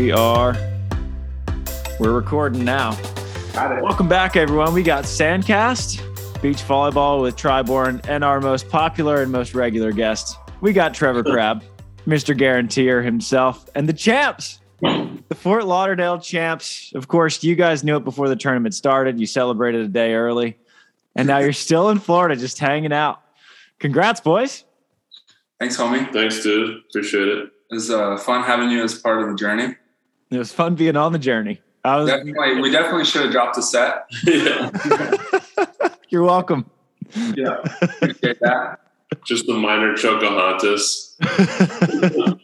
We 0.00 0.12
are. 0.12 0.56
We're 1.98 2.14
recording 2.14 2.64
now. 2.64 2.98
Got 3.52 3.76
it. 3.76 3.82
Welcome 3.82 4.08
back, 4.08 4.34
everyone. 4.34 4.72
We 4.72 4.82
got 4.82 5.04
Sandcast, 5.04 6.40
beach 6.40 6.56
volleyball 6.62 7.20
with 7.20 7.36
Tri 7.36 7.60
Bourne, 7.60 8.00
and 8.08 8.24
our 8.24 8.40
most 8.40 8.70
popular 8.70 9.20
and 9.20 9.30
most 9.30 9.54
regular 9.54 9.92
guest. 9.92 10.38
We 10.62 10.72
got 10.72 10.94
Trevor 10.94 11.22
Crabb, 11.22 11.62
Mr. 12.06 12.34
Guaranteer 12.34 13.02
himself, 13.02 13.68
and 13.74 13.86
the 13.86 13.92
champs, 13.92 14.60
the 14.80 15.34
Fort 15.34 15.66
Lauderdale 15.66 16.18
champs. 16.18 16.92
Of 16.94 17.08
course, 17.08 17.44
you 17.44 17.54
guys 17.54 17.84
knew 17.84 17.96
it 17.96 18.04
before 18.04 18.30
the 18.30 18.36
tournament 18.36 18.74
started. 18.74 19.20
You 19.20 19.26
celebrated 19.26 19.82
a 19.82 19.88
day 19.88 20.14
early, 20.14 20.56
and 21.14 21.28
now 21.28 21.40
you're 21.40 21.52
still 21.52 21.90
in 21.90 21.98
Florida, 21.98 22.36
just 22.36 22.58
hanging 22.58 22.94
out. 22.94 23.20
Congrats, 23.78 24.22
boys. 24.22 24.64
Thanks, 25.58 25.76
homie. 25.76 26.10
Thanks, 26.10 26.42
dude. 26.42 26.84
Appreciate 26.88 27.28
it. 27.28 27.38
It 27.70 27.74
was 27.74 27.90
uh, 27.90 28.16
fun 28.16 28.44
having 28.44 28.70
you 28.70 28.82
as 28.82 28.98
part 28.98 29.20
of 29.20 29.28
the 29.28 29.34
journey. 29.34 29.76
It 30.30 30.38
was 30.38 30.52
fun 30.52 30.74
being 30.76 30.96
on 30.96 31.12
the 31.12 31.18
journey. 31.18 31.60
I 31.84 31.96
was, 31.96 32.08
Definitely, 32.10 32.60
we 32.60 32.70
definitely 32.70 33.04
should 33.04 33.22
have 33.22 33.32
dropped 33.32 33.56
a 33.58 33.62
set. 33.62 34.04
yeah. 34.24 34.70
you're 36.08 36.22
welcome. 36.24 36.70
Yeah, 37.34 37.56
appreciate 37.82 38.38
that. 38.40 38.80
Just 39.24 39.46
the 39.46 39.54
minor 39.54 39.94
Chocohontas. 39.94 41.16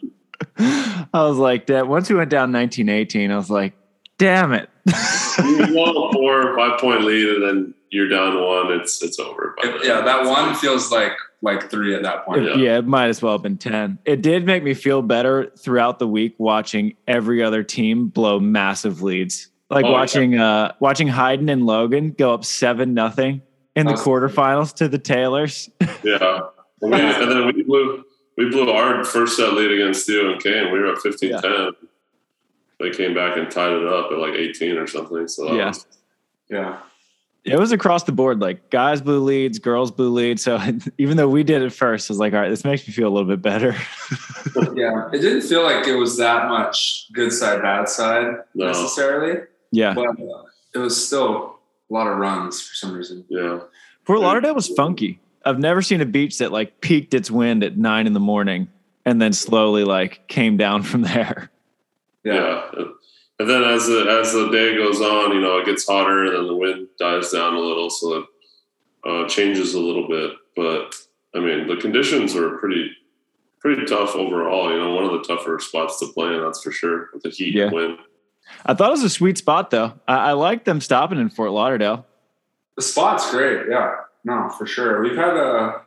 I 1.13 1.23
was 1.23 1.37
like 1.37 1.67
that. 1.67 1.87
Once 1.87 2.09
we 2.09 2.15
went 2.15 2.29
down 2.29 2.51
1918, 2.51 3.31
I 3.31 3.37
was 3.37 3.49
like, 3.49 3.73
damn 4.17 4.53
it. 4.53 4.69
You 4.87 5.67
won 5.75 5.89
a 5.89 6.11
four 6.13 6.47
or 6.51 6.57
five 6.57 6.79
point 6.79 7.03
lead, 7.03 7.29
and 7.29 7.43
then 7.43 7.73
you're 7.89 8.09
down 8.09 8.41
one. 8.43 8.71
It's 8.79 9.01
it's 9.03 9.19
over. 9.19 9.55
by 9.61 9.69
It- 9.69 9.85
yeah, 9.85 10.01
that 10.01 10.25
one 10.25 10.55
feels 10.55 10.91
like 10.91 11.13
like 11.41 11.69
three 11.69 11.93
at 11.95 12.03
that 12.03 12.25
point. 12.25 12.43
It- 12.45 12.57
yeah. 12.57 12.77
it 12.79 12.87
might 12.87 13.07
as 13.09 13.21
well 13.21 13.33
have 13.33 13.43
been 13.43 13.57
10. 13.57 13.99
It 14.05 14.21
did 14.21 14.45
make 14.45 14.63
me 14.63 14.73
feel 14.73 15.01
better 15.01 15.51
throughout 15.57 15.99
the 15.99 16.07
week 16.07 16.35
watching 16.37 16.95
every 17.07 17.43
other 17.43 17.63
team 17.63 18.07
blow 18.07 18.39
massive 18.39 19.01
leads. 19.01 19.49
Like 19.69 19.85
Oh, 19.85 19.89
yeah. 19.89 19.93
watching 19.93 20.39
uh 20.39 20.73
watching 20.79 21.07
Hayden 21.07 21.49
and 21.49 21.65
Logan 21.65 22.11
go 22.11 22.33
up 22.33 22.43
seven 22.45 22.93
nothing 22.93 23.41
in 23.75 23.85
the 23.85 23.93
Awesome. 23.93 24.13
quarterfinals 24.13 24.73
to 24.75 24.87
the 24.87 24.97
Taylors. 24.99 25.69
Yeah. 26.03 26.39
And, 26.79 26.91
we, 26.91 26.99
and 26.99 27.31
then 27.31 27.45
we 27.47 27.63
blew 27.63 28.03
we 28.37 28.49
blew 28.49 28.69
our 28.69 29.03
first 29.03 29.35
set 29.35 29.53
lead 29.53 29.71
against 29.71 30.05
Theo 30.05 30.31
and 30.31 30.39
Kane. 30.43 30.71
We 30.71 30.77
were 30.79 30.91
up 30.93 30.99
15-10. 30.99 31.71
They 32.79 32.91
came 32.91 33.15
back 33.15 33.35
and 33.35 33.49
tied 33.49 33.71
it 33.71 33.87
up 33.87 34.11
at 34.11 34.19
like 34.19 34.33
18 34.35 34.77
or 34.77 34.85
something. 34.85 35.27
So 35.27 35.45
that 35.45 35.55
Yeah. 35.55 35.67
was, 35.69 35.85
yeah. 36.51 36.77
It 37.47 37.57
was 37.57 37.71
across 37.71 38.03
the 38.03 38.11
board, 38.11 38.39
like 38.39 38.69
guys 38.69 39.01
blew 39.01 39.23
leads, 39.23 39.57
girls 39.59 39.89
blew 39.91 40.09
leads. 40.11 40.43
So 40.43 40.59
even 40.97 41.17
though 41.17 41.29
we 41.29 41.43
did 41.43 41.61
it 41.61 41.71
first, 41.71 42.09
I 42.09 42.13
was 42.13 42.19
like, 42.19 42.33
all 42.33 42.39
right, 42.41 42.49
this 42.49 42.63
makes 42.65 42.87
me 42.87 42.93
feel 42.93 43.07
a 43.07 43.13
little 43.13 43.27
bit 43.29 43.41
better. 43.41 43.75
Yeah, 44.75 45.09
it 45.11 45.19
didn't 45.19 45.41
feel 45.41 45.61
like 45.63 45.87
it 45.87 45.95
was 45.95 46.17
that 46.17 46.47
much 46.49 47.07
good 47.13 47.31
side, 47.31 47.61
bad 47.61 47.89
side 47.89 48.27
No. 48.55 48.67
necessarily, 48.67 49.41
yeah. 49.71 49.93
but 49.93 50.07
uh, 50.07 50.43
it 50.73 50.77
was 50.79 51.05
still 51.05 51.57
a 51.89 51.93
lot 51.93 52.07
of 52.07 52.17
runs 52.17 52.61
for 52.61 52.73
some 52.73 52.93
reason. 52.93 53.25
yeah. 53.29 53.59
Fort 54.03 54.19
Lauderdale 54.19 54.55
was 54.55 54.67
funky. 54.69 55.19
I've 55.45 55.59
never 55.59 55.81
seen 55.81 56.01
a 56.01 56.05
beach 56.05 56.37
that 56.39 56.51
like 56.51 56.79
peaked 56.81 57.13
its 57.13 57.29
wind 57.29 57.63
at 57.63 57.77
nine 57.77 58.07
in 58.07 58.13
the 58.13 58.19
morning 58.19 58.67
and 59.05 59.21
then 59.21 59.33
slowly 59.33 59.83
like 59.83 60.27
came 60.27 60.57
down 60.57 60.81
from 60.83 61.01
there. 61.01 61.51
Yeah. 62.23 62.61
And 63.39 63.47
then 63.49 63.63
as 63.63 63.85
the 63.87 64.07
as 64.09 64.33
the 64.33 64.49
day 64.49 64.75
goes 64.75 64.99
on, 64.99 65.31
you 65.33 65.41
know, 65.41 65.57
it 65.59 65.65
gets 65.65 65.85
hotter 65.87 66.25
and 66.25 66.35
then 66.35 66.47
the 66.47 66.55
wind 66.55 66.87
dies 66.99 67.31
down 67.31 67.53
a 67.53 67.59
little, 67.59 67.89
so 67.89 68.13
it 68.15 68.25
uh, 69.07 69.27
changes 69.27 69.73
a 69.75 69.79
little 69.79 70.07
bit. 70.07 70.31
But 70.55 70.95
I 71.35 71.39
mean, 71.39 71.67
the 71.67 71.77
conditions 71.77 72.35
are 72.35 72.57
pretty 72.57 72.91
pretty 73.59 73.85
tough 73.85 74.15
overall. 74.15 74.71
You 74.71 74.79
know, 74.79 74.95
one 74.95 75.03
of 75.05 75.11
the 75.11 75.23
tougher 75.23 75.59
spots 75.59 75.99
to 75.99 76.07
play 76.07 76.33
in, 76.33 76.41
that's 76.41 76.63
for 76.63 76.71
sure, 76.71 77.09
with 77.13 77.23
the 77.23 77.29
heat 77.29 77.53
Yeah. 77.53 77.65
and 77.65 77.73
wind. 77.73 77.97
I 78.65 78.73
thought 78.73 78.87
it 78.89 78.91
was 78.91 79.03
a 79.03 79.09
sweet 79.09 79.37
spot 79.37 79.69
though. 79.69 79.93
I, 80.07 80.29
I 80.29 80.31
like 80.33 80.63
them 80.65 80.81
stopping 80.81 81.19
in 81.19 81.29
Fort 81.29 81.51
Lauderdale. 81.51 82.05
The 82.75 82.81
spot's 82.81 83.29
great. 83.29 83.67
Yeah, 83.69 83.95
no, 84.23 84.49
for 84.57 84.65
sure. 84.65 85.01
We've 85.03 85.15
had 85.17 85.35
a, 85.35 85.81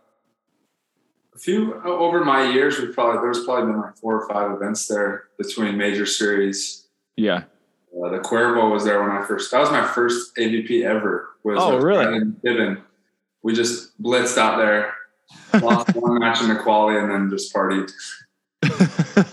a 1.34 1.39
few 1.39 1.75
over 1.83 2.25
my 2.25 2.49
years. 2.53 2.78
We've 2.78 2.94
probably 2.94 3.22
there's 3.22 3.44
probably 3.44 3.72
been 3.72 3.81
like 3.81 3.97
four 3.97 4.21
or 4.22 4.28
five 4.28 4.53
events 4.53 4.87
there 4.87 5.25
between 5.39 5.77
major 5.77 6.06
series. 6.06 6.87
Yeah. 7.20 7.44
Uh, 7.92 8.08
the 8.08 8.19
Cuervo 8.19 8.70
was 8.70 8.84
there 8.84 9.03
when 9.03 9.10
I 9.10 9.22
first. 9.25 9.50
That 9.50 9.58
was 9.60 9.70
my 9.70 9.84
first 9.86 10.34
AVP 10.36 10.84
ever. 10.84 11.31
Was 11.42 11.58
Oh, 11.60 11.76
really? 11.78 12.04
Brendan 12.42 12.82
We 13.42 13.53
just 13.54 14.00
blitzed 14.03 14.38
out 14.38 14.58
there, 14.58 14.94
lost 15.60 15.94
one 15.97 16.19
match 16.19 16.41
in 16.42 16.48
the 16.48 16.56
quali, 16.56 16.97
and 16.97 17.10
then 17.10 17.28
just 17.30 17.53
partied. 17.54 17.91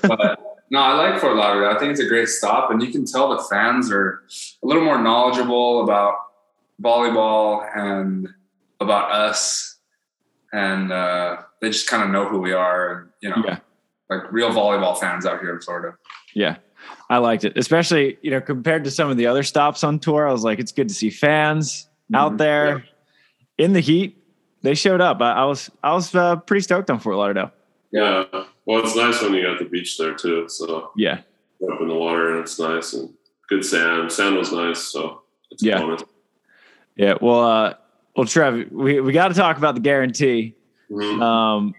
But 0.02 0.40
no, 0.70 0.80
I 0.80 0.94
like 0.94 1.20
Fort 1.22 1.36
Lauderdale. 1.36 1.70
I 1.76 1.80
think 1.80 1.92
it's 1.92 2.00
a 2.02 2.08
great 2.08 2.28
stop, 2.28 2.72
and 2.72 2.82
you 2.82 2.92
can 2.92 3.06
tell 3.06 3.30
the 3.30 3.44
fans 3.50 3.92
are 3.92 4.24
a 4.64 4.68
little 4.68 4.84
more 4.84 5.02
knowledgeable 5.02 5.84
about 5.84 6.16
volleyball 6.82 7.66
and 7.76 8.28
about 8.80 9.12
us, 9.12 9.78
and 10.52 10.92
uh, 10.92 11.38
they 11.62 11.70
just 11.70 11.88
kind 11.88 12.04
of 12.04 12.10
know 12.10 12.28
who 12.28 12.40
we 12.40 12.54
are, 12.54 12.92
and 12.94 13.10
you 13.22 13.30
know, 13.30 13.44
Yeah. 13.46 13.60
like 14.10 14.32
real 14.32 14.50
volleyball 14.52 14.98
fans 15.00 15.26
out 15.26 15.40
here 15.42 15.54
in 15.56 15.62
Florida. 15.62 15.96
yeah. 16.34 16.58
I 17.10 17.18
liked 17.20 17.44
it, 17.46 17.58
especially, 17.58 18.18
you 18.22 18.32
know, 18.32 18.42
compared 18.42 18.84
to 18.84 18.92
some 18.92 19.10
of 19.10 19.18
the 19.18 19.28
other 19.28 19.44
stops 19.44 19.84
on 19.84 20.00
tour. 20.00 20.28
I 20.28 20.32
was 20.32 20.44
like, 20.44 20.60
it's 20.60 20.72
good 20.72 20.90
to 20.90 20.94
see 20.96 21.10
fans 21.10 21.88
out 22.14 22.34
Mhm. 22.34 22.38
there 22.38 22.86
in 23.58 23.74
the 23.74 23.80
heat. 23.80 24.18
They 24.62 24.74
showed 24.76 25.00
up. 25.02 25.22
I, 25.22 25.32
I 25.34 25.46
was, 25.46 25.70
I 25.84 25.94
was 25.94 26.14
uh, 26.14 26.36
pretty 26.38 26.62
stoked 26.62 26.90
on 26.90 27.00
Fort 27.00 27.16
Lauderdale. 27.16 27.52
Yeah. 27.92 28.26
Well, 28.66 28.84
it's 28.84 28.96
nice 28.96 29.22
when 29.22 29.34
you 29.34 29.44
got 29.44 29.60
the 29.60 29.66
beach 29.66 29.98
there 29.98 30.14
too. 30.16 30.50
So 30.50 30.92
Yeah. 30.98 31.22
up 31.72 31.80
in 31.82 31.88
the 31.88 31.96
water 31.96 32.32
and 32.32 32.40
it's 32.42 32.60
nice 32.60 32.94
and 32.94 33.14
good 33.48 33.64
sand. 33.64 34.12
Sand 34.12 34.36
was 34.36 34.52
nice, 34.52 34.80
so 34.80 35.22
it's 35.52 35.64
Yeah. 35.64 35.78
a 35.78 35.82
bonus. 35.82 36.04
Yeah. 36.98 37.14
Well, 37.22 37.40
uh, 37.40 37.74
well, 38.16 38.26
Trev, 38.26 38.72
we, 38.72 39.00
we 39.00 39.14
got 39.14 39.30
to 39.30 39.34
talk 39.36 39.58
about 39.58 39.76
the 39.76 39.82
guarantee. 39.82 40.56
Mhm. 40.92 41.22
Um, 41.22 41.74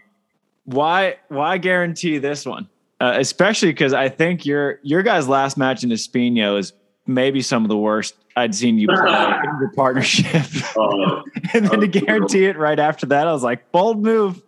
why 0.65 1.17
why 1.29 1.59
guarantee 1.59 2.19
this 2.19 2.47
one? 2.47 2.69
Uh, 3.01 3.15
especially 3.19 3.71
because 3.71 3.93
I 3.93 4.09
think 4.09 4.45
your 4.45 4.81
your 4.83 5.03
guys' 5.03 5.29
last 5.29 5.57
match 5.57 5.85
in 5.85 5.91
Espinho 5.91 6.59
is 6.59 6.73
maybe 7.07 7.43
some 7.43 7.65
of 7.65 7.69
the 7.69 7.77
worst 7.77 8.15
I'd 8.37 8.55
seen 8.55 8.79
you 8.79 8.89
play 8.89 8.97
in 9.45 9.61
your 9.61 9.73
partnership. 9.75 10.47
Uh, 10.79 11.23
and 11.55 11.67
then 11.67 11.81
to 11.81 11.89
guarantee 11.89 12.45
it 12.45 12.57
right 12.57 12.79
after 12.79 13.07
that, 13.07 13.27
I 13.27 13.33
was 13.33 13.43
like, 13.43 13.73
bold 13.73 14.01
move. 14.01 14.41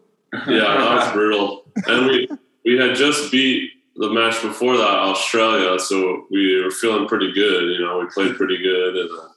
yeah, 0.47 0.61
that 0.61 0.95
was 0.95 1.13
brutal. 1.13 1.65
And 1.87 2.07
we 2.07 2.29
we 2.65 2.79
had 2.79 2.95
just 2.95 3.33
beat 3.33 3.71
the 3.97 4.11
match 4.11 4.41
before 4.43 4.77
that 4.77 4.87
Australia, 4.87 5.79
so 5.79 6.27
we 6.31 6.63
were 6.63 6.71
feeling 6.71 7.09
pretty 7.09 7.33
good. 7.33 7.65
You 7.75 7.85
know, 7.85 7.99
we 7.99 8.07
played 8.07 8.37
pretty 8.37 8.59
good 8.63 8.97
and 8.97 9.11
uh, 9.11 9.29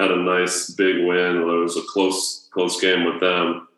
had 0.00 0.10
a 0.10 0.16
nice 0.16 0.70
big 0.70 1.04
win. 1.04 1.36
It 1.36 1.44
was 1.44 1.76
a 1.76 1.82
close 1.82 2.48
close 2.52 2.80
game 2.80 3.04
with 3.04 3.20
them, 3.20 3.68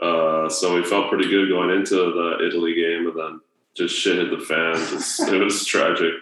uh, 0.00 0.48
so 0.48 0.76
we 0.76 0.84
felt 0.84 1.08
pretty 1.08 1.28
good 1.28 1.48
going 1.48 1.70
into 1.70 1.96
the 1.96 2.46
Italy 2.46 2.74
game, 2.74 3.08
and 3.08 3.18
then 3.18 3.40
just 3.74 3.94
shit 3.94 4.18
hit 4.18 4.30
the 4.30 4.44
fan. 4.44 4.74
Just, 4.74 5.20
it 5.20 5.42
was 5.42 5.64
tragic. 5.66 6.12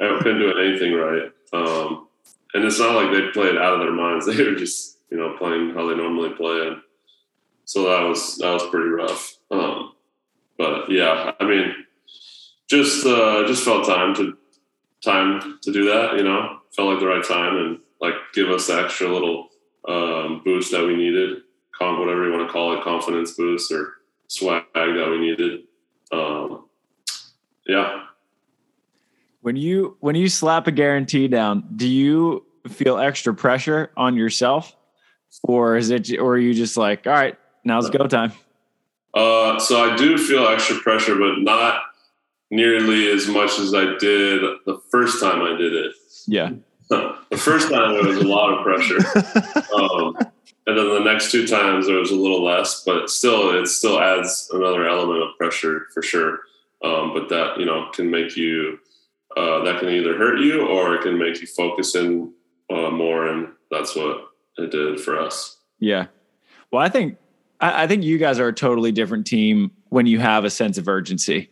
I 0.00 0.18
couldn't 0.22 0.40
do 0.40 0.58
anything 0.58 0.94
right. 0.94 1.32
Um, 1.52 2.08
and 2.54 2.64
it's 2.64 2.78
not 2.78 2.94
like 2.94 3.12
they 3.12 3.30
played 3.30 3.56
out 3.56 3.74
of 3.74 3.80
their 3.80 3.92
minds. 3.92 4.26
They 4.28 4.42
were 4.42 4.54
just 4.54 4.98
you 5.10 5.16
know 5.16 5.36
playing 5.38 5.70
how 5.70 5.88
they 5.88 5.94
normally 5.94 6.30
play, 6.30 6.68
and 6.68 6.76
so 7.64 7.84
that 7.84 8.06
was 8.06 8.36
that 8.38 8.52
was 8.52 8.66
pretty 8.70 8.88
rough. 8.88 9.36
Um, 9.50 9.92
but 10.56 10.90
yeah, 10.90 11.32
I 11.40 11.44
mean, 11.44 11.74
just 12.68 13.06
uh, 13.06 13.46
just 13.46 13.64
felt 13.64 13.86
time 13.86 14.14
to 14.16 14.36
time 15.02 15.58
to 15.62 15.72
do 15.72 15.86
that. 15.86 16.16
You 16.16 16.24
know, 16.24 16.58
felt 16.74 16.90
like 16.90 17.00
the 17.00 17.06
right 17.06 17.24
time 17.24 17.56
and 17.56 17.78
like 18.00 18.14
give 18.34 18.50
us 18.50 18.66
the 18.66 18.82
extra 18.82 19.08
little 19.08 19.48
um, 19.88 20.42
boost 20.44 20.72
that 20.72 20.86
we 20.86 20.96
needed, 20.96 21.38
whatever 21.80 22.26
you 22.26 22.32
want 22.32 22.46
to 22.46 22.52
call 22.52 22.76
it, 22.76 22.84
confidence 22.84 23.32
boost 23.32 23.72
or 23.72 23.94
swag 24.28 24.64
that 24.74 25.08
we 25.10 25.18
needed. 25.18 25.60
Um, 26.12 26.67
yeah, 27.68 28.04
When 29.42 29.56
you 29.56 29.96
when 30.00 30.16
you 30.16 30.28
slap 30.28 30.66
a 30.66 30.72
guarantee 30.72 31.28
down, 31.28 31.68
do 31.76 31.86
you 31.86 32.44
feel 32.66 32.98
extra 32.98 33.34
pressure 33.34 33.92
on 33.96 34.16
yourself, 34.16 34.74
or 35.42 35.76
is 35.76 35.90
it, 35.90 36.10
or 36.18 36.32
are 36.32 36.38
you 36.38 36.54
just 36.54 36.76
like, 36.76 37.06
all 37.06 37.12
right, 37.12 37.36
now's 37.64 37.90
go 37.90 38.06
time? 38.06 38.32
Uh, 39.14 39.58
so 39.58 39.80
I 39.82 39.96
do 39.96 40.16
feel 40.16 40.46
extra 40.48 40.76
pressure, 40.76 41.16
but 41.16 41.40
not 41.40 41.82
nearly 42.50 43.10
as 43.10 43.28
much 43.28 43.58
as 43.58 43.74
I 43.74 43.84
did 43.98 44.42
the 44.64 44.80
first 44.90 45.20
time 45.20 45.42
I 45.42 45.56
did 45.56 45.74
it. 45.74 45.92
Yeah. 46.26 46.50
the 46.88 47.36
first 47.36 47.70
time 47.70 47.96
it 47.96 48.04
was 48.04 48.16
a 48.16 48.26
lot 48.26 48.54
of 48.54 48.64
pressure, 48.64 48.96
um, 49.74 50.16
and 50.66 50.78
then 50.78 50.88
the 50.88 51.00
next 51.04 51.30
two 51.30 51.46
times 51.46 51.86
there 51.86 51.98
was 51.98 52.10
a 52.10 52.16
little 52.16 52.42
less, 52.42 52.82
but 52.82 53.10
still, 53.10 53.58
it 53.58 53.66
still 53.66 54.00
adds 54.00 54.48
another 54.54 54.88
element 54.88 55.22
of 55.22 55.36
pressure 55.36 55.86
for 55.92 56.02
sure. 56.02 56.40
Um, 56.84 57.12
but 57.12 57.28
that 57.30 57.58
you 57.58 57.66
know 57.66 57.88
can 57.92 58.10
make 58.10 58.36
you 58.36 58.78
uh, 59.36 59.64
that 59.64 59.80
can 59.80 59.88
either 59.88 60.16
hurt 60.16 60.38
you 60.40 60.66
or 60.66 60.94
it 60.94 61.02
can 61.02 61.18
make 61.18 61.40
you 61.40 61.46
focus 61.46 61.94
in 61.94 62.32
uh, 62.70 62.90
more, 62.90 63.26
and 63.26 63.48
that's 63.70 63.96
what 63.96 64.28
it 64.58 64.70
did 64.70 65.00
for 65.00 65.18
us. 65.18 65.56
Yeah. 65.80 66.06
Well, 66.70 66.82
I 66.82 66.88
think 66.88 67.16
I, 67.60 67.84
I 67.84 67.86
think 67.86 68.04
you 68.04 68.18
guys 68.18 68.38
are 68.38 68.48
a 68.48 68.52
totally 68.52 68.92
different 68.92 69.26
team 69.26 69.70
when 69.88 70.06
you 70.06 70.18
have 70.20 70.44
a 70.44 70.50
sense 70.50 70.78
of 70.78 70.88
urgency. 70.88 71.50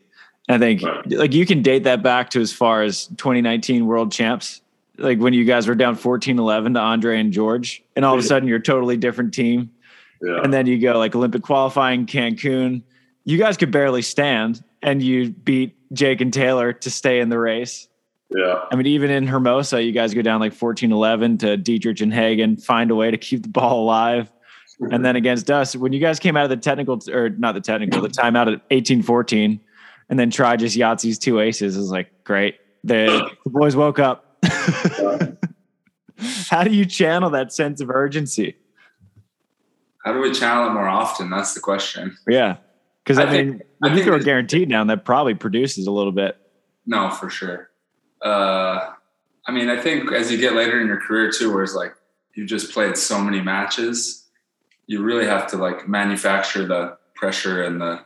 I 0.49 0.59
think 0.59 0.83
Right. 0.83 1.11
like 1.11 1.33
you 1.35 1.45
can 1.45 1.63
date 1.63 1.83
that 1.85 2.03
back 2.05 2.31
to 2.31 2.41
as 2.41 2.53
far 2.53 2.83
as 2.83 3.07
2019 3.07 3.87
world 3.87 4.13
champs, 4.13 4.61
like 4.97 5.19
when 5.19 5.33
you 5.33 5.45
guys 5.45 5.67
were 5.67 5.75
down 5.75 5.97
14-11 5.97 6.75
to 6.75 6.81
Andre 6.81 7.19
and 7.19 7.33
George, 7.33 7.83
and 7.97 8.05
all 8.05 8.15
of 8.15 8.21
a 8.21 8.23
sudden 8.23 8.49
you're 8.49 8.59
a 8.59 8.63
totally 8.63 8.97
different 8.97 9.35
team. 9.35 9.71
Yeah. 10.23 10.41
And 10.43 10.53
then 10.55 10.67
you 10.67 10.79
go 10.79 10.99
like 10.99 11.17
Olympic 11.17 11.43
qualifying, 11.43 12.07
Cancun. 12.07 12.83
You 13.25 13.39
guys 13.39 13.57
could 13.57 13.73
barely 13.73 14.03
stand, 14.03 14.63
and 14.87 15.03
you 15.03 15.31
beat 15.31 15.77
Jake 15.93 16.23
and 16.23 16.33
Taylor 16.33 16.73
to 16.73 16.91
stay 16.91 17.21
in 17.21 17.29
the 17.29 17.39
race. 17.39 17.89
Yeah. 18.35 18.65
I 18.71 18.77
mean, 18.77 18.87
even 18.87 19.11
in 19.11 19.27
Hermosa, 19.27 19.83
you 19.83 19.93
guys 19.93 20.15
go 20.15 20.23
down 20.23 20.41
like 20.41 20.55
14 20.55 20.91
11 20.91 21.39
to 21.39 21.57
Dietrich 21.57 22.01
and 22.01 22.15
Hagen, 22.15 22.57
find 22.57 22.91
a 22.91 22.95
way 22.95 23.11
to 23.11 23.19
keep 23.19 23.43
the 23.43 23.49
ball 23.49 23.83
alive. 23.83 24.33
And 24.91 25.05
then 25.05 25.17
against 25.17 25.51
us, 25.51 25.75
when 25.75 25.93
you 25.93 26.01
guys 26.01 26.19
came 26.19 26.37
out 26.37 26.45
of 26.45 26.51
the 26.51 26.57
technical, 26.57 27.01
or 27.11 27.31
not 27.31 27.53
the 27.55 27.61
technical, 27.61 28.01
the 28.03 28.09
timeout 28.09 28.53
at 28.53 28.61
18 28.71 29.03
14, 29.03 29.61
and 30.09 30.19
then 30.19 30.31
Tri 30.31 30.57
just 30.57 30.77
Yahtzee's 30.77 31.19
two 31.19 31.41
aces, 31.41 31.77
it 31.77 31.81
was 31.81 31.91
like, 31.91 32.25
great. 32.25 32.57
The, 32.85 33.31
the 33.45 33.51
boys 33.51 33.75
woke 33.75 33.99
up. 33.99 34.37
How 36.49 36.63
do 36.63 36.71
you 36.71 36.85
channel 36.85 37.31
that 37.31 37.53
sense 37.53 37.81
of 37.81 37.91
urgency? 37.91 38.57
How 40.05 40.13
do 40.13 40.21
we 40.21 40.33
channel 40.33 40.69
it 40.69 40.73
more 40.73 40.89
often? 40.89 41.31
That's 41.31 41.55
the 41.55 41.61
question. 41.61 42.17
Yeah. 42.29 42.59
Because 43.07 43.19
I, 43.19 43.29
I 43.29 43.31
think- 43.31 43.49
mean, 43.51 43.63
when 43.79 43.93
I 43.93 43.95
you 43.95 44.03
think 44.03 44.09
throw 44.17 44.19
guaranteed 44.25 44.69
down, 44.69 44.89
that 44.89 45.05
probably 45.05 45.35
produces 45.35 45.87
a 45.87 45.93
little 45.93 46.11
bit. 46.11 46.37
No, 46.87 47.09
for 47.11 47.31
sure. 47.31 47.71
Uh, 48.21 48.91
I 49.47 49.53
mean, 49.53 49.69
I 49.69 49.81
think 49.81 50.11
as 50.11 50.33
you 50.33 50.39
get 50.39 50.55
later 50.55 50.81
in 50.81 50.89
your 50.89 51.01
career 51.01 51.31
too, 51.31 51.53
where 51.55 51.63
it's 51.63 51.75
like 51.75 51.95
you've 52.35 52.49
just 52.49 52.73
played 52.73 52.97
so 52.97 53.21
many 53.21 53.41
matches, 53.41 54.27
you 54.89 55.03
really 55.03 55.27
have 55.27 55.47
to 55.49 55.57
like 55.57 55.87
manufacture 55.89 56.67
the 56.67 56.97
pressure 57.15 57.63
and 57.63 57.81
the 57.81 58.05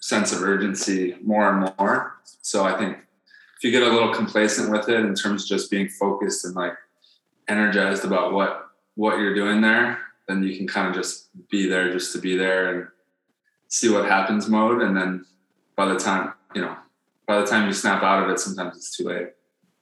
sense 0.00 0.32
of 0.32 0.42
urgency 0.42 1.16
more 1.22 1.50
and 1.50 1.72
more. 1.78 2.14
So 2.42 2.64
I 2.64 2.76
think 2.78 2.96
if 2.96 3.64
you 3.64 3.72
get 3.72 3.82
a 3.82 3.90
little 3.90 4.14
complacent 4.14 4.70
with 4.70 4.88
it 4.88 5.00
in 5.00 5.14
terms 5.14 5.42
of 5.42 5.48
just 5.48 5.68
being 5.70 5.88
focused 5.88 6.44
and 6.44 6.54
like 6.54 6.74
energized 7.48 8.04
about 8.04 8.32
what 8.32 8.66
what 8.94 9.18
you're 9.18 9.34
doing 9.34 9.60
there, 9.60 9.98
then 10.28 10.42
you 10.44 10.56
can 10.56 10.68
kind 10.68 10.86
of 10.88 10.94
just 10.94 11.28
be 11.48 11.68
there 11.68 11.92
just 11.92 12.12
to 12.12 12.20
be 12.20 12.36
there 12.36 12.74
and 12.74 12.88
see 13.68 13.88
what 13.88 14.06
happens 14.06 14.48
mode. 14.48 14.82
And 14.82 14.96
then 14.96 15.24
by 15.76 15.86
the 15.86 15.98
time, 15.98 16.32
you 16.54 16.62
know, 16.62 16.76
by 17.26 17.40
the 17.40 17.46
time 17.46 17.66
you 17.66 17.72
snap 17.72 18.02
out 18.02 18.24
of 18.24 18.30
it, 18.30 18.40
sometimes 18.40 18.76
it's 18.76 18.96
too 18.96 19.04
late. 19.04 19.28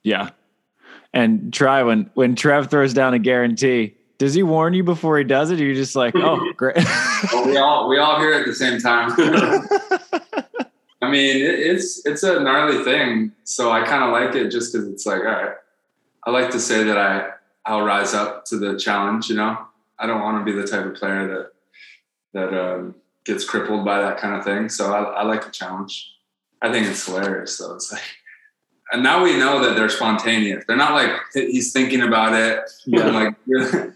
Yeah. 0.03 0.29
And 1.13 1.51
Tri 1.53 1.83
when 1.83 2.09
when 2.13 2.35
Trev 2.35 2.69
throws 2.69 2.93
down 2.93 3.13
a 3.13 3.19
guarantee, 3.19 3.95
does 4.17 4.33
he 4.33 4.43
warn 4.43 4.73
you 4.73 4.83
before 4.83 5.17
he 5.17 5.23
does 5.23 5.51
it? 5.51 5.59
Or 5.59 5.65
you're 5.65 5.75
just 5.75 5.95
like, 5.95 6.15
oh, 6.15 6.51
great. 6.57 6.75
But 7.31 7.45
we 7.45 7.57
all 7.57 7.89
we 7.89 7.97
all 7.97 8.19
hear 8.19 8.33
it 8.33 8.41
at 8.41 8.45
the 8.45 8.53
same 8.53 8.79
time. 8.79 9.11
I 11.01 11.09
mean, 11.09 11.37
it, 11.37 11.59
it's 11.59 12.05
it's 12.05 12.23
a 12.23 12.39
gnarly 12.39 12.83
thing. 12.83 13.31
So 13.43 13.71
I 13.71 13.85
kind 13.85 14.03
of 14.03 14.11
like 14.11 14.35
it 14.35 14.49
just 14.49 14.73
because 14.73 14.87
it's 14.87 15.05
like, 15.05 15.19
all 15.19 15.25
right. 15.25 15.55
I 16.23 16.31
like 16.31 16.51
to 16.51 16.59
say 16.59 16.83
that 16.83 16.97
I 16.97 17.29
I'll 17.65 17.83
rise 17.83 18.13
up 18.13 18.45
to 18.45 18.57
the 18.57 18.77
challenge. 18.77 19.29
You 19.29 19.37
know, 19.37 19.57
I 19.97 20.05
don't 20.05 20.21
want 20.21 20.45
to 20.45 20.51
be 20.51 20.59
the 20.59 20.67
type 20.67 20.85
of 20.85 20.95
player 20.95 21.27
that 21.27 21.51
that 22.33 22.59
um, 22.59 22.95
gets 23.27 23.45
crippled 23.45 23.85
by 23.85 23.99
that 23.99 24.17
kind 24.17 24.35
of 24.35 24.43
thing. 24.43 24.69
So 24.69 24.93
I, 24.93 25.03
I 25.03 25.23
like 25.23 25.45
a 25.45 25.51
challenge. 25.51 26.15
I 26.61 26.71
think 26.71 26.87
it's 26.87 27.05
hilarious. 27.05 27.57
So 27.57 27.75
it's 27.75 27.91
like, 27.91 28.01
and 28.91 29.03
now 29.03 29.23
we 29.23 29.37
know 29.37 29.63
that 29.63 29.75
they're 29.75 29.89
spontaneous. 29.89 30.63
They're 30.67 30.77
not 30.77 30.93
like 30.93 31.11
he's 31.33 31.73
thinking 31.73 32.01
about 32.01 32.33
it. 32.33 32.63
Yeah. 32.85 33.07
Like 33.11 33.35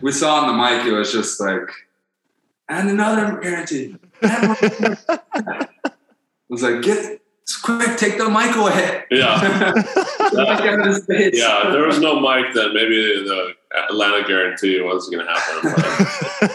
we 0.00 0.12
saw 0.12 0.40
on 0.40 0.48
the 0.48 0.62
mic, 0.62 0.86
it 0.86 0.92
was 0.92 1.12
just 1.12 1.40
like, 1.40 1.68
and 2.68 2.90
another 2.90 3.40
guarantee. 3.40 3.96
And 4.22 4.48
one 4.48 4.58
more." 4.80 4.98
it 5.24 5.90
was 6.48 6.62
like, 6.62 6.82
get 6.82 7.20
quick, 7.62 7.96
take 7.96 8.18
the 8.18 8.28
mic 8.28 8.54
away. 8.56 9.04
Yeah. 9.10 9.72
Get 10.32 10.38
out 10.48 10.80
of 10.80 10.86
his 10.86 11.04
face. 11.06 11.34
Yeah. 11.34 11.70
There 11.70 11.86
was 11.86 12.00
no 12.00 12.18
mic, 12.20 12.54
then 12.54 12.72
maybe 12.74 12.96
the 13.24 13.52
Atlanta 13.88 14.26
guarantee 14.26 14.80
wasn't 14.80 15.16
going 15.16 15.26
to 15.26 15.32
happen. 15.32 15.72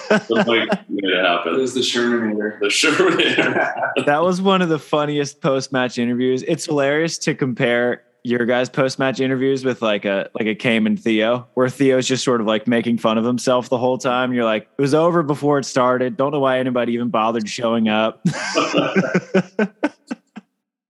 But 0.10 0.28
the 0.28 0.36
mic 0.48 0.90
made 0.90 1.04
it 1.12 1.18
It 1.20 1.26
happen. 1.26 1.58
was 1.58 1.74
the 1.74 1.82
Shermanator. 1.82 2.60
The 2.60 2.70
Sherman. 2.70 3.54
that 4.06 4.22
was 4.24 4.42
one 4.42 4.62
of 4.62 4.70
the 4.70 4.80
funniest 4.80 5.42
post 5.42 5.72
match 5.72 5.98
interviews. 5.98 6.44
It's 6.48 6.66
hilarious 6.66 7.18
to 7.20 7.36
compare 7.36 8.04
your 8.24 8.46
guys' 8.46 8.68
post 8.70 9.00
match 9.00 9.22
interviews 9.22 9.64
with 9.64 9.82
like 9.82 10.04
a 10.06 10.30
like 10.38 10.46
a 10.48 10.54
Came 10.54 10.86
and 10.86 11.00
Theo, 11.02 11.48
where 11.54 11.70
Theo's 11.70 12.06
just 12.08 12.24
sort 12.24 12.42
of 12.42 12.48
like 12.48 12.68
making 12.68 12.98
fun 12.98 13.18
of 13.18 13.24
himself 13.24 13.70
the 13.70 13.78
whole 13.78 13.98
time. 13.98 14.34
You're 14.34 14.44
like, 14.44 14.64
it 14.78 14.82
was 14.82 14.94
over 14.94 15.24
before 15.24 15.58
it 15.60 15.64
started. 15.64 16.18
Don't 16.18 16.32
know 16.34 16.42
why 16.42 16.60
anybody 16.60 16.94
even 16.94 17.08
bothered 17.10 17.48
showing 17.48 17.88
up. 17.88 18.22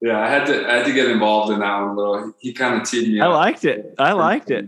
Yeah, 0.01 0.19
I 0.19 0.29
had 0.29 0.45
to 0.47 0.65
I 0.69 0.75
had 0.77 0.85
to 0.85 0.93
get 0.93 1.09
involved 1.09 1.51
in 1.51 1.59
that 1.59 1.79
one 1.81 1.89
a 1.89 1.93
little. 1.93 2.33
He 2.39 2.53
kind 2.53 2.81
of 2.81 2.87
teed 2.89 3.09
me 3.09 3.19
I 3.19 3.27
up. 3.27 3.33
liked 3.33 3.65
it. 3.65 3.95
I 3.99 4.13
liked 4.13 4.49
it. 4.49 4.67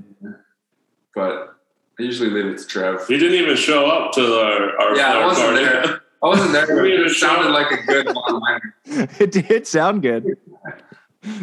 But 1.16 1.56
I 2.00 2.04
usually 2.04 2.30
leave 2.30 2.46
it 2.48 2.58
to 2.60 2.68
Trev. 2.68 3.08
He 3.08 3.18
didn't 3.18 3.40
even 3.42 3.56
show 3.56 3.86
up 3.88 4.12
to 4.14 4.22
our, 4.40 4.78
our 4.80 4.96
Yeah, 4.98 5.14
I 5.14 5.26
wasn't 5.26 5.48
party. 5.48 5.64
there. 5.66 6.02
I 6.24 6.28
wasn't 6.28 6.52
there, 6.52 6.68
but 6.68 6.86
it 6.86 7.10
sounded 7.12 7.52
like 7.52 7.72
a 7.72 7.82
good 7.86 8.08
one 8.14 8.40
liner. 8.40 8.76
It 9.20 9.32
did 9.32 9.66
sound 9.68 10.02
good. 10.02 10.26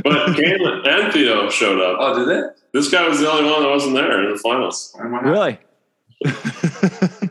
But 0.03 0.37
Cam 0.37 0.61
and 0.85 1.13
Theo 1.13 1.49
showed 1.51 1.81
up. 1.81 1.97
Oh, 2.01 2.19
did 2.19 2.29
it? 2.37 2.61
This 2.73 2.91
guy 2.91 3.09
was 3.09 3.21
the 3.21 3.31
only 3.31 3.51
one 3.51 3.63
that 3.63 3.71
wasn't 3.71 3.95
there 3.95 4.23
in 4.25 4.31
the 4.33 4.39
finals. 4.39 4.95
Am 5.01 5.15
I 5.15 5.21
not- 5.23 5.25
Really? 5.25 5.59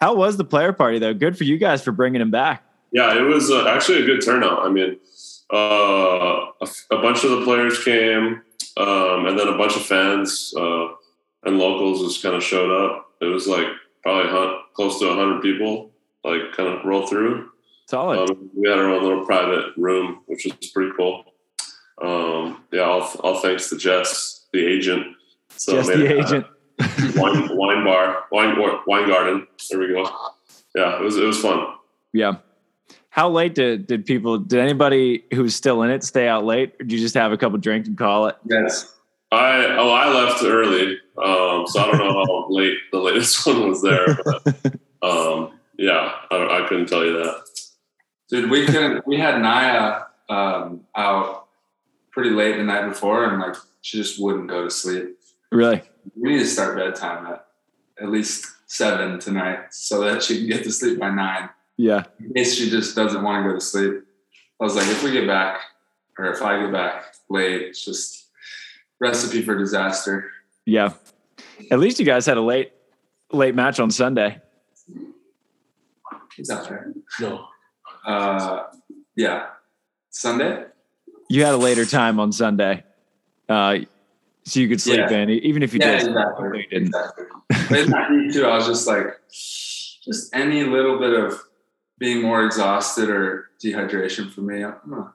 How 0.00 0.14
was 0.14 0.36
the 0.36 0.44
player 0.44 0.72
party 0.72 0.98
though? 0.98 1.14
Good 1.14 1.36
for 1.36 1.44
you 1.44 1.58
guys 1.58 1.82
for 1.82 1.92
bringing 1.92 2.20
him 2.20 2.30
back. 2.30 2.62
Yeah, 2.92 3.16
it 3.16 3.22
was 3.22 3.50
uh, 3.50 3.66
actually 3.68 4.02
a 4.02 4.06
good 4.06 4.24
turnout. 4.24 4.64
I 4.64 4.68
mean, 4.68 4.98
uh, 5.52 5.56
a, 5.56 6.52
f- 6.62 6.86
a 6.90 6.96
bunch 6.98 7.24
of 7.24 7.30
the 7.30 7.44
players 7.44 7.82
came, 7.84 8.42
um, 8.76 9.26
and 9.26 9.38
then 9.38 9.48
a 9.48 9.56
bunch 9.56 9.76
of 9.76 9.82
fans 9.82 10.52
uh, 10.56 10.88
and 11.44 11.58
locals 11.58 12.06
just 12.06 12.22
kind 12.22 12.34
of 12.34 12.42
showed 12.42 12.70
up. 12.70 13.06
It 13.20 13.26
was 13.26 13.46
like 13.46 13.66
probably 14.02 14.62
close 14.74 14.98
to 15.00 15.08
100 15.08 15.42
people, 15.42 15.92
like 16.24 16.52
kind 16.56 16.68
of 16.68 16.84
roll 16.84 17.06
through. 17.06 17.50
Solid. 17.86 18.30
Um, 18.30 18.50
we 18.54 18.68
had 18.68 18.78
our 18.78 18.88
own 18.88 19.02
little 19.02 19.26
private 19.26 19.72
room, 19.76 20.22
which 20.26 20.44
was 20.44 20.70
pretty 20.70 20.92
cool. 20.96 21.24
Um, 22.02 22.64
yeah, 22.72 22.82
all, 22.82 23.02
all 23.20 23.40
thanks 23.40 23.68
to 23.70 23.76
Jess, 23.76 24.46
the 24.52 24.64
agent. 24.64 25.16
So 25.56 25.76
made 25.76 25.86
the 25.86 26.04
it 26.06 26.18
happen. 26.20 26.44
agent. 26.80 27.16
wine, 27.16 27.56
wine 27.56 27.84
bar, 27.84 28.24
wine 28.32 28.56
wine 28.86 29.08
garden. 29.08 29.46
There 29.68 29.80
we 29.80 29.88
go. 29.88 30.08
Yeah, 30.74 30.98
it 30.98 31.02
was 31.02 31.16
it 31.16 31.24
was 31.24 31.40
fun. 31.40 31.74
Yeah. 32.12 32.36
How 33.10 33.28
late 33.28 33.54
did, 33.54 33.86
did 33.86 34.06
people, 34.06 34.38
did 34.38 34.60
anybody 34.60 35.24
who's 35.34 35.54
still 35.54 35.82
in 35.82 35.90
it 35.90 36.04
stay 36.04 36.28
out 36.28 36.44
late? 36.44 36.74
Or 36.80 36.84
did 36.84 36.92
you 36.92 36.98
just 37.00 37.14
have 37.14 37.32
a 37.32 37.36
couple 37.36 37.58
drinks 37.58 37.88
and 37.88 37.98
call 37.98 38.28
it? 38.28 38.36
Yes. 38.48 38.94
I 39.32 39.76
oh 39.78 39.90
I 39.90 40.08
left 40.08 40.42
early, 40.42 40.98
um, 41.16 41.64
so 41.66 41.80
I 41.80 41.86
don't 41.86 41.98
know 41.98 42.24
how 42.24 42.46
late 42.50 42.78
the 42.90 42.98
latest 42.98 43.46
one 43.46 43.68
was 43.68 43.80
there. 43.80 44.18
But, 44.24 44.74
um, 45.02 45.52
yeah, 45.78 46.12
I, 46.30 46.62
I 46.62 46.66
couldn't 46.68 46.86
tell 46.86 47.04
you 47.04 47.12
that. 47.12 47.44
Dude, 48.28 48.50
we 48.50 48.66
couldn't. 48.66 49.06
We 49.06 49.18
had 49.18 49.40
Naya 49.40 50.02
um, 50.28 50.80
out 50.96 51.46
pretty 52.10 52.30
late 52.30 52.56
the 52.56 52.64
night 52.64 52.88
before, 52.88 53.24
and 53.24 53.40
like 53.40 53.54
she 53.82 53.98
just 53.98 54.20
wouldn't 54.20 54.48
go 54.48 54.64
to 54.64 54.70
sleep. 54.70 55.16
Really? 55.52 55.82
We 56.16 56.30
need 56.30 56.40
to 56.40 56.46
start 56.46 56.76
bedtime 56.76 57.26
at 57.26 57.46
at 58.00 58.10
least 58.10 58.46
seven 58.66 59.20
tonight, 59.20 59.72
so 59.72 60.00
that 60.00 60.24
she 60.24 60.38
can 60.38 60.48
get 60.48 60.64
to 60.64 60.72
sleep 60.72 60.98
by 60.98 61.10
nine. 61.10 61.50
Yeah. 61.80 62.04
In 62.18 62.34
case 62.34 62.54
she 62.56 62.68
just 62.68 62.94
doesn't 62.94 63.22
want 63.22 63.42
to 63.42 63.48
go 63.48 63.54
to 63.54 63.60
sleep. 63.60 64.02
I 64.60 64.64
was 64.64 64.76
like, 64.76 64.86
if 64.88 65.02
we 65.02 65.12
get 65.12 65.26
back, 65.26 65.60
or 66.18 66.26
if 66.26 66.42
I 66.42 66.60
get 66.60 66.70
back 66.70 67.04
late, 67.30 67.62
it's 67.62 67.82
just 67.82 68.28
recipe 69.00 69.40
for 69.40 69.56
disaster. 69.56 70.30
Yeah. 70.66 70.92
At 71.70 71.78
least 71.78 71.98
you 71.98 72.04
guys 72.04 72.26
had 72.26 72.36
a 72.36 72.42
late, 72.42 72.72
late 73.32 73.54
match 73.54 73.80
on 73.80 73.90
Sunday. 73.90 74.42
Is 76.38 76.48
that 76.48 76.66
fair? 76.66 76.92
No. 77.18 77.46
Uh, 78.06 78.64
yeah. 79.16 79.46
Sunday. 80.10 80.64
You 81.30 81.44
had 81.46 81.54
a 81.54 81.58
later 81.58 81.86
time 81.86 82.20
on 82.20 82.30
Sunday. 82.32 82.84
Uh, 83.48 83.78
so 84.44 84.60
you 84.60 84.68
could 84.68 84.82
sleep 84.82 84.98
Yeah. 84.98 85.16
in, 85.16 85.30
even 85.30 85.62
if 85.62 85.72
you 85.72 85.80
Yeah, 85.80 85.98
did. 85.98 86.08
exactly. 86.08 86.58
You 86.58 86.66
didn't. 86.68 86.88
exactly. 86.88 87.24
But 87.70 88.10
in 88.10 88.32
too, 88.32 88.44
I 88.46 88.56
was 88.56 88.66
just 88.66 88.86
like, 88.86 89.06
just 89.30 90.34
any 90.34 90.64
little 90.64 90.98
bit 90.98 91.12
of 91.14 91.40
being 92.00 92.22
more 92.22 92.44
exhausted 92.44 93.08
or 93.08 93.50
dehydration 93.62 94.28
for 94.32 94.40
me, 94.40 94.64
I'm 94.64 94.74
gonna, 94.88 95.02
I'm 95.02 95.12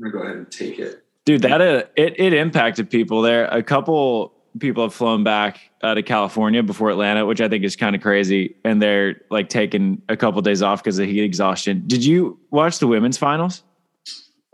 gonna 0.00 0.12
go 0.12 0.20
ahead 0.20 0.36
and 0.36 0.50
take 0.50 0.78
it. 0.78 1.04
Dude, 1.26 1.42
that 1.42 1.60
uh, 1.60 1.82
it 1.96 2.18
it 2.18 2.32
impacted 2.32 2.88
people 2.88 3.20
there. 3.20 3.44
A 3.48 3.62
couple 3.62 4.32
people 4.58 4.82
have 4.84 4.94
flown 4.94 5.22
back 5.24 5.60
uh, 5.82 5.94
to 5.94 6.02
California 6.02 6.62
before 6.62 6.88
Atlanta, 6.90 7.26
which 7.26 7.42
I 7.42 7.48
think 7.48 7.64
is 7.64 7.76
kind 7.76 7.94
of 7.94 8.00
crazy, 8.00 8.56
and 8.64 8.80
they're 8.80 9.20
like 9.30 9.50
taking 9.50 10.00
a 10.08 10.16
couple 10.16 10.40
days 10.40 10.62
off 10.62 10.82
because 10.82 10.98
of 10.98 11.06
heat 11.06 11.22
exhaustion. 11.22 11.82
Did 11.86 12.02
you 12.04 12.38
watch 12.50 12.78
the 12.78 12.86
women's 12.86 13.18
finals, 13.18 13.62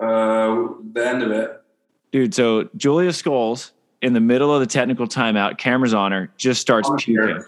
Uh, 0.01 0.67
the 0.93 1.07
end 1.07 1.23
of 1.23 1.31
it. 1.31 1.63
dude? 2.11 2.35
So 2.35 2.69
Julia 2.77 3.11
Scoles 3.13 3.71
in 4.03 4.13
the 4.13 4.21
middle 4.21 4.53
of 4.53 4.61
the 4.61 4.67
technical 4.67 5.07
timeout, 5.07 5.59
cameras 5.59 5.95
on 5.95 6.11
her, 6.13 6.31
just 6.37 6.61
starts 6.61 6.89
Oh, 6.91 6.97
puking 6.99 7.43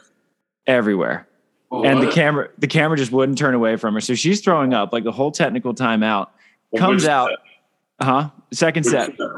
everywhere. 0.67 1.27
Oh, 1.71 1.85
and 1.85 2.01
the 2.01 2.11
camera 2.13 2.49
the 2.59 2.69
camera 2.69 2.97
just 2.97 3.11
wouldn't 3.11 3.39
turn 3.39 3.55
away 3.55 3.77
from 3.77 3.95
her 3.95 4.01
so 4.01 4.15
she's 4.15 4.41
throwing 4.41 4.73
up 4.73 4.93
like 4.93 5.03
the 5.05 5.11
whole 5.13 5.33
technical 5.33 5.75
timeout 5.75 6.29
comes 6.77 7.07
out, 7.07 7.31
set? 8.01 8.07
huh? 8.07 8.31
Second 8.53 8.85
set. 8.85 9.17
set? 9.17 9.29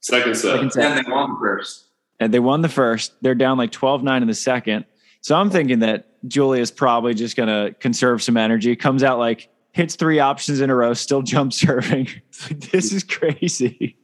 Second 0.00 0.34
set. 0.36 0.52
Second 0.52 0.72
set. 0.72 0.84
And 0.98 1.06
they 1.06 1.10
won 1.10 1.38
first. 1.40 1.86
and 2.20 2.34
they 2.34 2.38
won 2.40 2.60
the 2.62 2.68
first. 2.68 3.12
They're 3.22 3.34
down 3.34 3.56
like 3.58 3.70
12 3.70 4.02
9 4.02 4.22
in 4.22 4.28
the 4.28 4.34
second. 4.34 4.84
So 5.22 5.34
I'm 5.36 5.48
thinking 5.50 5.78
that 5.80 6.06
Julia's 6.28 6.70
probably 6.70 7.14
just 7.14 7.36
going 7.36 7.48
to 7.48 7.74
conserve 7.80 8.22
some 8.22 8.36
energy. 8.36 8.74
Comes 8.76 9.02
out 9.02 9.18
like 9.18 9.48
hits 9.72 9.94
three 9.96 10.18
options 10.18 10.60
in 10.60 10.68
a 10.70 10.74
row, 10.74 10.92
still 10.94 11.22
jump 11.22 11.52
serving. 11.52 12.08
It's 12.28 12.42
like, 12.50 12.60
this 12.70 12.92
is 12.92 13.04
crazy. 13.04 13.96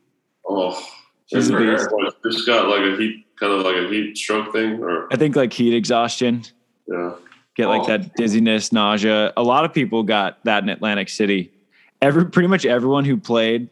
Oh, 0.49 0.83
She's 1.26 1.50
a 1.50 1.56
and 1.56 1.76
beast. 1.76 1.88
what, 1.90 2.14
just 2.30 2.47
got 2.47 2.68
like 2.68 2.80
a 2.80 2.97
heat, 2.97 3.26
kind 3.40 3.52
of 3.52 3.61
like 3.62 3.76
a 3.76 3.88
heat 3.88 4.16
stroke 4.16 4.52
thing, 4.52 4.83
or 4.83 5.12
I 5.12 5.16
think 5.16 5.35
like 5.37 5.52
heat 5.52 5.75
exhaustion, 5.75 6.45
yeah. 6.87 7.12
Get 7.56 7.66
like 7.68 7.82
Oh. 7.82 7.86
that 7.86 8.14
dizziness, 8.16 8.72
nausea. 8.72 9.32
A 9.36 9.42
lot 9.42 9.64
of 9.64 9.72
people 9.72 10.02
got 10.02 10.42
that 10.44 10.62
in 10.62 10.68
Atlantic 10.68 11.08
City. 11.08 11.50
Every 12.02 12.26
pretty 12.26 12.48
much 12.48 12.64
everyone 12.66 13.04
who 13.04 13.16
played 13.16 13.68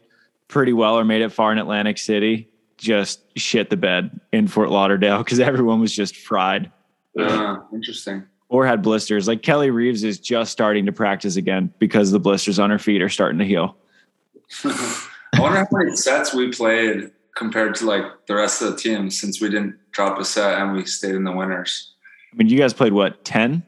pretty 0.47 0.73
well 0.73 0.97
or 0.97 1.03
made 1.05 1.21
it 1.21 1.29
far 1.31 1.51
in 1.51 1.57
Atlantic 1.57 1.97
City 1.97 2.49
just 2.77 3.21
shit 3.37 3.69
the 3.69 3.77
bed 3.77 4.19
in 4.33 4.47
Fort 4.47 4.69
Lauderdale 4.69 5.17
because 5.23 5.39
everyone 5.39 5.79
was 5.79 5.93
just 5.95 6.15
fried. 6.17 6.71
Uh, 7.17 7.57
interesting. 7.73 8.23
or 8.49 8.65
had 8.65 8.81
blisters. 8.81 9.27
Like 9.27 9.41
Kelly 9.41 9.69
Reeves 9.69 10.03
is 10.03 10.19
just 10.19 10.51
starting 10.51 10.85
to 10.85 10.91
practice 10.91 11.37
again 11.37 11.73
because 11.79 12.11
the 12.11 12.19
blisters 12.19 12.59
on 12.59 12.69
her 12.69 12.79
feet 12.79 13.01
are 13.01 13.07
starting 13.09 13.39
to 13.39 13.45
heal. 13.45 13.77
I 14.65 15.39
wonder 15.39 15.59
how 15.59 15.67
many 15.71 15.95
sets 15.95 16.33
we 16.33 16.51
played 16.51 17.11
compared 17.35 17.75
to 17.75 17.85
like 17.85 18.03
the 18.27 18.35
rest 18.35 18.61
of 18.61 18.71
the 18.71 18.77
team 18.77 19.09
since 19.09 19.41
we 19.41 19.49
didn't 19.49 19.75
drop 19.91 20.17
a 20.19 20.25
set 20.25 20.59
and 20.59 20.73
we 20.75 20.85
stayed 20.85 21.15
in 21.15 21.23
the 21.23 21.31
winners. 21.31 21.93
I 22.33 22.35
mean, 22.37 22.49
you 22.49 22.57
guys 22.57 22.73
played 22.73 22.93
what, 22.93 23.23
10? 23.25 23.63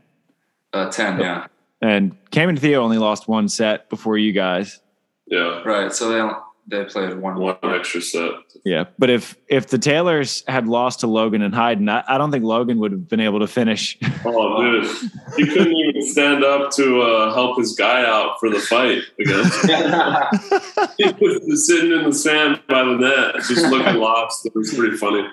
Uh, 0.77 0.91
10, 0.91 1.19
yeah. 1.19 1.47
And 1.81 2.15
Cam 2.31 2.49
and 2.49 2.59
Theo 2.59 2.81
only 2.83 2.97
lost 2.97 3.27
one 3.27 3.49
set 3.49 3.89
before 3.89 4.17
you 4.17 4.31
guys. 4.31 4.79
yeah, 5.27 5.61
Right. 5.63 5.91
So 5.93 6.09
they 6.09 6.17
don't, 6.17 6.37
they 6.69 6.83
played 6.85 7.17
one. 7.19 7.39
one 7.39 7.57
extra 7.63 8.01
set. 8.01 8.31
Yeah. 8.65 8.85
But 8.99 9.09
if 9.09 9.37
if 9.47 9.67
the 9.67 9.77
Taylors 9.77 10.43
had 10.47 10.67
lost 10.67 10.99
to 11.01 11.07
Logan 11.07 11.41
and 11.41 11.55
Hayden, 11.55 11.87
I, 11.87 12.03
I 12.07 12.17
don't 12.17 12.31
think 12.31 12.43
Logan 12.43 12.79
would 12.79 12.91
have 12.91 13.07
been 13.07 13.21
able 13.21 13.39
to 13.39 13.47
finish. 13.47 13.97
Oh, 14.25 14.61
dude, 14.61 14.85
he 15.37 15.45
couldn't 15.45 15.73
even 15.73 16.01
stand 16.01 16.43
up 16.43 16.71
to 16.71 17.01
uh, 17.01 17.33
help 17.33 17.57
his 17.57 17.73
guy 17.73 18.03
out 18.05 18.39
for 18.39 18.49
the 18.49 18.59
fight 18.59 19.03
again. 19.19 19.45
he 20.97 21.25
was 21.25 21.65
sitting 21.67 21.91
in 21.91 22.03
the 22.03 22.13
sand 22.13 22.61
by 22.67 22.83
the 22.83 22.95
net, 22.97 23.35
just 23.47 23.65
looking 23.71 23.95
lost. 24.01 24.45
It 24.45 24.53
was 24.55 24.73
pretty 24.73 24.97
funny. 24.97 25.25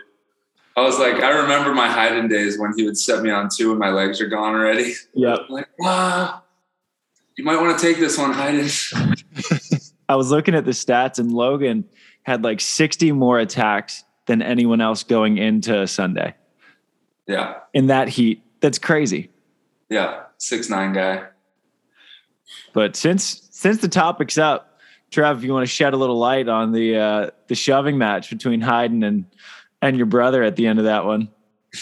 I 0.76 0.82
was 0.82 0.98
like, 0.98 1.22
I 1.22 1.30
remember 1.42 1.72
my 1.72 1.88
hiding 1.88 2.28
days 2.28 2.58
when 2.58 2.72
he 2.76 2.84
would 2.84 2.98
set 2.98 3.22
me 3.22 3.30
on 3.30 3.48
two 3.54 3.70
and 3.70 3.78
my 3.78 3.90
legs 3.90 4.20
are 4.20 4.28
gone 4.28 4.54
already. 4.54 4.94
yeah. 5.14 5.36
Like, 5.48 5.68
wow, 5.78 6.42
you 7.36 7.44
might 7.44 7.60
want 7.60 7.78
to 7.78 7.84
take 7.86 7.98
this 7.98 8.18
one, 8.18 8.32
Hayden. 8.32 8.68
I 10.08 10.16
was 10.16 10.30
looking 10.30 10.54
at 10.54 10.64
the 10.64 10.72
stats 10.72 11.18
and 11.18 11.32
Logan 11.32 11.84
had 12.24 12.42
like 12.42 12.60
60 12.60 13.12
more 13.12 13.38
attacks 13.38 14.04
than 14.26 14.42
anyone 14.42 14.80
else 14.80 15.02
going 15.04 15.38
into 15.38 15.86
Sunday 15.86 16.34
Yeah. 17.26 17.58
in 17.72 17.86
that 17.88 18.08
heat. 18.08 18.42
That's 18.60 18.78
crazy. 18.78 19.30
Yeah. 19.90 20.22
Six 20.38 20.68
nine 20.68 20.92
guy. 20.92 21.24
But 22.72 22.96
since 22.96 23.48
since 23.50 23.78
the 23.80 23.88
topic's 23.88 24.36
up, 24.38 24.78
Trev, 25.10 25.38
if 25.38 25.44
you 25.44 25.52
want 25.52 25.62
to 25.66 25.72
shed 25.72 25.94
a 25.94 25.96
little 25.96 26.18
light 26.18 26.48
on 26.48 26.72
the 26.72 26.96
uh, 26.98 27.30
the 27.46 27.54
shoving 27.54 27.96
match 27.98 28.30
between 28.30 28.60
Hayden 28.60 29.02
and 29.04 29.24
and 29.84 29.98
your 29.98 30.06
brother 30.06 30.42
at 30.42 30.56
the 30.56 30.66
end 30.66 30.78
of 30.78 30.86
that 30.86 31.04
one. 31.04 31.28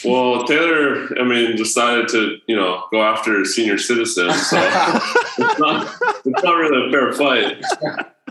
Well, 0.04 0.44
Taylor, 0.44 1.06
I 1.20 1.24
mean, 1.24 1.54
decided 1.54 2.08
to 2.08 2.38
you 2.46 2.56
know 2.56 2.84
go 2.90 3.02
after 3.02 3.44
senior 3.44 3.78
citizens. 3.78 4.48
So 4.48 4.56
it's 5.38 5.58
not 5.58 5.94
it's 6.24 6.42
not 6.42 6.56
really 6.56 6.88
a 6.88 6.90
fair 6.90 7.12
fight. 7.12 7.62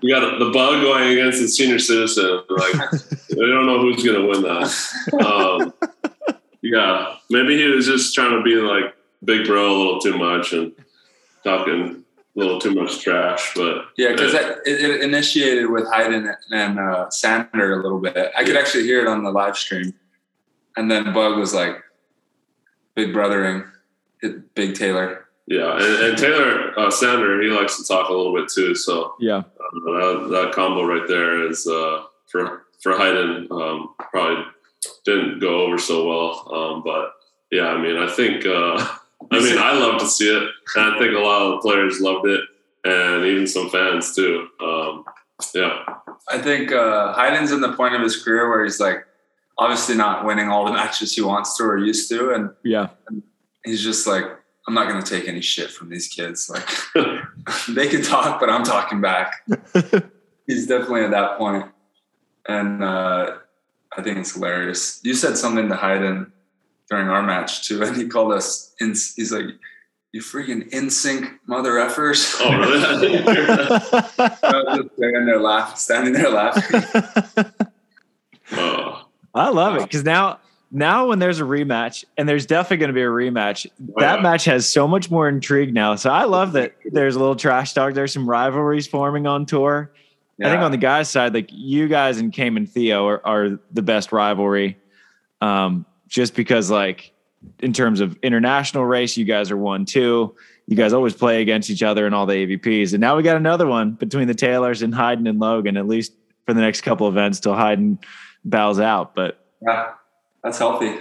You 0.01 0.13
got 0.13 0.39
the 0.39 0.49
bug 0.49 0.81
going 0.81 1.09
against 1.09 1.39
the 1.39 1.47
senior 1.47 1.79
citizen. 1.79 2.41
Like 2.49 2.91
we 3.29 3.47
don't 3.47 3.65
know 3.65 3.79
who's 3.79 4.03
going 4.03 4.19
to 4.19 4.27
win 4.27 4.41
that. 4.41 5.23
Um, 5.23 5.73
yeah, 6.61 7.15
maybe 7.29 7.55
he 7.55 7.65
was 7.65 7.85
just 7.85 8.13
trying 8.13 8.31
to 8.31 8.43
be 8.43 8.55
like 8.55 8.95
big 9.23 9.45
bro 9.45 9.69
a 9.69 9.77
little 9.77 9.99
too 9.99 10.17
much 10.17 10.51
and 10.53 10.73
talking 11.43 12.03
a 12.10 12.10
little 12.41 12.59
too 12.59 12.73
much 12.73 12.99
trash. 13.01 13.53
But 13.55 13.85
Yeah, 13.97 14.11
because 14.11 14.33
it, 14.33 14.59
it 14.65 15.01
initiated 15.01 15.69
with 15.69 15.85
Hayden 15.93 16.33
and 16.51 16.79
uh, 16.79 17.09
Sander 17.09 17.79
a 17.79 17.83
little 17.83 17.99
bit. 17.99 18.31
I 18.37 18.43
could 18.43 18.57
actually 18.57 18.83
hear 18.83 19.01
it 19.01 19.07
on 19.07 19.23
the 19.23 19.31
live 19.31 19.57
stream. 19.57 19.93
And 20.77 20.89
then 20.89 21.13
Bug 21.13 21.37
was 21.37 21.53
like, 21.53 21.77
big 22.95 23.13
brothering, 23.13 23.63
Big 24.55 24.75
Taylor. 24.75 25.25
yeah, 25.47 25.73
and, 25.75 26.03
and 26.05 26.17
Taylor 26.17 26.77
uh, 26.79 26.89
Sander, 26.91 27.41
he 27.41 27.49
likes 27.49 27.77
to 27.77 27.83
talk 27.87 28.09
a 28.09 28.13
little 28.13 28.33
bit 28.35 28.49
too. 28.49 28.75
So 28.75 29.15
Yeah. 29.19 29.37
uh, 29.37 29.43
that, 29.73 30.27
that 30.31 30.51
combo 30.53 30.83
right 30.85 31.07
there 31.07 31.47
is 31.49 31.67
uh, 31.67 32.03
for 32.27 32.63
for 32.81 32.97
Hayden 32.97 33.47
um, 33.51 33.93
probably 34.11 34.43
didn't 35.05 35.39
go 35.39 35.61
over 35.65 35.77
so 35.77 36.07
well. 36.07 36.53
Um, 36.53 36.83
but 36.83 37.13
yeah, 37.51 37.67
I 37.67 37.81
mean, 37.81 37.97
I 37.97 38.07
think 38.09 38.45
uh, 38.45 38.87
I 39.31 39.39
mean 39.39 39.57
I 39.57 39.73
love 39.73 39.99
to 40.01 40.07
see 40.07 40.29
it, 40.29 40.43
and 40.75 40.93
I 40.95 40.97
think 40.99 41.13
a 41.15 41.19
lot 41.19 41.41
of 41.43 41.51
the 41.51 41.57
players 41.59 41.99
loved 42.01 42.27
it, 42.27 42.41
and 42.85 43.25
even 43.25 43.45
some 43.47 43.69
fans 43.69 44.15
too. 44.15 44.47
Um, 44.61 45.05
yeah, 45.55 45.83
I 46.29 46.37
think 46.39 46.71
uh, 46.71 47.13
Hayden's 47.13 47.51
in 47.51 47.61
the 47.61 47.73
point 47.73 47.95
of 47.95 48.01
his 48.01 48.23
career 48.23 48.49
where 48.49 48.63
he's 48.63 48.79
like, 48.79 49.05
obviously 49.57 49.95
not 49.95 50.25
winning 50.25 50.49
all 50.49 50.65
the 50.65 50.71
matches 50.81 51.13
he 51.15 51.21
wants 51.21 51.57
to 51.57 51.63
or 51.63 51.77
used 51.77 52.09
to. 52.09 52.31
And 52.31 52.49
Yeah. 52.63 52.89
he's 53.65 53.83
just 53.83 54.05
like, 54.07 54.25
I'm 54.67 54.73
not 54.73 54.87
going 54.87 55.01
to 55.01 55.09
take 55.09 55.27
any 55.27 55.41
shit 55.41 55.71
from 55.71 55.89
these 55.89 56.07
kids. 56.07 56.49
Like, 56.49 56.67
they 57.69 57.87
can 57.87 58.01
talk, 58.03 58.39
but 58.39 58.49
I'm 58.49 58.63
talking 58.63 59.01
back. 59.01 59.47
he's 60.47 60.67
definitely 60.67 61.01
at 61.05 61.11
that. 61.11 61.71
And 62.47 62.83
uh, 62.83 63.37
I 63.97 64.01
think 64.01 64.17
it's 64.19 64.33
hilarious. 64.33 64.99
You 65.03 65.13
said 65.15 65.37
something 65.37 65.69
to 65.69 65.75
Hayden 65.75 66.31
during 66.91 67.07
our 67.07 67.23
match 67.23 67.67
too, 67.67 67.81
and 67.81 67.97
he 67.97 68.07
called 68.07 68.33
us. 68.33 68.75
In, 68.79 68.89
he's 68.89 69.31
like, 69.31 69.45
"You 70.11 70.21
freaking 70.21 70.67
in 70.69 70.91
sync 70.91 71.31
mother 71.47 71.71
effers." 71.71 72.39
oh 72.41 72.55
really? 72.55 72.83
I 72.85 73.01
didn't 73.01 73.33
hear 73.33 73.47
that. 73.47 74.39
I 74.43 74.51
was 74.51 74.77
just 74.77 74.95
standing 74.95 75.25
there 75.25 75.39
laughing, 75.39 75.77
standing 75.77 76.13
there 76.13 76.29
laughing. 76.29 77.45
Oh, 78.53 79.07
I 79.33 79.49
love 79.49 79.77
it 79.77 79.83
because 79.83 80.03
now 80.03 80.39
now 80.71 81.07
when 81.07 81.19
there's 81.19 81.39
a 81.39 81.43
rematch 81.43 82.03
and 82.17 82.27
there's 82.27 82.45
definitely 82.45 82.77
going 82.77 82.89
to 82.89 82.93
be 82.93 83.01
a 83.01 83.05
rematch, 83.05 83.65
that 83.97 84.17
yeah. 84.17 84.21
match 84.21 84.45
has 84.45 84.69
so 84.69 84.87
much 84.87 85.09
more 85.09 85.29
intrigue 85.29 85.73
now. 85.73 85.95
So 85.95 86.09
I 86.09 86.25
love 86.25 86.51
that 86.53 86.75
there's 86.85 87.15
a 87.15 87.19
little 87.19 87.35
trash 87.37 87.73
talk. 87.73 87.93
There's 87.93 88.13
some 88.13 88.29
rivalries 88.29 88.87
forming 88.87 89.25
on 89.27 89.45
tour. 89.45 89.91
I 90.43 90.49
think 90.49 90.61
on 90.63 90.71
the 90.71 90.77
guys' 90.77 91.07
side, 91.07 91.35
like 91.35 91.49
you 91.51 91.87
guys 91.87 92.17
and 92.17 92.33
Cam 92.33 92.57
and 92.57 92.67
Theo 92.67 93.05
are, 93.05 93.21
are 93.25 93.59
the 93.71 93.83
best 93.83 94.11
rivalry. 94.11 94.75
Um, 95.39 95.85
just 96.11 96.35
because 96.35 96.69
like 96.69 97.13
in 97.59 97.73
terms 97.73 98.01
of 98.01 98.15
international 98.21 98.85
race, 98.85 99.17
you 99.17 99.25
guys 99.25 99.49
are 99.49 99.57
one, 99.57 99.85
two. 99.85 100.35
You 100.67 100.75
guys 100.77 100.93
always 100.93 101.15
play 101.15 101.41
against 101.41 101.69
each 101.69 101.81
other 101.81 102.05
in 102.05 102.13
all 102.13 102.25
the 102.27 102.35
AVPs. 102.35 102.93
And 102.93 103.01
now 103.01 103.17
we 103.17 103.23
got 103.23 103.35
another 103.37 103.65
one 103.65 103.93
between 103.93 104.27
the 104.27 104.35
Taylors 104.35 104.83
and 104.83 104.93
Hayden 104.93 105.25
and 105.25 105.39
Logan, 105.39 105.75
at 105.77 105.87
least 105.87 106.13
for 106.45 106.53
the 106.53 106.61
next 106.61 106.81
couple 106.81 107.07
events 107.07 107.39
till 107.39 107.55
Hayden 107.55 107.97
bows 108.45 108.79
out. 108.79 109.15
But 109.15 109.43
yeah, 109.61 109.93
that's 110.43 110.59
healthy. 110.59 110.97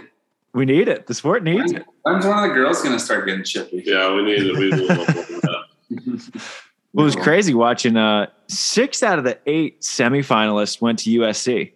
we 0.55 0.65
need 0.65 0.89
it. 0.89 1.07
The 1.07 1.15
sport 1.15 1.43
needs 1.43 1.73
it. 1.73 1.85
When's 2.03 2.25
one 2.25 2.43
of 2.43 2.49
the 2.49 2.55
girls 2.55 2.81
going 2.83 2.97
to 2.97 3.05
start 3.05 3.27
getting 3.27 3.45
chippy? 3.45 3.83
yeah, 3.85 4.15
we 4.15 4.23
need 4.23 4.43
it. 4.47 4.57
we 4.57 4.71
need 4.71 4.89
to 4.89 4.95
look 4.95 5.09
at 5.09 5.27
that. 5.43 6.41
Well, 6.93 7.05
it 7.05 7.15
was 7.15 7.15
crazy 7.17 7.55
watching 7.55 7.97
uh 7.97 8.27
six 8.49 9.05
out 9.05 9.19
of 9.19 9.25
the 9.25 9.39
eight 9.47 9.81
semifinalists 9.83 10.81
went 10.81 10.99
to 11.01 11.21
USC. 11.21 11.73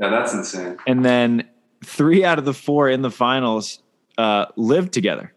Yeah, 0.00 0.08
that's 0.10 0.34
insane. 0.34 0.76
and 0.88 1.04
then 1.04 1.48
three 1.84 2.24
out 2.24 2.38
of 2.38 2.44
the 2.44 2.54
four 2.54 2.88
in 2.88 3.02
the 3.02 3.10
finals 3.10 3.82
uh, 4.18 4.46
lived 4.56 4.92
together. 4.92 5.32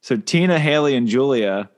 So 0.00 0.16
Tina, 0.16 0.58
Haley, 0.58 0.96
and 0.96 1.06
Julia 1.08 1.70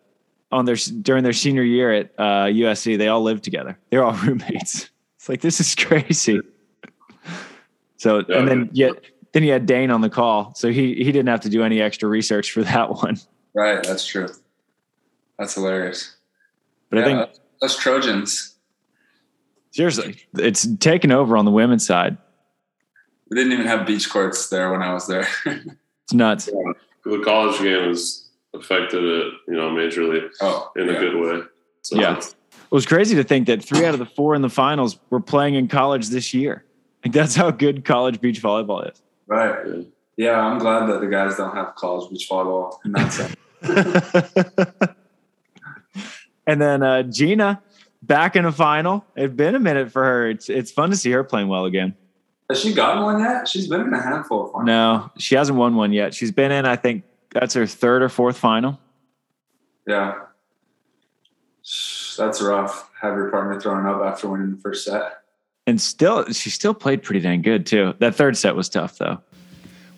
on 0.53 0.65
their 0.65 0.77
during 0.77 1.25
their 1.25 1.33
senior 1.33 1.63
year 1.63 1.93
at 1.93 2.13
uh, 2.19 2.47
USC, 2.47 2.99
they 2.99 3.09
all 3.09 3.23
lived 3.23 3.45
together. 3.45 3.79
They're 3.91 4.05
all 4.05 4.13
roommates. 4.25 4.91
It's 5.17 5.29
like 5.29 5.41
this 5.41 5.61
is 5.61 5.75
crazy. 5.75 6.41
So 7.97 8.25
Yeah. 8.29 8.39
and 8.39 8.49
then 8.49 8.71
yet 8.73 8.93
then 9.33 9.43
you 9.43 9.53
had 9.53 9.67
Dain 9.67 9.91
on 9.91 10.01
the 10.01 10.11
call, 10.11 10.55
so 10.55 10.71
he 10.71 10.95
he 10.95 11.05
didn't 11.05 11.29
have 11.29 11.41
to 11.41 11.49
do 11.49 11.63
any 11.63 11.81
extra 11.81 12.09
research 12.09 12.53
for 12.53 12.63
that 12.63 12.91
one. 12.91 13.17
Right, 13.55 13.83
that's 13.83 14.07
true. 14.07 14.29
That's 15.39 15.55
hilarious. 15.55 16.17
But 16.91 17.01
I 17.01 17.05
think 17.05 17.31
us 17.63 17.77
Trojans, 17.77 18.55
seriously, 19.73 20.17
it's 20.35 20.67
taken 20.77 21.11
over 21.13 21.37
on 21.37 21.45
the 21.45 21.51
women's 21.51 21.87
side. 21.87 22.17
We 23.31 23.37
didn't 23.37 23.53
even 23.53 23.67
have 23.67 23.87
beach 23.87 24.11
courts 24.11 24.49
there 24.49 24.71
when 24.71 24.83
I 24.83 24.93
was 24.93 25.07
there. 25.07 25.27
It's 26.05 26.15
nuts. 26.15 26.49
the 27.05 27.21
college 27.25 27.61
game 27.61 27.89
has 27.89 28.29
affected 28.55 29.03
it, 29.03 29.33
you 29.49 29.55
know, 29.55 29.71
majorly 29.71 30.31
oh, 30.41 30.71
in 30.77 30.87
yeah. 30.87 30.93
a 30.93 31.01
good 31.01 31.17
way. 31.17 31.43
So 31.83 31.99
Yeah. 31.99 32.19
It 32.19 32.35
was 32.71 32.87
crazy 32.87 33.17
to 33.17 33.25
think 33.25 33.49
that 33.49 33.65
three 33.65 33.85
out 33.85 33.93
of 33.93 33.99
the 33.99 34.07
four 34.07 34.37
in 34.37 34.43
the 34.43 34.49
finals 34.49 35.01
were 35.11 35.19
playing 35.19 35.57
in 35.57 35.67
college 35.67 36.11
this 36.11 36.33
year. 36.33 36.65
Like 37.05 37.13
that's 37.13 37.35
how 37.35 37.51
good 37.51 37.85
college 37.85 38.21
beach 38.21 38.41
volleyball 38.41 38.89
is. 38.89 39.03
Right. 39.27 39.67
Yeah. 39.67 39.83
Yeah, 40.17 40.41
I'm 40.41 40.59
glad 40.59 40.87
that 40.87 41.01
the 41.01 41.09
guys 41.09 41.37
don't 41.37 41.55
have 41.55 41.75
college 41.75 42.11
beach 42.11 42.29
volleyball 42.31 42.79
in 42.85 42.93
that 42.93 43.13
sense. 43.13 43.37
and 46.47 46.61
then 46.61 46.83
uh, 46.83 47.03
Gina, 47.03 47.63
back 48.03 48.35
in 48.35 48.47
a 48.47 48.53
final. 48.53 49.05
It's 49.15 49.35
been 49.35 49.55
a 49.55 49.61
minute 49.61 49.93
for 49.93 50.03
her. 50.05 50.31
It's 50.31 50.49
it's 50.49 50.71
fun 50.71 50.89
to 50.91 50.97
see 50.97 51.11
her 51.11 51.23
playing 51.23 51.49
well 51.49 51.67
again. 51.67 51.95
Has 52.49 52.61
she 52.61 52.73
gotten 52.73 53.03
one 53.03 53.21
yet? 53.21 53.49
She's 53.49 53.67
been 53.67 53.81
in 53.81 53.93
a 53.93 54.01
handful 54.01 54.45
of 54.47 54.53
finals. 54.53 54.67
No, 54.67 55.11
she 55.19 55.35
hasn't 55.35 55.59
won 55.59 55.75
one 55.75 55.93
yet. 55.93 56.15
She's 56.15 56.31
been 56.31 56.53
in, 56.53 56.65
I 56.65 56.77
think 56.77 57.05
that's 57.33 57.55
her 57.55 57.67
third 57.67 58.03
or 58.03 58.09
fourth 58.09 58.39
final. 58.39 58.79
Yeah. 59.87 60.15
That's 62.17 62.41
rough. 62.41 62.89
Have 63.01 63.15
your 63.15 63.31
partner 63.31 63.61
throwing 63.61 63.87
up 63.87 64.01
after 64.01 64.29
winning 64.29 64.53
the 64.53 64.57
first 64.59 64.85
set. 64.85 65.23
And 65.67 65.81
still, 65.81 66.25
she 66.33 66.51
still 66.51 66.75
played 66.75 67.03
pretty 67.03 67.21
dang 67.21 67.43
good 67.43 67.67
too. 67.67 67.95
That 67.99 68.15
third 68.15 68.37
set 68.37 68.55
was 68.55 68.69
tough 68.69 68.99
though. 68.99 69.21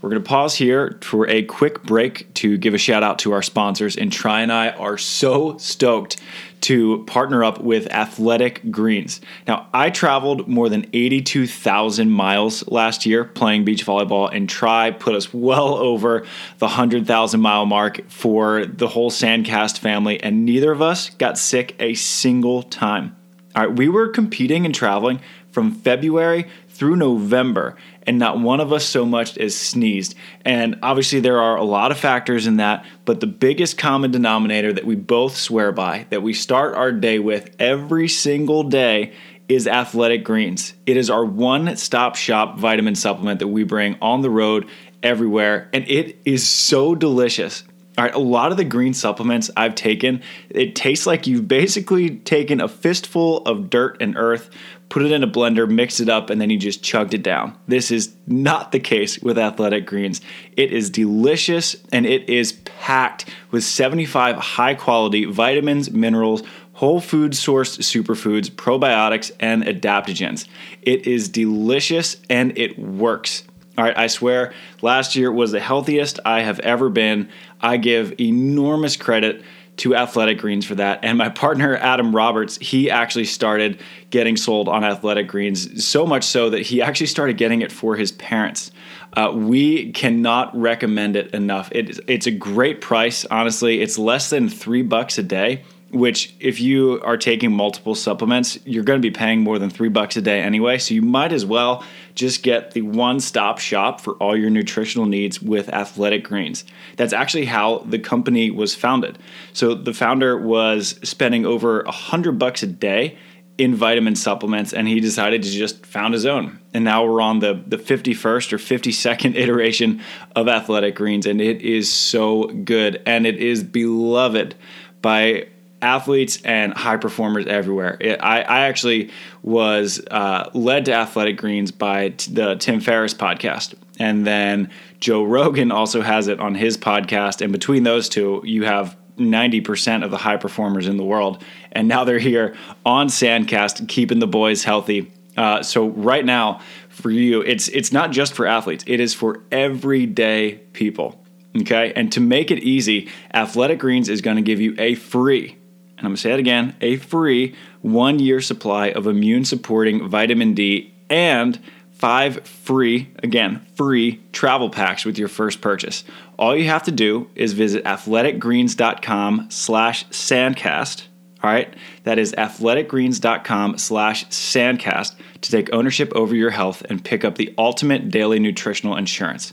We're 0.01 0.11
going 0.11 0.23
to 0.23 0.29
pause 0.29 0.55
here 0.55 0.97
for 1.01 1.29
a 1.29 1.43
quick 1.43 1.83
break 1.83 2.33
to 2.35 2.57
give 2.57 2.73
a 2.73 2.79
shout 2.79 3.03
out 3.03 3.19
to 3.21 3.33
our 3.33 3.43
sponsors. 3.43 3.97
And 3.97 4.13
Tri 4.13 4.43
and 4.43 4.53
I 4.53 4.71
are 4.71 4.97
so 4.97 5.59
stoked 5.59 6.19
to 6.61 7.05
partner 7.07 7.43
up 7.43 7.61
with 7.61 7.93
Athletic 7.93 8.71
Greens. 8.71 9.21
Now, 9.49 9.69
I 9.75 9.91
traveled 9.91 10.47
more 10.47 10.69
than 10.69 10.87
82,000 10.93 12.11
miles 12.11 12.67
last 12.69 13.07
year 13.07 13.25
playing 13.25 13.65
beach 13.65 13.85
volleyball, 13.85 14.33
and 14.33 14.49
Tri 14.49 14.93
put 14.93 15.17
us 15.17 15.35
well 15.35 15.75
over 15.75 16.21
the 16.59 16.67
100,000 16.67 17.41
mile 17.41 17.67
mark 17.67 18.09
for 18.09 18.67
the 18.67 18.89
whole 18.89 19.11
Sandcast 19.11 19.79
family, 19.79 20.23
and 20.23 20.45
neither 20.45 20.71
of 20.71 20.81
us 20.81 21.11
got 21.11 21.39
sick 21.39 21.75
a 21.81 21.95
single 21.95 22.63
time. 22.63 23.17
All 23.57 23.67
right, 23.67 23.77
we 23.77 23.89
were 23.89 24.09
competing 24.09 24.65
and 24.65 24.75
traveling 24.75 25.21
from 25.51 25.73
February 25.73 26.47
through 26.69 26.95
November, 26.95 27.77
and 28.09 28.19
not 28.19 28.41
one 28.41 28.59
of 28.59 28.73
us 28.73 28.87
so 28.87 29.05
much 29.05 29.37
as 29.37 29.55
sneezed. 29.55 30.15
And 30.43 30.79
obviously, 30.83 31.21
there 31.21 31.43
are 31.43 31.57
a 31.57 31.63
lot 31.63 31.93
of 31.93 31.99
factors 31.99 32.47
in 32.47 32.57
that, 32.57 32.87
but 33.05 33.21
the 33.21 33.27
biggest 33.27 33.77
common 33.77 34.11
denominator 34.11 34.73
that 34.73 34.87
we 34.87 34.97
both 34.97 35.37
swear 35.37 35.73
by, 35.73 36.07
that 36.09 36.23
we 36.23 36.33
start 36.33 36.75
our 36.75 36.91
day 36.91 37.19
with 37.19 37.55
every 37.59 38.09
single 38.09 38.65
day, 38.65 39.13
is 39.47 39.67
Athletic 39.67 40.25
Greens. 40.25 40.73
It 40.87 40.97
is 40.97 41.11
our 41.11 41.25
one 41.25 41.77
stop 41.77 42.17
shop 42.17 42.59
vitamin 42.59 42.95
supplement 42.95 43.41
that 43.41 43.49
we 43.49 43.63
bring 43.63 43.99
on 44.01 44.23
the 44.23 44.31
road 44.31 44.67
everywhere, 45.03 45.69
and 45.75 45.87
it 45.87 46.19
is 46.25 46.49
so 46.49 46.95
delicious. 46.95 47.63
All 47.99 48.05
right, 48.05 48.15
a 48.15 48.21
lot 48.21 48.53
of 48.53 48.57
the 48.57 48.65
green 48.65 48.95
supplements 48.95 49.51
I've 49.57 49.75
taken, 49.75 50.23
it 50.51 50.77
tastes 50.77 51.05
like 51.05 51.27
you've 51.27 51.49
basically 51.49 52.11
taken 52.19 52.61
a 52.61 52.69
fistful 52.69 53.39
of 53.39 53.71
dirt 53.71 53.97
and 54.01 54.17
earth, 54.17 54.51
put 54.89 55.03
it 55.03 55.11
in 55.11 55.25
a 55.25 55.27
blender, 55.27 55.69
mixed 55.69 55.99
it 55.99 56.09
up, 56.09 56.31
and 56.31 56.41
then 56.41 56.49
you 56.49 56.59
just 56.59 56.81
chugged 56.81 57.13
it 57.13 57.25
down. 57.25 57.59
This 57.67 57.91
is 57.91 58.15
not 58.29 58.71
the 58.71 58.79
case 58.79 59.19
with 59.19 59.37
Athletic 59.37 59.85
Greens. 59.85 60.21
It 60.57 60.73
is 60.73 60.91
delicious 60.91 61.75
and 61.91 62.07
it 62.07 62.31
is 62.31 62.53
packed 62.53 63.31
with 63.51 63.65
75 63.65 64.37
high 64.37 64.77
quality 64.77 65.25
vitamins, 65.25 65.91
minerals, 65.91 66.45
whole 66.75 67.01
food 67.01 67.33
sourced 67.33 67.81
superfoods, 67.81 68.49
probiotics, 68.49 69.33
and 69.41 69.65
adaptogens. 69.65 70.47
It 70.83 71.09
is 71.09 71.29
delicious 71.29 72.19
and 72.31 72.57
it 72.57 72.79
works. 72.79 73.43
All 73.79 73.85
right, 73.85 73.97
I 73.97 74.09
swear, 74.09 74.53
last 74.83 75.15
year 75.15 75.31
was 75.31 75.53
the 75.53 75.61
healthiest 75.61 76.19
I 76.25 76.41
have 76.41 76.59
ever 76.61 76.89
been. 76.91 77.29
I 77.61 77.77
give 77.77 78.21
enormous 78.21 78.97
credit 78.97 79.45
to 79.77 79.95
Athletic 79.95 80.39
Greens 80.39 80.67
for 80.67 80.75
that. 80.75 81.05
And 81.05 81.17
my 81.17 81.29
partner, 81.45 81.77
Adam 81.77 82.13
Roberts, 82.13 82.59
he 82.61 82.91
actually 82.91 83.27
started 83.27 83.81
getting 84.11 84.37
sold 84.37 84.69
on 84.69 84.83
Athletic 84.83 85.29
Greens, 85.29 85.87
so 85.87 86.05
much 86.05 86.25
so 86.25 86.51
that 86.51 86.63
he 86.63 86.83
actually 86.83 87.07
started 87.07 87.37
getting 87.37 87.63
it 87.63 87.71
for 87.71 87.95
his 87.95 88.11
parents. 88.11 88.73
Uh, 89.13 89.31
we 89.33 89.93
cannot 89.93 90.59
recommend 90.61 91.15
it 91.15 91.33
enough. 91.33 91.69
It, 91.71 92.01
it's 92.09 92.27
a 92.27 92.33
great 92.33 92.81
price, 92.81 93.25
honestly. 93.27 93.81
It's 93.81 93.97
less 93.97 94.29
than 94.29 94.49
three 94.49 94.83
bucks 94.83 95.19
a 95.19 95.23
day 95.23 95.63
which 95.91 96.35
if 96.39 96.61
you 96.61 97.01
are 97.03 97.17
taking 97.17 97.53
multiple 97.53 97.95
supplements, 97.95 98.59
you're 98.65 98.85
going 98.85 99.01
to 99.01 99.07
be 99.07 99.11
paying 99.11 99.41
more 99.41 99.59
than 99.59 99.71
three 99.71 99.89
bucks 99.89 100.17
a 100.17 100.23
day 100.23 100.43
anyway. 100.43 100.79
So 100.79 100.95
you 100.95 101.03
might 101.03 101.33
as 101.33 101.47
well 101.47 101.83
just 102.19 102.43
get 102.43 102.73
the 102.73 102.83
one 102.83 103.21
stop 103.21 103.59
shop 103.59 104.01
for 104.01 104.15
all 104.15 104.37
your 104.37 104.51
nutritional 104.51 105.07
needs 105.07 105.41
with 105.41 105.69
Athletic 105.69 106.25
Greens. 106.25 106.65
That's 106.97 107.13
actually 107.13 107.45
how 107.45 107.79
the 107.79 107.99
company 107.99 108.51
was 108.51 108.75
founded. 108.75 109.19
So 109.53 109.75
the 109.75 109.95
founder 109.95 110.37
was 110.37 110.99
spending 111.03 111.47
over 111.47 111.83
a 111.83 111.93
hundred 111.93 112.39
bucks 112.39 112.63
a 112.65 112.67
day 112.67 113.17
in 113.57 113.75
vitamin 113.75 114.17
supplements 114.17 114.73
and 114.73 114.89
he 114.89 115.01
decided 115.01 115.43
to 115.45 115.51
just 115.51 115.87
found 115.87 116.13
his 116.13 116.27
own. 116.27 116.59
And 116.75 116.85
now 116.85 117.05
we're 117.05 117.21
on 117.21 117.39
the, 117.39 117.63
the 117.67 117.79
51st 117.79 118.53
or 118.53 118.59
52nd 118.59 119.35
iteration 119.37 120.01
of 120.35 120.49
Athletic 120.49 120.97
Greens 120.97 121.25
and 121.25 121.41
it 121.41 121.63
is 121.63 121.93
so 121.93 122.47
good 122.47 123.01
and 123.07 123.27
it 123.27 123.37
is 123.37 123.63
beloved 123.63 124.57
by 125.03 125.49
athletes 125.81 126.41
and 126.43 126.73
high 126.75 126.97
performers 126.97 127.47
everywhere. 127.47 127.97
It, 128.01 128.19
I, 128.23 128.43
I 128.43 128.61
actually 128.67 129.11
was 129.43 130.05
uh, 130.11 130.51
led 130.55 130.87
to 130.87 130.93
Athletic 130.93 131.37
Greens 131.37 131.71
by 131.71 132.11
t- 132.11 132.33
the 132.33 132.57
Tim 132.57 132.81
Ferriss 132.81 133.15
podcast. 133.15 133.75
And 133.99 134.27
then 134.27 134.71
Joe 135.01 135.25
Rogan 135.25 135.71
also 135.71 136.03
has 136.03 136.29
it 136.29 136.41
on 136.41 136.55
his 136.55 136.77
podcast. 136.77 137.41
And 137.41 137.53
between 137.53 137.83
those 137.83 138.09
two, 138.09 138.43
you 138.45 138.65
have 138.65 138.97
90% 139.17 140.05
of 140.05 140.11
the 140.11 140.17
high 140.17 140.37
performers 140.37 140.87
in 140.87 140.97
the 140.97 141.05
world. 141.05 141.43
And 141.73 141.89
now 141.89 142.05
they're 142.05 142.19
here 142.19 142.57
on 142.85 143.09
Sandcast, 143.09 143.89
keeping 143.89 144.19
the 144.19 144.27
boys 144.27 144.65
healthy. 144.65 145.13
Uh, 145.37 145.63
so 145.63 145.89
right 145.89 146.25
now, 146.25 146.61
for 146.89 147.11
you, 147.11 147.43
it's 147.43 147.69
it's 147.69 147.93
not 147.93 148.11
just 148.11 148.35
for 148.35 148.45
athletes; 148.45 148.83
it 148.89 148.99
is 148.99 149.15
for 149.15 149.41
everyday 149.53 150.55
people. 150.73 151.25
Okay, 151.57 151.93
and 151.95 152.11
to 152.13 152.21
make 152.21 152.51
it 152.51 152.59
easy, 152.59 153.09
Athletic 153.33 153.79
Greens 153.79 154.09
is 154.09 154.21
going 154.21 154.35
to 154.35 154.43
give 154.43 154.61
you 154.61 154.75
a 154.79 154.97
free 154.97 155.57
and 155.99 156.07
I'm 156.07 156.15
to 156.15 156.21
say 156.21 156.33
it 156.33 156.39
again 156.39 156.75
a 156.81 156.97
free 156.97 157.55
one 157.83 158.19
year 158.19 158.41
supply 158.41 158.89
of 158.89 159.07
immune 159.07 159.45
supporting 159.45 160.09
vitamin 160.09 160.55
D 160.55 160.95
and 161.11 161.61
five 161.91 162.47
free, 162.47 163.11
again, 163.23 163.67
free 163.75 164.21
travel 164.33 164.71
packs 164.71 165.05
with 165.05 165.19
your 165.19 165.29
first 165.29 165.61
purchase. 165.61 166.05
All 166.39 166.57
you 166.57 166.67
have 166.67 166.85
to 166.85 166.93
do 166.93 167.29
is 167.35 167.53
visit 167.53 167.85
athleticgreens.com 167.85 169.49
slash 169.51 170.07
sandcast. 170.07 171.03
All 171.43 171.51
right, 171.51 171.73
that 172.05 172.19
is 172.19 172.33
athleticgreens.com 172.33 173.79
slash 173.79 174.27
sandcast 174.27 175.15
to 175.41 175.51
take 175.51 175.73
ownership 175.73 176.13
over 176.15 176.35
your 176.35 176.51
health 176.51 176.83
and 176.89 177.05
pick 177.05 177.25
up 177.25 177.37
the 177.37 177.55
ultimate 177.59 178.11
daily 178.11 178.39
nutritional 178.39 178.97
insurance. 178.97 179.53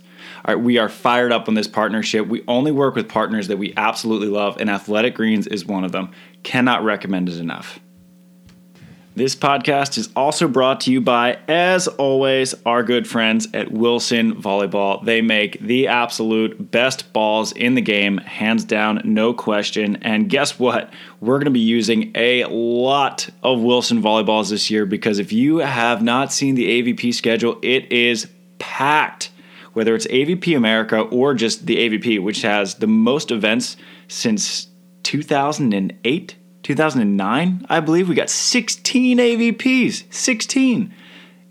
We 0.54 0.78
are 0.78 0.90
fired 0.90 1.32
up 1.32 1.48
on 1.48 1.56
this 1.56 1.68
partnership. 1.68 2.28
We 2.28 2.44
only 2.48 2.72
work 2.72 2.96
with 2.96 3.10
partners 3.10 3.48
that 3.48 3.58
we 3.58 3.74
absolutely 3.76 4.28
love, 4.28 4.58
and 4.60 4.70
Athletic 4.70 5.16
Greens 5.16 5.48
is 5.48 5.66
one 5.66 5.84
of 5.84 5.92
them. 5.92 6.12
Cannot 6.44 6.84
recommend 6.84 7.30
it 7.30 7.40
enough. 7.40 7.80
This 9.16 9.34
podcast 9.34 9.98
is 9.98 10.10
also 10.14 10.46
brought 10.50 10.82
to 10.82 10.92
you 10.92 11.00
by, 11.00 11.40
as 11.48 11.88
always, 11.88 12.54
our 12.66 12.84
good 12.84 13.08
friends 13.08 13.48
at 13.54 13.72
Wilson 13.72 14.36
Volleyball. 14.36 15.06
They 15.06 15.22
make 15.22 15.58
the 15.62 15.88
absolute 15.88 16.70
best 16.70 17.14
balls 17.14 17.54
in 17.54 17.76
the 17.76 17.82
game, 17.82 18.18
hands 18.18 18.66
down, 18.66 19.02
no 19.06 19.34
question. 19.34 19.96
And 20.02 20.30
guess 20.30 20.60
what? 20.60 20.92
We're 21.22 21.38
going 21.38 21.46
to 21.46 21.52
be 21.52 21.62
using 21.62 22.12
a 22.14 22.44
lot 22.44 23.30
of 23.42 23.62
Wilson 23.62 24.02
Volleyballs 24.02 24.50
this 24.50 24.70
year 24.70 24.86
because 24.86 25.18
if 25.18 25.32
you 25.32 25.60
have 25.60 26.04
not 26.04 26.34
seen 26.34 26.56
the 26.56 26.82
AVP 26.82 27.14
schedule, 27.14 27.58
it 27.62 27.90
is 27.94 28.28
packed. 28.60 29.32
Whether 29.76 29.94
it's 29.94 30.08
AVP 30.08 30.56
America 30.56 31.02
or 31.02 31.34
just 31.34 31.66
the 31.66 31.76
AVP, 31.76 32.24
which 32.24 32.42
has 32.44 32.76
the 32.76 32.88
most 32.88 33.30
events 33.30 33.76
since 34.08 34.68
2008, 35.04 36.36
2009, 36.64 37.66
I 37.70 37.80
believe. 37.82 38.08
We 38.08 38.16
got 38.16 38.30
16 38.30 39.18
AVPs, 39.18 40.14
16. 40.14 40.94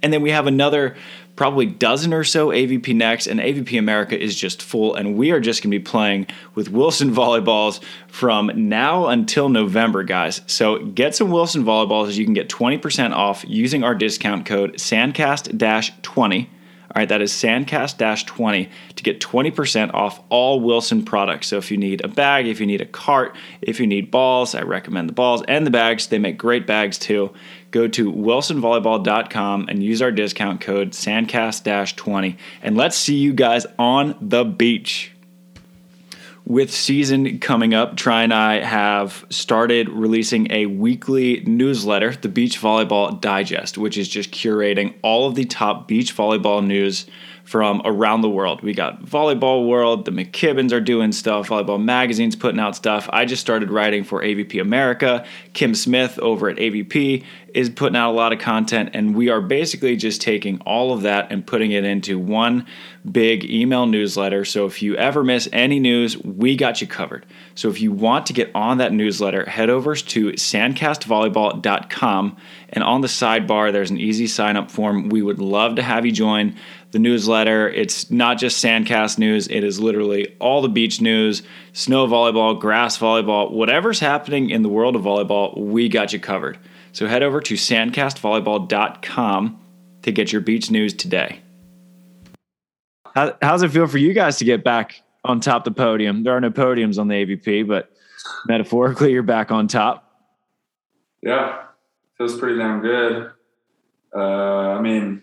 And 0.03 0.13
then 0.13 0.23
we 0.23 0.31
have 0.31 0.47
another 0.47 0.97
probably 1.37 1.67
dozen 1.67 2.15
or 2.15 2.25
so 2.25 2.49
AVP 2.49 2.95
next, 2.95 3.27
and 3.27 3.41
AVP 3.41 3.79
America 3.79 4.19
is 4.19 4.35
just 4.35 4.63
full. 4.63 4.95
And 4.95 5.17
we 5.17 5.31
are 5.31 5.41
just 5.41 5.63
going 5.63 5.71
to 5.71 5.79
be 5.79 5.85
playing 5.85 6.27
with 6.55 6.71
Wilson 6.71 7.13
volleyballs 7.13 7.83
from 8.09 8.51
now 8.55 9.09
until 9.09 9.51
November, 9.51 10.03
guys. 10.03 10.41
So 10.47 10.79
get 10.87 11.15
some 11.15 11.31
Wilson 11.31 11.63
volleyballs. 11.63 12.09
As 12.09 12.17
you 12.17 12.25
can 12.25 12.35
get 12.35 12.49
20% 12.49 13.13
off 13.13 13.45
using 13.47 13.85
our 13.85 13.95
discount 13.95 14.47
code 14.47 14.77
SANDCAST 14.77 16.03
20 16.03 16.51
all 16.95 17.01
right, 17.01 17.09
that 17.09 17.21
is 17.21 17.33
Sandcast 17.33 18.25
20 18.27 18.71
to 18.95 19.03
get 19.03 19.21
20% 19.21 19.93
off 19.93 20.23
all 20.29 20.61
Wilson 20.61 21.05
products. 21.05 21.49
So 21.49 21.59
if 21.59 21.73
you 21.73 21.77
need 21.77 22.05
a 22.05 22.09
bag, 22.09 22.47
if 22.47 22.61
you 22.61 22.67
need 22.67 22.81
a 22.81 22.87
cart, 22.87 23.35
if 23.61 23.81
you 23.81 23.87
need 23.89 24.13
balls, 24.13 24.55
I 24.55 24.63
recommend 24.63 25.09
the 25.09 25.13
balls 25.13 25.43
and 25.49 25.67
the 25.67 25.73
bags. 25.73 26.07
They 26.07 26.21
make 26.21 26.39
great 26.39 26.69
bags 26.69 26.97
too. 26.97 27.33
Go 27.73 27.89
to 27.89 28.13
wilsonvolleyball.com 28.13 29.69
and 29.69 29.83
use 29.83 30.01
our 30.01 30.13
discount 30.13 30.61
code 30.61 30.93
Sandcast 30.93 31.97
20. 31.97 32.37
And 32.63 32.77
let's 32.77 32.97
see 32.97 33.17
you 33.17 33.33
guys 33.33 33.67
on 33.77 34.17
the 34.21 34.45
beach 34.45 35.11
with 36.47 36.71
season 36.71 37.39
coming 37.39 37.73
up, 37.73 37.97
Tri 37.97 38.23
and 38.23 38.35
I 38.35 38.61
have 38.61 39.25
started 39.31 39.89
releasing 39.89 40.51
a 40.53 40.67
weekly 40.67 41.43
newsletter, 41.47 42.13
the 42.13 42.29
Beach 42.29 42.61
Volleyball 42.61 43.19
Digest, 43.21 43.79
which 43.79 43.97
is 43.97 44.09
just 44.09 44.31
curating 44.31 44.95
all 45.03 45.27
of 45.27 45.35
the 45.35 45.47
top 45.47 45.89
beach 45.89 46.15
volleyball 46.15 46.65
news 46.65 47.07
from 47.45 47.83
around 47.85 48.23
the 48.23 48.29
world. 48.29 48.63
We 48.63 48.73
got 48.73 49.05
Volleyball 49.05 49.69
World, 49.69 50.07
the 50.07 50.11
McKibbins 50.11 50.73
are 50.73 50.81
doing 50.81 51.13
stuff, 51.13 51.49
Volleyball 51.49 51.83
Magazine's 51.83 52.37
putting 52.37 52.59
out 52.59 52.75
stuff. 52.75 53.09
I 53.13 53.27
just 53.27 53.43
started 53.43 53.71
writing 53.71 54.03
for 54.03 54.23
AVP 54.23 54.61
America. 54.61 55.27
Kim 55.53 55.75
Smith 55.75 56.19
over 56.21 56.49
at 56.49 56.57
AVP 56.57 57.23
is 57.55 57.71
putting 57.71 57.97
out 57.97 58.11
a 58.11 58.17
lot 58.17 58.33
of 58.33 58.41
content, 58.41 58.91
and 58.95 59.15
we 59.15 59.29
are 59.29 59.41
basically 59.41 59.95
just 59.95 60.21
taking 60.21 60.61
all 60.63 60.93
of 60.93 61.03
that 61.03 61.31
and 61.31 61.47
putting 61.47 61.71
it 61.71 61.85
into 61.85 62.19
one 62.19 62.67
big 63.11 63.45
email 63.45 63.87
newsletter. 63.87 64.45
So 64.45 64.67
if 64.67 64.83
you 64.83 64.97
ever 64.97 65.23
miss 65.23 65.49
any 65.53 65.79
news, 65.79 66.19
we 66.19 66.57
got 66.57 66.81
you 66.81 66.87
covered. 66.87 67.27
So 67.55 67.69
if 67.69 67.81
you 67.81 67.93
want 67.93 68.27
to 68.27 68.33
get 68.33 68.51
on 68.55 68.79
that 68.79 68.93
newsletter, 68.93 69.49
head 69.49 69.71
over 69.71 69.95
to 69.95 70.33
sandcastvolleyball.com, 70.33 72.37
and 72.75 72.83
on 72.83 73.03
the 73.03 73.09
sidebar, 73.09 73.73
there's 73.73 73.91
an 73.91 73.99
easy 73.99 74.27
sign 74.27 74.57
up 74.57 74.71
form. 74.71 75.09
We 75.09 75.23
would 75.23 75.39
love 75.39 75.77
to 75.77 75.83
have 75.83 76.05
you 76.05 76.11
join 76.11 76.57
the 76.91 76.99
newsletter. 76.99 77.69
It's 77.69 78.11
not 78.11 78.37
just 78.37 78.63
Sandcast 78.63 79.17
news, 79.17 79.47
it 79.49 79.63
is 79.63 79.79
literally 79.79 80.35
all 80.41 80.61
the 80.61 80.69
beach 80.69 81.01
news, 81.01 81.45
snow 81.73 82.09
volleyball, 82.09 82.61
grass 82.61 82.99
volleyball, 82.99 83.53
whatever's 83.53 84.01
happening 84.01 84.51
in 84.51 84.63
the 84.63 84.69
world 84.69 84.97
of 84.97 85.03
volleyball, 85.03 85.57
we 85.57 85.89
got 85.89 86.13
you 86.13 86.19
covered. 86.19 86.59
So 86.93 87.07
head 87.07 87.23
over 87.23 87.41
to 87.41 87.55
sandcastvolleyball.com 87.55 89.61
to 90.03 90.13
get 90.13 90.33
your 90.33 90.41
beach 90.41 90.71
news 90.71 90.95
today. 90.95 91.41
How, 93.15 93.37
how's 93.41 93.63
it 93.63 93.71
feel 93.71 93.87
for 93.87 93.99
you 93.99 94.13
guys 94.13 94.39
to 94.39 94.45
get 94.45 94.65
back 94.65 95.01
on 95.25 95.39
top 95.41 95.67
of 95.67 95.75
the 95.75 95.81
podium? 95.81 96.25
There 96.25 96.37
are 96.37 96.41
no 96.41 96.51
podiums 96.51 96.99
on 96.99 97.07
the 97.07 97.15
AVP, 97.15 97.69
but 97.69 97.93
metaphorically, 98.47 99.13
you're 99.13 99.23
back 99.23 99.53
on 99.53 99.69
top. 99.69 100.01
Yeah, 101.23 101.63
feels 102.19 102.39
pretty 102.39 102.59
damn 102.59 102.81
good. 102.81 103.31
Uh, 104.15 104.19
I 104.77 104.81
mean, 104.81 105.23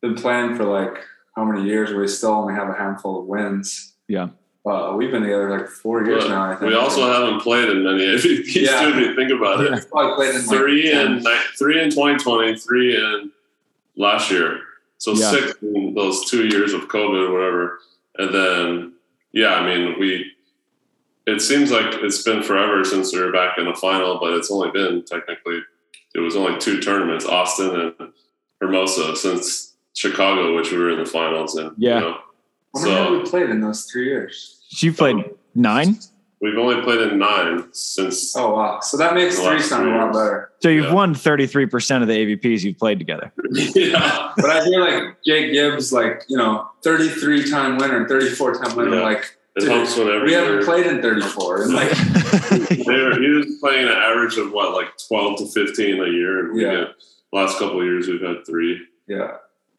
been 0.00 0.14
playing 0.14 0.56
for 0.56 0.64
like 0.64 1.04
how 1.36 1.44
many 1.44 1.64
years? 1.68 1.92
We 1.92 2.06
still 2.08 2.30
only 2.32 2.54
have 2.54 2.68
a 2.68 2.74
handful 2.74 3.20
of 3.20 3.26
wins. 3.26 3.94
Yeah. 4.08 4.28
Uh, 4.66 4.94
we've 4.96 5.10
been 5.10 5.22
together 5.22 5.50
like 5.50 5.68
four 5.68 6.04
years 6.06 6.24
But 6.24 6.30
now. 6.30 6.50
I 6.52 6.54
think. 6.56 6.70
we 6.70 6.74
also 6.76 7.06
haven't 7.12 7.40
played 7.40 7.68
in 7.68 7.84
many 7.84 8.04
AVPs 8.06 8.54
Yeah. 8.54 8.80
too. 8.82 8.88
If 8.90 8.96
you 8.96 9.14
think 9.16 9.30
about 9.30 9.60
it, 9.60 9.70
Yeah. 9.70 9.74
We've 9.76 9.90
probably 9.90 10.14
played 10.14 10.34
in 10.36 10.46
like 10.46 10.56
three 10.58 10.90
10. 10.90 11.06
in 11.06 11.22
ni- 11.22 11.36
three 11.58 11.82
in 11.82 11.90
2020, 11.90 12.56
three 12.56 12.96
in 12.96 13.30
last 13.96 14.30
year. 14.30 14.60
So 14.98 15.12
Yeah. 15.12 15.30
six 15.32 15.54
in 15.62 15.92
those 15.94 16.30
two 16.30 16.46
years 16.46 16.72
of 16.72 16.82
COVID 16.88 17.28
or 17.28 17.32
whatever. 17.32 17.78
And 18.16 18.34
then, 18.34 18.92
yeah, 19.32 19.54
I 19.56 19.66
mean, 19.66 19.98
we. 19.98 20.30
It 21.26 21.40
seems 21.40 21.70
like 21.72 21.94
it's 22.02 22.22
been 22.22 22.42
forever 22.42 22.84
since 22.84 23.12
we 23.12 23.20
were 23.20 23.32
back 23.32 23.56
in 23.58 23.64
the 23.64 23.74
final, 23.74 24.18
but 24.20 24.34
it's 24.34 24.50
only 24.50 24.70
been 24.70 25.02
technically. 25.04 25.60
It 26.14 26.20
was 26.20 26.36
only 26.36 26.58
two 26.60 26.80
tournaments, 26.80 27.24
Austin 27.24 27.94
and 27.98 28.12
Hermosa, 28.60 29.16
since 29.16 29.74
Chicago, 29.94 30.54
which 30.56 30.70
we 30.70 30.78
were 30.78 30.90
in 30.90 30.98
the 30.98 31.06
finals 31.06 31.56
in. 31.58 31.72
Yeah. 31.76 31.94
You 31.94 32.00
know? 32.00 32.16
How 32.76 32.80
many 32.82 32.94
So 32.94 33.18
we 33.18 33.30
played 33.30 33.50
in 33.50 33.60
those 33.60 33.84
three 33.84 34.06
years? 34.06 34.60
You 34.80 34.92
played 34.92 35.16
nine, 35.54 35.98
we've 36.40 36.58
only 36.58 36.82
played 36.82 37.00
in 37.00 37.18
nine 37.18 37.72
since. 37.72 38.34
Oh 38.36 38.54
wow! 38.54 38.80
So 38.80 38.96
that 38.96 39.14
makes 39.14 39.36
The 39.36 39.42
three 39.42 39.50
last 39.58 39.68
sound 39.68 39.88
a 39.88 39.96
lot 39.96 40.12
better. 40.12 40.50
so 40.60 40.68
you've 40.68 40.86
Yeah. 40.86 40.92
won 40.94 41.14
33% 41.14 42.02
of 42.02 42.08
the 42.08 42.14
AVPs 42.36 42.64
you've 42.64 42.76
played 42.78 42.98
together. 42.98 43.32
yeah. 43.52 44.32
But 44.36 44.50
I 44.50 44.64
hear 44.64 44.80
like 44.80 45.22
Jake 45.24 45.52
Gibbs, 45.52 45.92
like 45.92 46.24
you 46.28 46.36
know, 46.36 46.68
thirty-three 46.82 47.48
time 47.48 47.76
winner, 47.78 48.08
thirty-four 48.08 48.54
time 48.54 48.76
winner. 48.76 48.96
Yeah. 48.96 49.02
Like 49.04 49.36
It 49.56 49.68
helps 49.68 49.96
whenever 49.96 50.24
we 50.24 50.32
haven't 50.32 50.52
you're- 50.52 50.64
played 50.64 50.86
in 50.86 51.00
thirty-four, 51.00 51.62
and 51.62 51.74
like 51.74 51.90
he 52.68 53.28
was 53.30 53.56
playing 53.60 53.86
an 53.86 53.92
average 53.92 54.36
of 54.36 54.50
what, 54.52 54.72
like 54.72 54.88
twelve 55.08 55.38
to 55.38 55.46
fifteen 55.46 56.00
a 56.02 56.06
year, 56.08 56.40
and 56.46 56.54
we 56.54 56.64
Yeah. 56.64 56.74
get 56.74 56.88
last 57.32 57.58
couple 57.58 57.78
of 57.80 57.84
years 57.86 58.08
we've 58.08 58.20
had 58.22 58.44
three. 58.46 58.80
yeah. 59.06 59.36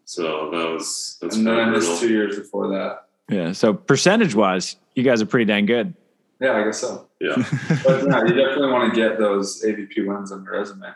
So 0.08 0.52
that 0.52 0.70
was 0.72 1.18
that's 1.22 1.36
And 1.36 1.48
then 1.48 1.58
I 1.60 1.66
missed 1.70 2.00
two 2.00 2.10
years 2.10 2.38
before 2.38 2.68
that. 2.70 3.06
yeah. 3.30 3.52
So 3.54 3.74
percentage 3.74 4.36
wise, 4.36 4.76
you 4.94 5.04
guys 5.04 5.22
are 5.22 5.26
pretty 5.26 5.46
dang 5.46 5.66
good. 5.66 5.94
Yeah, 6.40 6.52
I 6.54 6.64
guess 6.64 6.80
so. 6.80 7.08
Yeah, 7.20 7.36
But 7.84 8.04
yeah, 8.06 8.22
you 8.24 8.34
definitely 8.34 8.72
want 8.72 8.94
to 8.94 8.96
get 8.96 9.18
those 9.18 9.64
AVP 9.64 10.06
wins 10.06 10.32
on 10.32 10.44
your 10.44 10.54
resume. 10.60 10.90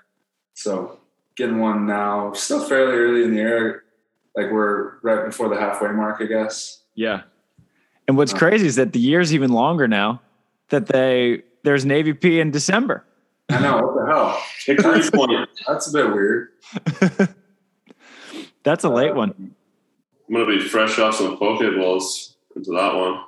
So 0.53 0.99
getting 1.35 1.59
one 1.59 1.85
now, 1.87 2.33
still 2.33 2.63
fairly 2.63 2.93
early 2.97 3.23
in 3.23 3.31
the 3.31 3.37
year. 3.37 3.83
Like 4.35 4.51
we're 4.51 4.99
right 5.01 5.25
before 5.25 5.49
the 5.49 5.55
halfway 5.59 5.89
mark, 5.91 6.21
I 6.21 6.25
guess. 6.25 6.83
Yeah. 6.93 7.21
And 8.09 8.17
what's 8.17 8.33
Uh. 8.33 8.37
crazy 8.39 8.65
is 8.65 8.75
that 8.77 8.91
the 8.91 8.99
year's 8.99 9.35
even 9.35 9.51
longer 9.53 9.87
now 9.87 10.19
that 10.69 10.87
they 10.87 11.43
there's 11.63 11.83
an 11.83 11.91
AVP 11.91 12.39
in 12.39 12.49
December. 12.49 13.05
I 13.49 13.59
know 13.61 13.77
what 13.77 13.95
the 13.95 14.11
hell. 14.11 14.41
Hickory 14.65 15.01
Point. 15.13 15.47
That's 15.67 15.87
a 15.87 15.93
bit 15.93 16.11
weird. 16.11 16.47
That's 18.63 18.83
a 18.83 18.89
late 18.89 19.13
one. 19.13 19.53
I'm 20.27 20.33
gonna 20.33 20.47
be 20.47 20.59
fresh 20.59 20.97
off 20.97 21.15
some 21.15 21.37
Pokeballs 21.37 22.33
into 22.55 22.71
that 22.71 22.95
one. 22.95 23.19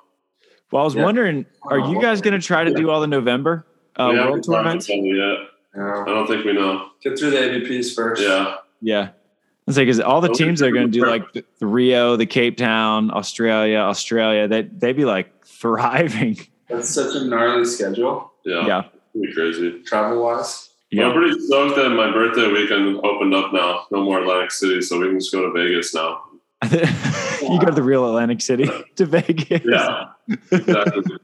Well, 0.71 0.81
I 0.81 0.85
was 0.85 0.95
Yeah. 0.95 1.03
wondering, 1.03 1.45
are 1.63 1.77
you 1.79 2.01
guys 2.01 2.21
going 2.21 2.39
to 2.39 2.43
try 2.45 2.63
to 2.63 2.73
do 2.73 2.89
all 2.89 3.01
the 3.01 3.07
November 3.07 3.65
uh, 3.97 4.07
we 4.09 4.15
World 4.15 4.25
haven't 4.25 4.43
Tour 4.45 4.55
talked 4.55 4.65
events? 4.67 4.85
about 4.87 4.95
it 4.97 5.15
yet. 5.15 5.37
Yeah. 5.75 6.01
I 6.03 6.05
don't 6.05 6.27
think 6.27 6.45
we 6.45 6.53
know. 6.53 6.87
Get 7.03 7.19
through 7.19 7.31
the 7.31 7.37
AVPs 7.37 7.93
first. 7.93 8.21
Yeah, 8.23 8.55
Yeah. 8.81 9.09
I 9.77 9.81
say 9.81 9.85
because 9.85 9.99
all 9.99 10.21
the 10.21 10.29
teams 10.29 10.61
are 10.61 10.65
that 10.65 10.71
are 10.71 10.73
going 10.73 10.91
to 10.91 10.99
do 10.99 11.05
like 11.05 11.31
the, 11.33 11.43
the 11.59 11.65
Rio, 11.67 12.15
the 12.15 12.25
Cape 12.25 12.57
Town, 12.57 13.11
Australia, 13.11 13.77
Australia, 13.77 14.47
they 14.47 14.63
they'd 14.63 14.95
be 14.95 15.05
like 15.05 15.45
thriving. 15.45 16.37
That's 16.69 16.89
such 16.89 17.15
a 17.15 17.25
gnarly 17.25 17.65
schedule, 17.65 18.31
yeah, 18.45 18.65
Yeah. 18.65 18.83
Pretty 19.13 19.33
crazy. 19.33 19.83
travel 19.83 20.23
wise. 20.23 20.69
Yeah. 20.89 21.03
I'm 21.05 21.09
Yeah. 21.09 21.15
pretty 21.17 21.39
stoked 21.41 21.75
that 21.75 21.89
my 21.89 22.11
birthday 22.11 22.51
weekend 22.51 22.97
opened 23.03 23.33
up 23.33 23.51
now. 23.53 23.85
No 23.91 24.03
more 24.03 24.19
Atlantic 24.21 24.51
City, 24.51 24.81
so 24.81 24.99
we 24.99 25.07
can 25.07 25.19
just 25.19 25.31
go 25.33 25.41
to 25.41 25.51
Vegas 25.51 25.93
now. 25.93 26.21
you 26.71 27.59
go 27.59 27.65
to 27.67 27.71
the 27.73 27.83
real 27.83 28.05
Atlantic 28.07 28.39
City 28.41 28.69
to 28.95 29.05
Vegas. 29.05 29.61
Yeah, 29.65 30.05
exactly. 30.51 31.17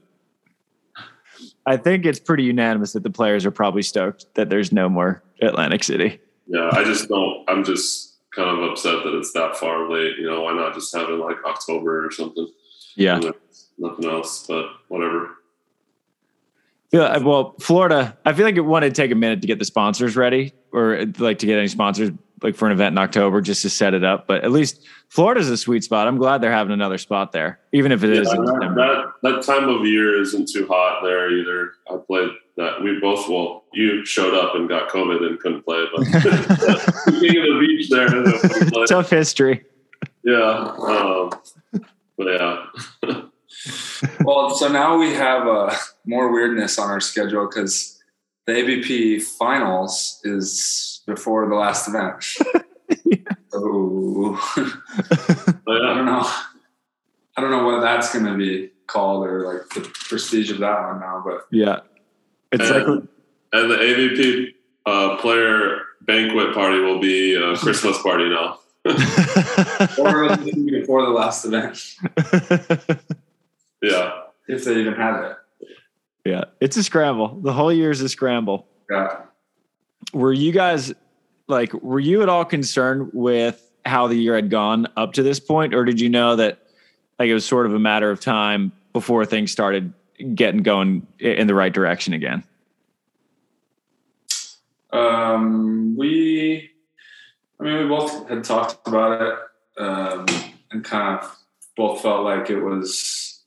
I 1.66 1.76
think 1.76 2.06
it's 2.06 2.18
pretty 2.18 2.44
unanimous 2.44 2.92
that 2.94 3.02
the 3.02 3.10
players 3.10 3.44
are 3.46 3.50
probably 3.50 3.82
stoked 3.82 4.26
that 4.34 4.48
there's 4.48 4.72
no 4.72 4.88
more 4.88 5.22
Atlantic 5.42 5.84
City. 5.84 6.20
Yeah, 6.46 6.70
I 6.72 6.82
just 6.84 7.08
don't. 7.08 7.44
I'm 7.48 7.62
just 7.62 8.07
kind 8.34 8.48
of 8.48 8.70
upset 8.70 9.04
that 9.04 9.16
it's 9.16 9.32
that 9.32 9.56
far 9.56 9.90
late. 9.90 10.16
You 10.18 10.28
know, 10.28 10.42
why 10.42 10.54
not 10.54 10.74
just 10.74 10.94
have 10.94 11.08
it 11.08 11.14
like 11.14 11.36
October 11.44 12.06
or 12.06 12.10
something? 12.10 12.48
Yeah. 12.96 13.20
Nothing 13.78 14.04
else, 14.06 14.46
but 14.46 14.66
whatever. 14.88 15.30
Yeah, 16.90 17.18
well, 17.18 17.54
Florida, 17.60 18.16
I 18.24 18.32
feel 18.32 18.46
like 18.46 18.56
it 18.56 18.62
wanted 18.62 18.94
to 18.94 19.02
take 19.02 19.10
a 19.10 19.14
minute 19.14 19.42
to 19.42 19.46
get 19.46 19.58
the 19.58 19.64
sponsors 19.64 20.16
ready 20.16 20.54
or 20.72 21.04
like 21.18 21.38
to 21.40 21.46
get 21.46 21.58
any 21.58 21.68
sponsors 21.68 22.10
like 22.42 22.56
for 22.56 22.66
an 22.66 22.72
event 22.72 22.94
in 22.94 22.98
October 22.98 23.40
just 23.40 23.62
to 23.62 23.70
set 23.70 23.94
it 23.94 24.04
up. 24.04 24.26
But 24.26 24.44
at 24.44 24.50
least 24.50 24.86
Florida's 25.08 25.50
a 25.50 25.56
sweet 25.56 25.84
spot. 25.84 26.08
I'm 26.08 26.16
glad 26.16 26.40
they're 26.40 26.52
having 26.52 26.72
another 26.72 26.98
spot 26.98 27.32
there, 27.32 27.60
even 27.72 27.92
if 27.92 28.04
it 28.04 28.10
is 28.10 28.28
Yeah, 28.28 28.36
in 28.36 28.44
that, 28.44 28.74
that 28.76 29.12
that 29.22 29.42
time 29.42 29.68
of 29.68 29.84
year 29.84 30.20
isn't 30.20 30.48
too 30.48 30.66
hot 30.66 31.02
there 31.02 31.30
either. 31.30 31.72
I 31.90 31.96
played 31.96 32.30
that. 32.58 32.82
We 32.82 33.00
both 33.00 33.28
well, 33.28 33.64
you 33.72 34.04
showed 34.04 34.34
up 34.34 34.54
and 34.54 34.68
got 34.68 34.90
COVID 34.90 35.26
and 35.26 35.40
couldn't 35.40 35.64
play, 35.64 35.84
but 35.94 36.04
speaking 36.04 37.38
of 37.38 37.46
the 37.46 37.58
beach 37.60 37.88
there, 37.88 38.08
we. 38.22 38.86
Tough 38.86 39.10
history. 39.10 39.64
yeah. 40.22 40.74
Um, 40.78 41.30
but 42.16 42.26
yeah, 42.26 42.66
Well, 44.24 44.50
so 44.50 44.68
now 44.68 44.98
we 44.98 45.14
have 45.14 45.46
uh, 45.46 45.74
more 46.04 46.32
weirdness 46.32 46.78
on 46.78 46.90
our 46.90 47.00
schedule 47.00 47.46
because 47.46 48.00
the 48.46 48.52
AVP 48.52 49.22
finals 49.22 50.20
is 50.24 51.02
before 51.06 51.48
the 51.48 51.54
last 51.54 51.88
event. 51.88 52.24
oh, 53.52 54.38
I 54.56 55.94
don't 55.94 56.06
know. 56.06 56.30
I 57.36 57.40
don't 57.40 57.50
know 57.50 57.64
what 57.64 57.80
that's 57.80 58.12
going 58.12 58.26
to 58.26 58.36
be 58.36 58.70
called 58.86 59.26
or 59.26 59.46
like 59.46 59.68
the 59.70 59.88
prestige 60.08 60.50
of 60.50 60.58
that 60.58 60.80
one 60.88 61.00
now, 61.00 61.22
but 61.24 61.46
Yeah. 61.50 61.80
It's 62.52 62.68
And, 62.70 62.86
like 62.94 63.04
and 63.52 63.70
the 63.70 63.76
AVP 63.76 64.46
uh, 64.86 65.16
player 65.18 65.80
banquet 66.02 66.54
party 66.54 66.80
will 66.80 67.00
be 67.00 67.34
a 67.34 67.56
Christmas 67.58 68.00
party 68.02 68.28
now. 68.28 68.58
or 69.98 70.36
before 70.36 71.02
the 71.02 71.12
last 71.14 71.44
event 71.44 71.96
Yeah. 73.82 74.12
if 74.46 74.64
they 74.64 74.76
even 74.80 74.94
have 74.94 75.24
it. 75.24 75.36
yeah. 76.24 76.44
It's 76.60 76.76
a 76.76 76.82
scramble. 76.82 77.38
The 77.42 77.52
whole 77.52 77.72
year 77.72 77.90
is 77.90 78.00
a 78.00 78.08
scramble. 78.08 78.66
Yeah. 78.90 79.20
Were 80.14 80.32
you 80.32 80.52
guys 80.52 80.94
like 81.48 81.72
were 81.74 82.00
you 82.00 82.22
at 82.22 82.28
all 82.30 82.44
concerned 82.46 83.10
with 83.12 83.62
how 83.84 84.06
the 84.06 84.14
year 84.16 84.34
had 84.36 84.48
gone 84.48 84.86
up 84.96 85.12
to 85.14 85.22
this 85.22 85.38
point 85.40 85.74
or 85.74 85.84
did 85.84 86.00
you 86.00 86.08
know 86.08 86.36
that 86.36 86.58
like 87.18 87.28
it 87.28 87.34
was 87.34 87.44
sort 87.44 87.66
of 87.66 87.74
a 87.74 87.78
matter 87.78 88.10
of 88.10 88.20
time 88.20 88.72
before 88.92 89.26
things 89.26 89.50
started 89.52 89.92
getting 90.34 90.62
going 90.62 91.06
in 91.18 91.46
the 91.46 91.54
right 91.54 91.72
direction 91.72 92.12
again 92.12 92.42
Um, 94.90 95.96
we, 95.96 96.70
I 97.60 97.64
mean, 97.64 97.82
we 97.82 97.88
both 97.88 98.28
had 98.28 98.44
talked 98.44 98.86
about 98.86 99.22
it 99.22 99.82
um, 99.82 100.26
and 100.70 100.84
kind 100.84 101.18
of 101.18 101.36
both 101.76 102.02
felt 102.02 102.24
like 102.24 102.50
it 102.50 102.60
was 102.60 103.42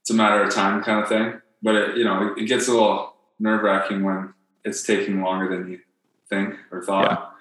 it's 0.00 0.10
a 0.10 0.14
matter 0.14 0.42
of 0.42 0.54
time 0.54 0.82
kind 0.82 1.02
of 1.02 1.08
thing. 1.08 1.40
But 1.62 1.74
it, 1.74 1.96
you 1.96 2.04
know, 2.04 2.28
it, 2.28 2.42
it 2.42 2.46
gets 2.46 2.68
a 2.68 2.72
little 2.72 3.14
nerve 3.38 3.62
wracking 3.62 4.02
when 4.02 4.34
it's 4.64 4.82
taking 4.82 5.22
longer 5.22 5.48
than 5.48 5.70
you 5.70 5.80
think 6.28 6.54
or 6.70 6.82
thought 6.82 7.36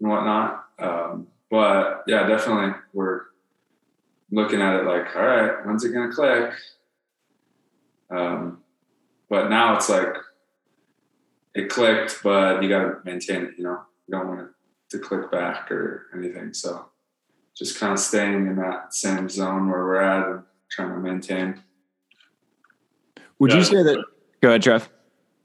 and 0.00 0.10
whatnot. 0.10 0.64
Um, 0.78 1.28
but 1.50 2.04
yeah, 2.06 2.26
definitely 2.26 2.78
we're 2.92 3.22
looking 4.30 4.60
at 4.60 4.80
it 4.80 4.84
like, 4.84 5.14
all 5.14 5.22
right, 5.22 5.64
when's 5.64 5.84
it 5.84 5.92
gonna 5.92 6.12
click? 6.12 6.52
Um, 8.10 8.58
but 9.28 9.48
now 9.48 9.76
it's 9.76 9.88
like 9.88 10.14
it 11.54 11.68
clicked, 11.68 12.20
but 12.22 12.62
you 12.62 12.68
got 12.68 12.80
to 12.84 12.94
maintain 13.04 13.42
it. 13.44 13.54
You 13.58 13.64
know, 13.64 13.80
you 14.06 14.12
don't 14.16 14.28
want 14.28 14.40
it 14.40 14.48
to 14.90 14.98
click 14.98 15.30
back 15.30 15.70
or 15.70 16.06
anything. 16.16 16.52
So 16.54 16.86
just 17.56 17.78
kind 17.80 17.92
of 17.92 17.98
staying 17.98 18.46
in 18.46 18.56
that 18.56 18.94
same 18.94 19.28
zone 19.28 19.68
where 19.70 19.84
we're 19.84 19.96
at 20.00 20.28
and 20.28 20.42
trying 20.70 20.90
to 20.90 20.98
maintain. 20.98 21.62
Would 23.38 23.50
Yeah. 23.52 23.58
you 23.58 23.64
say 23.64 23.82
that? 23.82 24.04
Go 24.40 24.48
ahead, 24.48 24.62
Trev. 24.62 24.88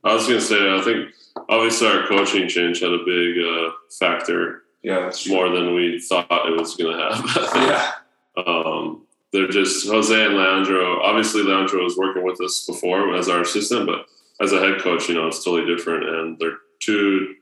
I 0.03 0.13
was 0.13 0.27
gonna 0.27 0.41
say, 0.41 0.75
I 0.77 0.81
think 0.81 1.09
obviously 1.49 1.87
our 1.87 2.07
coaching 2.07 2.47
change 2.47 2.79
had 2.79 2.91
a 2.91 3.03
big 3.05 3.37
uh, 3.39 3.71
factor, 3.99 4.63
Yeah, 4.83 5.01
that's 5.01 5.23
true. 5.23 5.33
more 5.35 5.49
than 5.49 5.75
we 5.75 5.99
thought 5.99 6.27
it 6.49 6.59
was 6.59 6.75
gonna 6.75 6.97
have. 6.97 7.55
Yeah, 7.55 7.91
Um, 8.45 9.05
they're 9.31 9.47
just 9.47 9.87
Jose 9.87 10.25
and 10.25 10.35
Leandro. 10.35 11.01
Obviously, 11.01 11.43
Leandro 11.43 11.83
was 11.83 11.97
working 11.97 12.23
with 12.23 12.41
us 12.41 12.65
before 12.65 13.15
as 13.15 13.29
our 13.29 13.41
assistant, 13.41 13.85
but 13.85 14.05
as 14.41 14.51
a 14.51 14.59
head 14.59 14.81
coach, 14.81 15.07
you 15.07 15.15
know, 15.15 15.27
it's 15.27 15.43
totally 15.43 15.73
different, 15.73 16.07
and 16.07 16.37
they're 16.39 16.57
two 16.79 17.35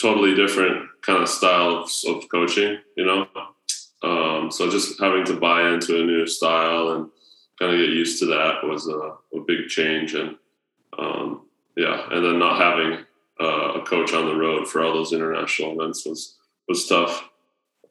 totally 0.00 0.34
different 0.34 0.88
kind 1.02 1.22
of 1.22 1.28
styles 1.28 2.04
of 2.08 2.28
coaching. 2.28 2.78
You 2.96 3.04
know, 3.04 3.26
um, 4.02 4.50
so 4.50 4.70
just 4.70 5.00
having 5.00 5.24
to 5.26 5.36
buy 5.36 5.72
into 5.72 6.00
a 6.00 6.04
new 6.04 6.26
style 6.26 6.90
and 6.90 7.10
kind 7.58 7.72
of 7.72 7.78
get 7.78 7.90
used 7.90 8.18
to 8.20 8.26
that 8.26 8.64
was 8.64 8.88
a, 8.88 9.36
a 9.36 9.40
big 9.46 9.68
change, 9.68 10.14
and 10.14 10.36
um, 10.98 11.42
yeah, 11.76 12.06
and 12.10 12.24
then 12.24 12.38
not 12.38 12.60
having 12.60 13.04
uh, 13.40 13.80
a 13.80 13.82
coach 13.82 14.14
on 14.14 14.26
the 14.26 14.34
road 14.34 14.66
for 14.66 14.82
all 14.82 14.94
those 14.94 15.12
international 15.12 15.72
events 15.78 16.06
was 16.06 16.38
was 16.68 16.86
tough. 16.86 17.28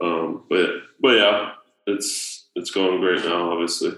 Um, 0.01 0.43
but 0.49 0.69
but 0.99 1.17
yeah, 1.17 1.51
it's 1.85 2.40
it's 2.55 2.71
going 2.71 2.99
great 2.99 3.23
now. 3.23 3.51
Obviously, 3.51 3.93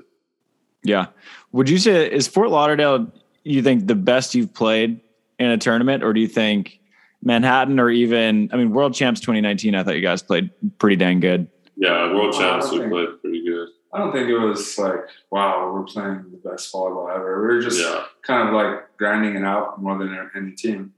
Yeah. 0.84 1.08
Would 1.52 1.70
you 1.70 1.78
say 1.78 2.10
is 2.12 2.28
Fort 2.28 2.50
Lauderdale? 2.50 3.12
You 3.44 3.62
think 3.62 3.88
the 3.88 3.96
best 3.96 4.36
you've 4.36 4.54
played 4.54 5.02
in 5.40 5.48
a 5.48 5.58
tournament, 5.58 6.04
or 6.04 6.14
do 6.14 6.20
you 6.22 6.28
think 6.28 6.80
Manhattan, 7.22 7.80
or 7.80 7.90
even 7.90 8.50
I 8.54 8.58
mean, 8.58 8.72
World 8.72 8.94
Champs 8.94 9.20
2019? 9.22 9.76
I 9.76 9.84
thought 9.84 9.96
you 9.96 10.02
guys 10.02 10.22
played 10.24 10.50
pretty 10.80 10.96
dang 10.96 11.20
good. 11.20 11.48
yeah, 11.76 12.14
world 12.14 12.34
champs 12.34 12.72
we 12.72 12.80
okay. 12.82 12.90
played 12.90 13.08
pretty 13.22 13.44
good. 13.46 13.68
I 13.94 14.00
don't 14.00 14.12
think 14.12 14.28
it 14.30 14.38
was 14.38 14.78
like, 14.80 15.02
wow, 15.30 15.72
we're 15.72 15.84
playing 15.84 16.26
the 16.32 16.50
best 16.50 16.74
volleyball 16.74 17.14
ever. 17.16 17.42
We 17.48 17.56
were 17.56 17.62
just 17.62 17.80
Yeah, 17.80 18.06
kind 18.24 18.48
of 18.48 18.54
like 18.56 18.98
grinding 18.98 19.36
it 19.36 19.44
out 19.44 19.82
more 19.82 19.98
than 20.00 20.18
any 20.36 20.52
team. 20.54 20.94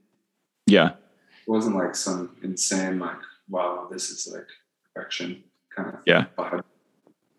Yeah. 0.66 0.90
It 1.46 1.50
wasn't 1.50 1.76
like 1.76 1.94
some 1.94 2.36
insane 2.42 2.98
like, 2.98 3.18
wow, 3.50 3.86
this 3.90 4.08
is 4.10 4.32
like 4.32 4.46
perfection 4.94 5.44
kind 5.76 5.88
of 5.90 6.00
Yeah. 6.06 6.24
vibe. 6.38 6.62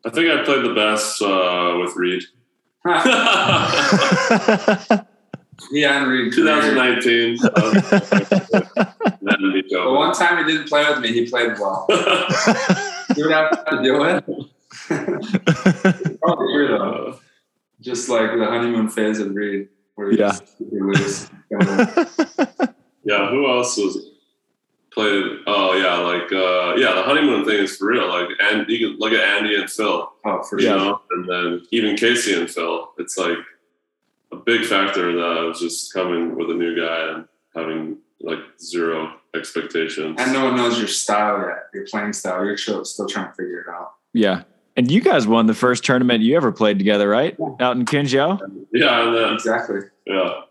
I 0.05 0.09
think 0.09 0.29
I 0.31 0.43
played 0.43 0.63
the 0.63 0.73
best 0.73 1.21
uh, 1.21 1.77
with 1.81 1.95
Reid. 1.95 2.23
yeah, 5.71 6.01
and 6.01 6.07
Reid. 6.11 6.33
2019. 6.33 7.37
uh, 7.43 7.49
then 9.21 9.41
we 9.53 9.63
The 9.69 9.91
one 9.91 10.13
time 10.13 10.45
he 10.45 10.51
didn't 10.51 10.67
play 10.69 10.87
with 10.89 10.99
me, 10.99 11.11
he 11.11 11.27
played 11.29 11.53
well. 11.59 11.85
you 11.89 13.25
would 13.25 13.31
have 13.33 13.65
to 13.65 13.83
do 13.83 14.03
it. 14.03 14.23
Probably 16.21 16.53
true 16.53 16.67
though. 16.69 17.13
Uh, 17.13 17.17
Just 17.81 18.07
like 18.09 18.31
the 18.37 18.45
honeymoon 18.45 18.89
phase 18.89 19.19
of 19.19 19.33
Reid, 19.35 19.67
where 19.95 20.11
you 20.11 20.17
Yeah. 20.19 20.29
just 20.31 20.57
super 20.57 20.93
loose. 20.93 21.29
yeah, 23.03 23.29
who 23.29 23.47
else 23.49 23.77
was 23.77 23.97
played? 24.97 25.23
Oh 25.47 25.73
yeah, 25.73 25.97
like 25.99 26.31
uh, 26.31 26.75
yeah, 26.75 26.93
the 26.95 27.03
honeymoon 27.03 27.45
thing 27.45 27.63
is 27.63 27.77
for 27.77 27.87
real. 27.87 28.07
Like, 28.09 28.29
and 28.39 28.67
you 28.67 28.79
can 28.89 28.99
look 28.99 29.13
at 29.13 29.19
Andy 29.37 29.55
and 29.55 29.69
Phil. 29.69 30.11
oh, 30.25 30.43
for 30.43 30.59
you 30.59 30.67
sure. 30.67 30.77
know, 30.77 31.01
and 31.11 31.29
then 31.29 31.61
even 31.71 31.95
Casey 31.95 32.33
and 32.39 32.49
Phil. 32.49 32.91
It's 32.97 33.17
like 33.17 33.37
a 34.31 34.35
big 34.35 34.65
factor 34.65 35.09
in 35.09 35.15
that 35.17 35.37
I 35.37 35.43
was 35.43 35.59
just 35.59 35.93
coming 35.93 36.35
with 36.35 36.49
a 36.49 36.53
new 36.53 36.75
guy 36.75 37.13
and 37.13 37.25
having 37.55 37.97
like 38.21 38.39
zero 38.59 39.13
expectations. 39.35 40.15
And 40.19 40.33
no 40.33 40.45
one 40.45 40.55
knows 40.57 40.77
your 40.79 40.87
style 40.87 41.39
yet, 41.47 41.65
your 41.73 41.85
playing 41.85 42.13
style. 42.13 42.43
You're 42.43 42.57
still, 42.57 42.83
still 42.83 43.07
trying 43.07 43.27
to 43.29 43.33
figure 43.35 43.61
it 43.61 43.69
out. 43.69 43.93
yeah. 44.13 44.43
And 44.75 44.91
you 44.91 45.01
guys 45.01 45.25
won 45.25 45.47
the 45.47 45.55
first 45.55 45.83
tournament 45.83 46.21
you 46.23 46.35
ever 46.37 46.51
played 46.51 46.77
together, 46.77 47.09
right? 47.09 47.35
Out 47.59 47.77
in 47.77 47.85
Qinzhou, 47.85 48.67
Yeah, 48.71 49.07
and 49.07 49.15
then 49.15 49.33
Exactly. 49.33 49.79
yeah, 50.05 50.41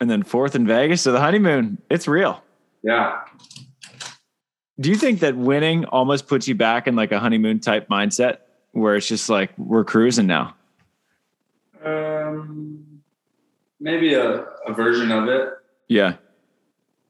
and 0.00 0.10
then 0.10 0.22
fourth 0.22 0.54
in 0.54 0.66
Vegas. 0.66 1.00
So 1.00 1.12
the 1.12 1.20
honeymoon, 1.20 1.78
it's 1.88 2.06
real. 2.06 2.42
Yeah. 2.86 3.22
Do 4.78 4.90
you 4.90 4.94
think 4.94 5.18
that 5.18 5.36
winning 5.36 5.86
almost 5.86 6.28
puts 6.28 6.46
you 6.46 6.54
back 6.54 6.86
in 6.86 6.94
like 6.94 7.10
a 7.10 7.18
honeymoon 7.18 7.58
type 7.58 7.88
mindset 7.88 8.38
where 8.70 8.94
it's 8.94 9.08
just 9.08 9.28
like 9.28 9.50
we're 9.58 9.82
cruising 9.82 10.28
now? 10.28 10.54
Um, 11.84 13.02
maybe 13.80 14.14
a, 14.14 14.42
a 14.68 14.72
version 14.72 15.10
of 15.10 15.28
it. 15.28 15.48
Yeah. 15.88 16.14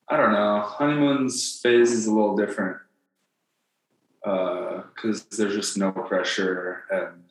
I 0.09 0.17
don't 0.17 0.33
know. 0.33 0.63
Honeymoon's 0.63 1.61
phase 1.61 1.93
is 1.93 2.07
a 2.07 2.13
little 2.13 2.37
different 2.37 2.79
because 4.23 5.27
there's 5.37 5.55
just 5.55 5.77
no 5.77 5.93
pressure 5.93 6.85
and 6.91 7.23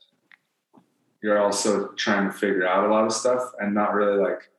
you're 1.24 1.42
also 1.42 1.88
trying 1.94 2.32
to 2.32 2.38
figure 2.38 2.68
out 2.68 2.88
a 2.88 2.94
lot 2.94 3.06
of 3.06 3.12
stuff 3.12 3.42
and 3.60 3.74
not 3.74 3.96
really 3.96 4.22
like 4.22 4.52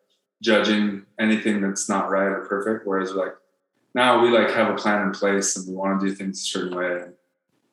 judging 0.42 1.06
anything 1.20 1.60
that's 1.60 1.88
not 1.88 2.10
right 2.10 2.26
or 2.26 2.44
perfect. 2.46 2.84
Whereas 2.84 3.12
like 3.12 3.34
now 3.96 4.22
we 4.22 4.28
like 4.30 4.50
have 4.50 4.68
a 4.68 4.76
plan 4.76 5.06
in 5.06 5.10
place 5.10 5.56
and 5.56 5.66
we 5.66 5.74
want 5.74 5.98
to 5.98 6.06
do 6.06 6.14
things 6.14 6.42
a 6.42 6.44
certain 6.44 6.76
way. 6.76 7.00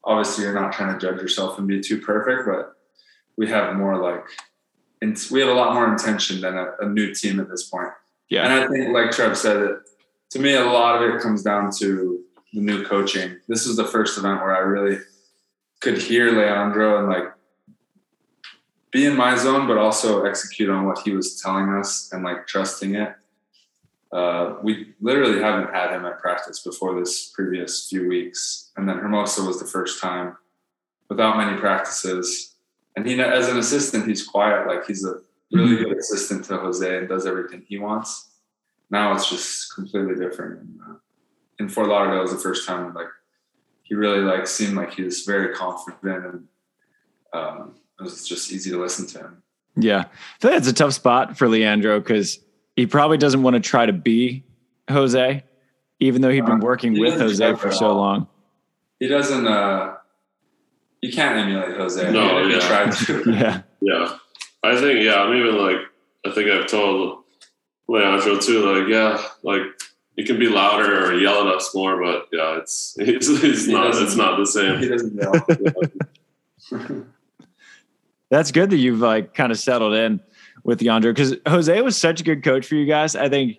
Obviously, 0.05 0.45
you're 0.45 0.59
not 0.59 0.71
trying 0.71 0.97
to 0.97 1.05
judge 1.05 1.21
yourself 1.21 1.59
and 1.59 1.67
be 1.67 1.81
too 1.81 1.99
perfect, 1.99 2.47
but 2.47 2.73
we 3.37 3.49
have 3.49 3.75
more 3.75 4.01
like 4.01 4.23
and 5.01 5.17
we 5.31 5.41
have 5.41 5.49
a 5.49 5.53
lot 5.53 5.73
more 5.73 5.91
intention 5.91 6.39
than 6.39 6.55
a, 6.55 6.71
a 6.79 6.87
new 6.87 7.13
team 7.13 7.41
at 7.41 7.49
this 7.49 7.63
point. 7.63 7.89
Yeah. 8.29 8.45
And 8.45 8.53
I 8.53 8.67
think, 8.67 8.93
like 8.93 9.11
Trev 9.11 9.37
said, 9.37 9.57
it 9.57 9.75
to 10.31 10.39
me 10.39 10.53
a 10.53 10.63
lot 10.63 10.95
of 10.95 11.13
it 11.13 11.21
comes 11.21 11.43
down 11.43 11.71
to 11.79 12.23
the 12.53 12.61
new 12.61 12.85
coaching. 12.85 13.37
This 13.49 13.65
is 13.65 13.75
the 13.75 13.83
first 13.83 14.17
event 14.17 14.39
where 14.41 14.55
I 14.55 14.59
really 14.59 14.99
could 15.81 15.97
hear 15.97 16.31
Leandro 16.31 16.99
and 16.99 17.09
like 17.09 17.33
be 18.91 19.05
in 19.05 19.17
my 19.17 19.35
zone, 19.35 19.67
but 19.67 19.77
also 19.77 20.23
execute 20.23 20.69
on 20.69 20.85
what 20.85 20.99
he 20.99 21.11
was 21.11 21.41
telling 21.41 21.67
us 21.69 22.09
and 22.13 22.23
like 22.23 22.47
trusting 22.47 22.95
it. 22.95 23.13
Uh, 24.13 24.57
we 24.61 24.93
literally 25.01 25.41
haven't 25.41 25.73
had 25.73 25.91
him 25.91 26.05
at 26.05 26.19
practice 26.19 26.59
before 26.59 26.99
this 26.99 27.31
previous 27.33 27.89
few 27.89 28.07
weeks, 28.07 28.71
and 28.77 28.87
then 28.87 28.99
Hermosa 28.99 29.43
was 29.43 29.59
the 29.59 29.65
first 29.65 29.99
time 29.99 30.37
without 31.09 31.37
many 31.37 31.57
practices. 31.57 32.55
And 32.95 33.07
he, 33.07 33.19
as 33.19 33.49
an 33.49 33.57
assistant, 33.57 34.07
he's 34.07 34.25
quiet. 34.25 34.67
Like 34.67 34.85
he's 34.85 35.03
a 35.03 35.15
really 35.51 35.83
good 35.83 35.97
assistant 35.97 36.45
to 36.45 36.57
Jose 36.57 36.97
and 36.97 37.09
does 37.09 37.25
everything 37.25 37.63
he 37.67 37.77
wants. 37.77 38.29
Now 38.89 39.13
it's 39.13 39.29
just 39.29 39.73
completely 39.73 40.15
different. 40.15 40.61
And, 40.61 40.79
uh, 40.87 40.93
in 41.59 41.69
Fort 41.69 41.87
Lauderdale 41.87 42.21
was 42.21 42.31
the 42.31 42.37
first 42.37 42.67
time 42.67 42.93
like 42.93 43.07
he 43.83 43.95
really 43.95 44.21
like 44.21 44.47
seemed 44.47 44.75
like 44.75 44.93
he 44.93 45.03
was 45.03 45.21
very 45.21 45.53
confident 45.53 46.25
and 46.25 46.47
um, 47.33 47.75
it 47.99 48.03
was 48.03 48.27
just 48.27 48.51
easy 48.51 48.71
to 48.71 48.81
listen 48.81 49.07
to 49.07 49.19
him. 49.19 49.43
Yeah. 49.75 50.05
I 50.05 50.41
feel 50.41 50.51
like 50.51 50.65
a 50.65 50.73
tough 50.73 50.93
spot 50.93 51.37
for 51.37 51.47
Leandro 51.47 51.99
because 51.99 52.39
he 52.75 52.85
probably 52.87 53.17
doesn't 53.17 53.43
want 53.43 53.55
to 53.55 53.59
try 53.59 53.85
to 53.85 53.93
be 53.93 54.43
Jose, 54.89 55.43
even 55.99 56.21
though 56.21 56.29
he'd 56.29 56.45
been 56.45 56.61
Uh, 56.61 56.65
working 56.65 56.93
he 56.95 57.01
with 57.01 57.19
Jose 57.19 57.55
for 57.55 57.71
so 57.71 57.95
long. 57.95 58.27
He 58.99 59.07
doesn't. 59.07 59.45
uh 59.47 59.95
You 61.01 61.11
can't 61.11 61.37
emulate 61.37 61.75
Jose. 61.77 62.11
No, 62.11 62.39
Even 62.39 62.43
if 62.43 62.49
you 62.49 62.55
yeah. 62.61 62.67
tried 62.67 62.91
to. 62.93 63.31
Yeah. 63.31 63.61
yeah. 63.81 64.17
I 64.63 64.77
think 64.79 65.03
yeah. 65.03 65.21
I'm 65.21 65.35
even 65.37 65.57
like 65.57 65.77
I 66.25 66.31
think 66.31 66.49
I've 66.49 66.67
told 66.67 67.23
Leandro 67.87 68.37
too. 68.39 68.59
Like 68.73 68.87
yeah, 68.87 69.21
like 69.43 69.61
you 70.15 70.25
can 70.25 70.39
be 70.39 70.47
louder 70.47 71.05
or 71.05 71.13
yell 71.17 71.47
at 71.47 71.53
us 71.55 71.73
more, 71.75 72.01
but 72.01 72.27
yeah, 72.31 72.57
it's 72.59 72.95
it's, 72.99 73.27
it's 73.29 73.67
not 73.67 73.93
it's 73.95 74.15
not 74.15 74.37
the 74.37 74.45
same. 74.45 74.77
he 74.79 74.83
same. 74.87 74.91
doesn't 74.91 75.15
know. 75.15 77.05
That's 78.29 78.51
good 78.51 78.69
that 78.71 78.77
you've 78.77 78.99
like 78.99 79.33
kind 79.33 79.51
of 79.51 79.59
settled 79.59 79.93
in 79.93 80.19
with 80.63 80.81
Leandro 80.81 81.11
because 81.11 81.35
Jose 81.47 81.81
was 81.81 81.97
such 81.97 82.21
a 82.21 82.23
good 82.23 82.43
coach 82.43 82.65
for 82.65 82.75
you 82.75 82.85
guys. 82.85 83.15
I 83.15 83.29
think, 83.29 83.57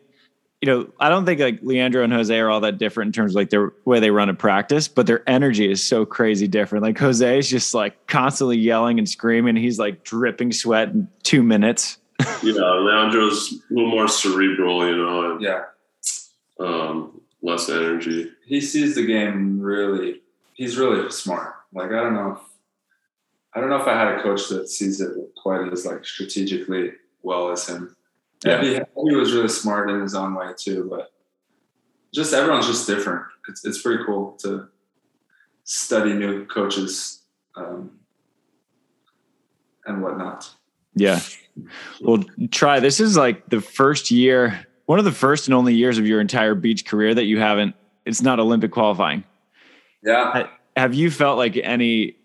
you 0.60 0.66
know, 0.66 0.90
I 0.98 1.08
don't 1.08 1.26
think 1.26 1.40
like 1.40 1.60
Leandro 1.62 2.02
and 2.02 2.12
Jose 2.12 2.36
are 2.38 2.50
all 2.50 2.60
that 2.60 2.78
different 2.78 3.08
in 3.08 3.12
terms 3.12 3.32
of 3.32 3.36
like 3.36 3.50
their 3.50 3.72
way 3.84 4.00
they 4.00 4.10
run 4.10 4.28
a 4.28 4.34
practice, 4.34 4.88
but 4.88 5.06
their 5.06 5.28
energy 5.28 5.70
is 5.70 5.84
so 5.84 6.06
crazy 6.06 6.48
different. 6.48 6.82
Like 6.82 6.98
Jose 6.98 7.38
is 7.38 7.48
just 7.48 7.74
like 7.74 8.06
constantly 8.06 8.58
yelling 8.58 8.98
and 8.98 9.08
screaming. 9.08 9.56
He's 9.56 9.78
like 9.78 10.04
dripping 10.04 10.52
sweat 10.52 10.88
in 10.88 11.08
two 11.22 11.42
minutes. 11.42 11.98
yeah, 12.42 12.52
Leandro's 12.54 13.52
a 13.52 13.74
little 13.74 13.90
more 13.90 14.08
cerebral, 14.08 14.88
you 14.88 14.96
know, 14.96 15.32
and 15.32 15.42
yeah, 15.42 15.62
um, 16.60 17.20
less 17.42 17.68
energy. 17.68 18.30
he 18.46 18.60
sees 18.60 18.94
the 18.94 19.04
game 19.04 19.60
really. 19.60 20.22
He's 20.54 20.78
really 20.78 21.10
smart. 21.10 21.54
Like 21.72 21.90
I 21.90 22.02
don't 22.02 22.14
know. 22.14 22.32
If, 22.40 22.53
I 23.54 23.60
don't 23.60 23.70
know 23.70 23.80
if 23.80 23.86
I 23.86 23.96
had 23.96 24.18
a 24.18 24.22
coach 24.22 24.48
that 24.48 24.68
sees 24.68 25.00
it 25.00 25.12
quite 25.40 25.72
as 25.72 25.86
like 25.86 26.04
strategically 26.04 26.92
well 27.22 27.50
as 27.50 27.68
him. 27.68 27.96
Yeah. 28.44 28.62
He, 28.62 28.74
he 28.74 29.16
was 29.16 29.32
really 29.32 29.48
smart 29.48 29.90
in 29.90 30.00
his 30.00 30.14
own 30.14 30.34
way 30.34 30.48
too. 30.58 30.86
But 30.90 31.12
just 32.12 32.34
everyone's 32.34 32.66
just 32.66 32.86
different. 32.86 33.24
It's 33.48 33.64
it's 33.64 33.80
pretty 33.80 34.04
cool 34.04 34.32
to 34.42 34.68
study 35.64 36.14
new 36.14 36.46
coaches. 36.46 37.22
Um, 37.56 38.00
and 39.86 40.02
whatnot. 40.02 40.50
Yeah. 40.94 41.20
Well, 42.00 42.24
Tri. 42.50 42.80
This 42.80 43.00
is 43.00 43.16
like 43.16 43.48
the 43.48 43.60
first 43.60 44.10
year, 44.10 44.66
one 44.86 44.98
of 44.98 45.04
the 45.04 45.12
first 45.12 45.46
and 45.46 45.54
only 45.54 45.74
years 45.74 45.98
of 45.98 46.06
your 46.06 46.20
entire 46.20 46.54
beach 46.54 46.86
career 46.86 47.14
that 47.14 47.24
you 47.24 47.38
haven't. 47.38 47.74
It's 48.04 48.22
not 48.22 48.38
Olympic 48.38 48.70
qualifying. 48.70 49.24
Yeah. 50.02 50.48
Have 50.76 50.94
you 50.94 51.10
felt 51.10 51.38
like 51.38 51.56
any 51.56 52.16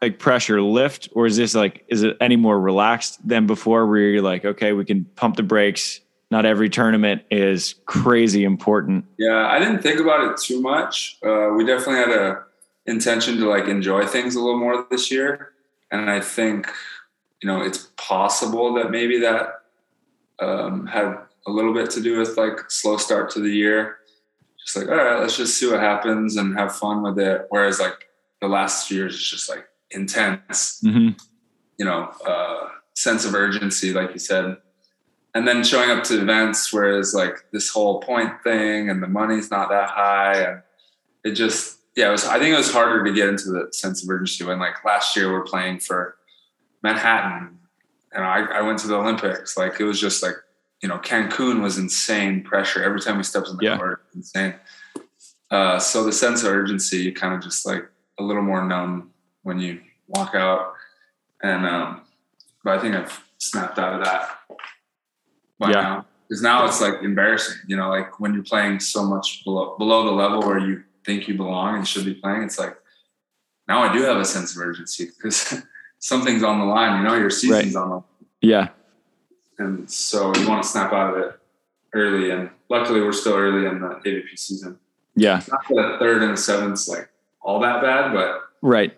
like 0.00 0.18
pressure 0.18 0.62
lift, 0.62 1.08
or 1.12 1.26
is 1.26 1.36
this 1.36 1.54
like 1.54 1.84
is 1.88 2.02
it 2.02 2.16
any 2.20 2.36
more 2.36 2.60
relaxed 2.60 3.26
than 3.26 3.46
before? 3.46 3.86
Where 3.86 3.98
you're 3.98 4.22
like, 4.22 4.44
okay, 4.44 4.72
we 4.72 4.84
can 4.84 5.04
pump 5.16 5.36
the 5.36 5.42
brakes. 5.42 6.00
Not 6.30 6.44
every 6.44 6.68
tournament 6.68 7.22
is 7.30 7.74
crazy 7.86 8.44
important. 8.44 9.06
Yeah, 9.18 9.48
I 9.48 9.58
didn't 9.58 9.82
think 9.82 9.98
about 9.98 10.30
it 10.30 10.36
too 10.36 10.60
much. 10.60 11.18
Uh, 11.24 11.50
we 11.56 11.64
definitely 11.64 11.96
had 11.96 12.10
a 12.10 12.42
intention 12.86 13.38
to 13.38 13.48
like 13.48 13.66
enjoy 13.66 14.06
things 14.06 14.34
a 14.34 14.40
little 14.40 14.58
more 14.58 14.86
this 14.90 15.10
year, 15.10 15.52
and 15.90 16.10
I 16.10 16.20
think 16.20 16.70
you 17.42 17.48
know 17.48 17.62
it's 17.62 17.88
possible 17.96 18.74
that 18.74 18.90
maybe 18.90 19.18
that 19.20 19.62
um, 20.40 20.86
had 20.86 21.18
a 21.46 21.50
little 21.50 21.72
bit 21.72 21.90
to 21.90 22.02
do 22.02 22.18
with 22.18 22.36
like 22.36 22.70
slow 22.70 22.98
start 22.98 23.30
to 23.30 23.40
the 23.40 23.50
year. 23.50 23.96
Just 24.60 24.76
like 24.76 24.88
all 24.88 24.96
right, 24.96 25.20
let's 25.20 25.36
just 25.36 25.56
see 25.56 25.68
what 25.68 25.80
happens 25.80 26.36
and 26.36 26.56
have 26.58 26.76
fun 26.76 27.02
with 27.02 27.18
it. 27.18 27.46
Whereas 27.48 27.80
like 27.80 28.08
the 28.40 28.48
last 28.48 28.86
few 28.86 28.98
years, 28.98 29.14
it's 29.14 29.30
just 29.30 29.48
like 29.48 29.66
intense, 29.90 30.80
mm-hmm. 30.84 31.10
you 31.78 31.84
know, 31.84 32.10
uh, 32.26 32.68
sense 32.94 33.24
of 33.24 33.34
urgency, 33.34 33.92
like 33.92 34.12
you 34.12 34.18
said. 34.18 34.56
And 35.34 35.46
then 35.46 35.62
showing 35.62 35.90
up 35.90 36.04
to 36.04 36.20
events 36.20 36.72
where 36.72 36.98
it's 36.98 37.14
like 37.14 37.44
this 37.52 37.68
whole 37.68 38.00
point 38.00 38.42
thing 38.42 38.90
and 38.90 39.02
the 39.02 39.06
money's 39.06 39.50
not 39.50 39.68
that 39.68 39.90
high. 39.90 40.40
And 40.40 40.62
it 41.22 41.32
just, 41.32 41.78
yeah, 41.94 42.08
it 42.08 42.12
was, 42.12 42.24
I 42.24 42.38
think 42.38 42.54
it 42.54 42.56
was 42.56 42.72
harder 42.72 43.04
to 43.04 43.12
get 43.12 43.28
into 43.28 43.50
the 43.50 43.68
sense 43.72 44.02
of 44.02 44.10
urgency 44.10 44.44
when 44.44 44.58
like 44.58 44.84
last 44.84 45.16
year 45.16 45.32
we're 45.32 45.44
playing 45.44 45.80
for 45.80 46.16
Manhattan 46.82 47.58
and 48.12 48.24
I, 48.24 48.58
I 48.58 48.62
went 48.62 48.78
to 48.80 48.88
the 48.88 48.96
Olympics. 48.96 49.56
Like 49.56 49.80
it 49.80 49.84
was 49.84 50.00
just 50.00 50.22
like, 50.22 50.34
you 50.82 50.88
know, 50.88 50.98
Cancun 50.98 51.62
was 51.62 51.78
insane 51.78 52.42
pressure 52.42 52.82
every 52.82 53.00
time 53.00 53.16
we 53.16 53.22
stepped 53.22 53.48
in 53.48 53.56
the 53.56 53.64
yeah. 53.64 53.76
court, 53.76 54.04
insane. 54.14 54.54
Uh, 55.50 55.78
so 55.78 56.04
the 56.04 56.12
sense 56.12 56.42
of 56.42 56.52
urgency 56.52 57.10
kind 57.12 57.34
of 57.34 57.42
just 57.42 57.66
like 57.66 57.88
a 58.18 58.22
little 58.22 58.42
more 58.42 58.64
numb 58.64 59.10
when 59.42 59.58
you 59.58 59.80
walk 60.08 60.34
out. 60.34 60.74
And 61.42 61.66
um, 61.66 62.02
but 62.64 62.78
I 62.78 62.82
think 62.82 62.94
I've 62.94 63.22
snapped 63.38 63.78
out 63.78 63.94
of 63.98 64.04
that 64.04 64.28
by 65.58 65.68
Yeah. 65.70 65.82
now. 65.82 66.06
Because 66.28 66.42
now 66.42 66.66
it's 66.66 66.80
like 66.82 67.02
embarrassing, 67.02 67.56
you 67.68 67.76
know, 67.76 67.88
like 67.88 68.20
when 68.20 68.34
you're 68.34 68.42
playing 68.42 68.80
so 68.80 69.02
much 69.04 69.42
below 69.44 69.76
below 69.78 70.04
the 70.04 70.10
level 70.10 70.40
where 70.42 70.58
you 70.58 70.82
think 71.06 71.26
you 71.26 71.34
belong 71.34 71.76
and 71.76 71.88
should 71.88 72.04
be 72.04 72.12
playing, 72.14 72.42
it's 72.42 72.58
like 72.58 72.76
now 73.66 73.80
I 73.82 73.92
do 73.92 74.02
have 74.02 74.18
a 74.18 74.24
sense 74.26 74.54
of 74.54 74.60
urgency 74.62 75.06
because 75.06 75.62
something's 76.00 76.42
on 76.42 76.58
the 76.58 76.66
line, 76.66 76.98
you 77.02 77.08
know, 77.08 77.14
your 77.14 77.30
season's 77.30 77.76
on 77.76 77.88
the 77.90 78.02
Yeah. 78.46 78.68
and 79.58 79.90
so 79.90 80.34
you 80.36 80.46
want 80.48 80.62
to 80.64 80.68
snap 80.68 80.92
out 80.92 81.14
of 81.16 81.22
it 81.22 81.40
early. 81.94 82.30
And 82.30 82.50
luckily, 82.68 83.00
we're 83.00 83.12
still 83.12 83.34
early 83.34 83.66
in 83.66 83.80
the 83.80 83.88
AVP 84.04 84.36
season. 84.38 84.78
Yeah. 85.16 85.40
Not 85.50 85.66
the 85.68 85.96
third 85.98 86.22
and 86.22 86.32
the 86.34 86.36
seventh's 86.36 86.88
like 86.88 87.08
all 87.40 87.58
that 87.60 87.80
bad, 87.80 88.12
but 88.12 88.42
Right. 88.60 88.97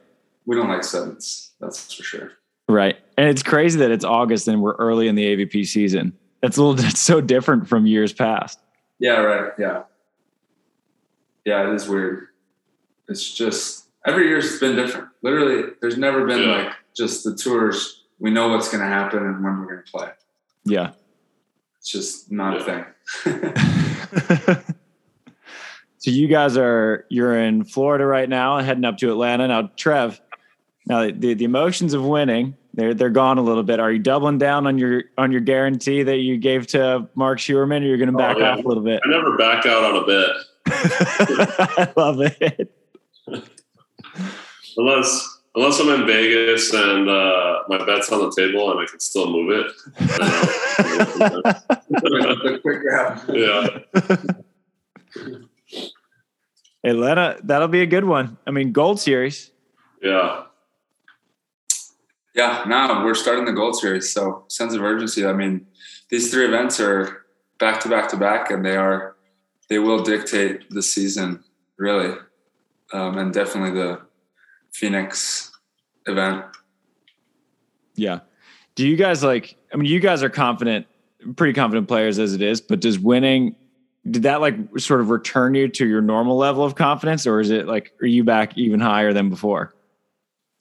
We 0.51 0.57
don't 0.57 0.69
like 0.69 0.83
sevens. 0.83 1.53
That's 1.61 1.95
for 1.95 2.03
sure. 2.03 2.33
Right. 2.69 2.97
And 3.17 3.29
it's 3.29 3.41
crazy 3.45 3.79
that 3.79 3.93
it's 3.93 4.05
August 4.05 4.49
and 4.49 4.61
we're 4.61 4.75
early 4.75 5.07
in 5.07 5.15
the 5.15 5.25
AVP 5.25 5.65
season. 5.65 6.13
That's 6.43 6.57
a 6.57 6.65
little 6.65 6.85
it's 6.89 6.99
so 6.99 7.21
different 7.21 7.69
from 7.69 7.87
years 7.87 8.13
past. 8.13 8.59
Yeah, 8.99 9.19
right. 9.21 9.53
Yeah. 9.61 9.83
Yeah, 11.45 11.71
it 11.71 11.75
is 11.77 11.89
weird. 11.89 12.27
It's 13.09 13.33
just 13.33 13.85
every 14.05 14.27
year's 14.27 14.59
been 14.59 14.75
different. 14.75 15.11
Literally, 15.23 15.71
there's 15.81 15.97
never 15.97 16.27
been 16.27 16.41
Yeah. 16.43 16.65
like 16.65 16.73
just 16.97 17.23
the 17.23 17.37
tours. 17.37 18.03
We 18.19 18.33
know 18.33 18.49
what's 18.49 18.73
going 18.73 18.83
to 18.83 18.89
happen 18.89 19.21
and 19.21 19.45
when 19.45 19.57
we're 19.61 19.67
going 19.73 19.85
to 19.87 19.93
play. 19.93 20.09
Yeah. 20.65 20.91
It's 21.79 21.93
just 21.93 22.33
not 22.33 22.57
a 22.57 22.65
thing. 22.65 22.85
so 25.99 26.11
you 26.11 26.27
guys 26.27 26.57
are 26.57 27.07
you're 27.09 27.41
in 27.41 27.63
Florida 27.65 28.05
right 28.05 28.29
now, 28.29 28.59
heading 28.59 28.85
up 28.85 28.99
to 28.99 29.13
Atlanta. 29.13 29.47
Now, 29.47 29.71
Trev, 29.77 30.21
now 30.90 31.11
the, 31.11 31.35
the 31.35 31.44
emotions 31.44 31.94
of 31.94 32.05
winning, 32.05 32.57
they're 32.74 32.92
they're 32.94 33.11
gone 33.11 33.38
a 33.38 33.42
little 33.42 33.62
bit. 33.62 33.81
Are 33.81 33.90
you 33.92 33.98
doubling 33.98 34.38
down 34.38 34.66
on 34.66 34.76
your 34.79 35.05
on 35.16 35.33
your 35.33 35.40
guarantee 35.40 36.03
that 36.03 36.18
you 36.18 36.37
gave 36.37 36.66
to 36.68 37.09
Mark 37.14 37.38
Schuerman, 37.38 37.83
or 37.83 37.85
you're 37.87 37.96
gonna 37.96 38.12
back 38.12 38.37
Oh, 38.37 38.40
yeah. 38.40 38.53
off 38.53 38.64
a 38.64 38.68
little 38.68 38.83
bit? 38.83 39.00
I 39.05 39.09
never 39.11 39.37
back 39.37 39.64
out 39.66 39.85
on 39.85 39.96
a 40.03 40.07
bet 40.07 40.29
I 40.66 41.92
love 41.96 42.20
it. 42.20 42.74
unless 44.76 45.38
unless 45.57 45.81
I'm 45.81 45.88
in 46.00 46.07
Vegas 46.07 46.72
and 46.72 47.09
uh, 47.09 47.62
my 47.68 47.85
bet's 47.85 48.11
on 48.12 48.20
the 48.20 48.33
table 48.37 48.70
and 48.70 48.81
I 48.81 48.87
can 48.87 49.00
still 49.00 49.31
move 49.31 49.50
it. 49.50 49.72
the 51.88 52.59
quick 52.62 52.81
grab. 52.83 53.20
yeah, 53.29 53.68
Atlanta, 56.85 57.38
that'll 57.42 57.68
be 57.68 57.83
a 57.83 57.87
good 57.87 58.05
one. 58.05 58.38
I 58.46 58.50
mean, 58.53 58.72
Gold 58.72 59.00
Series. 59.00 59.50
yeah, 60.03 60.44
Yeah, 62.35 62.64
now 62.66 63.05
we're 63.05 63.14
starting 63.14 63.45
the 63.45 63.53
Gold 63.53 63.77
Series, 63.77 64.12
so 64.12 64.45
sense 64.49 64.75
of 64.75 64.83
urgency. 64.83 65.27
I 65.27 65.33
mean, 65.33 65.66
these 66.11 66.31
three 66.31 66.47
events 66.47 66.79
are 66.79 67.25
back 67.59 67.81
to 67.81 67.88
back 67.88 68.09
to 68.11 68.16
back, 68.16 68.51
and 68.51 68.64
they 68.64 68.77
are 68.77 69.16
they 69.69 69.79
will 69.79 70.03
dictate 70.03 70.69
the 70.71 70.83
season 70.83 71.43
really, 71.77 72.14
um, 72.93 73.19
and 73.19 73.33
definitely 73.33 73.73
the 73.73 74.01
Phoenix 74.73 75.51
event. 76.07 76.45
Yeah. 77.95 78.21
Do 78.77 78.87
you 78.87 78.97
guys 78.97 79.25
like? 79.25 79.57
I 79.73 79.77
mean, 79.77 79.90
you 79.90 80.01
guys 80.01 80.23
are 80.23 80.31
confident, 80.31 80.87
pretty 81.37 81.53
confident 81.53 81.88
players 81.88 82.19
as 82.19 82.35
it 82.35 82.43
is. 82.43 82.61
But 82.61 82.81
does 82.81 82.99
winning, 82.99 83.57
did 84.09 84.23
that 84.23 84.40
like 84.40 84.55
sort 84.79 85.01
of 85.01 85.11
return 85.11 85.55
you 85.55 85.69
to 85.69 85.87
your 85.87 86.01
normal 86.01 86.37
level 86.37 86.64
of 86.64 86.77
confidence, 86.77 87.27
or 87.27 87.40
is 87.40 87.51
it 87.51 87.66
like 87.66 87.93
are 88.01 88.07
you 88.07 88.25
back 88.25 88.57
even 88.57 88.81
higher 88.81 89.12
than 89.12 89.31
before? 89.31 89.75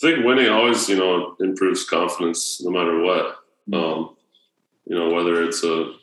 I 0.01 0.11
think 0.11 0.25
winning 0.25 0.49
always, 0.49 0.87
you 0.87 0.97
know, 0.97 1.35
improves 1.41 1.83
confidence 1.83 2.61
no 2.63 2.71
matter 2.71 3.01
what. 3.01 3.35
Um, 3.73 4.15
you 4.85 4.95
know, 4.95 5.09
whether 5.09 5.43
it's 5.43 5.63
a 5.63 5.93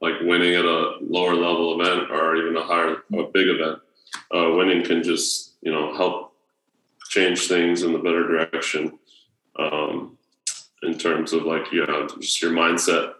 like 0.00 0.14
winning 0.22 0.54
at 0.54 0.64
a 0.64 0.98
lower 1.00 1.34
level 1.34 1.80
event 1.80 2.10
or 2.10 2.36
even 2.36 2.56
a 2.56 2.62
higher, 2.62 3.02
a 3.12 3.24
big 3.24 3.48
event, 3.48 3.80
uh, 4.32 4.52
winning 4.54 4.84
can 4.84 5.02
just 5.02 5.54
you 5.62 5.72
know 5.72 5.96
help 5.96 6.32
change 7.08 7.48
things 7.48 7.82
in 7.82 7.92
the 7.92 7.98
better 7.98 8.26
direction. 8.26 8.98
Um, 9.58 10.18
in 10.82 10.96
terms 10.96 11.32
of 11.32 11.44
like 11.44 11.70
you 11.72 11.86
know 11.86 12.06
just 12.20 12.40
your 12.40 12.52
mindset. 12.52 13.14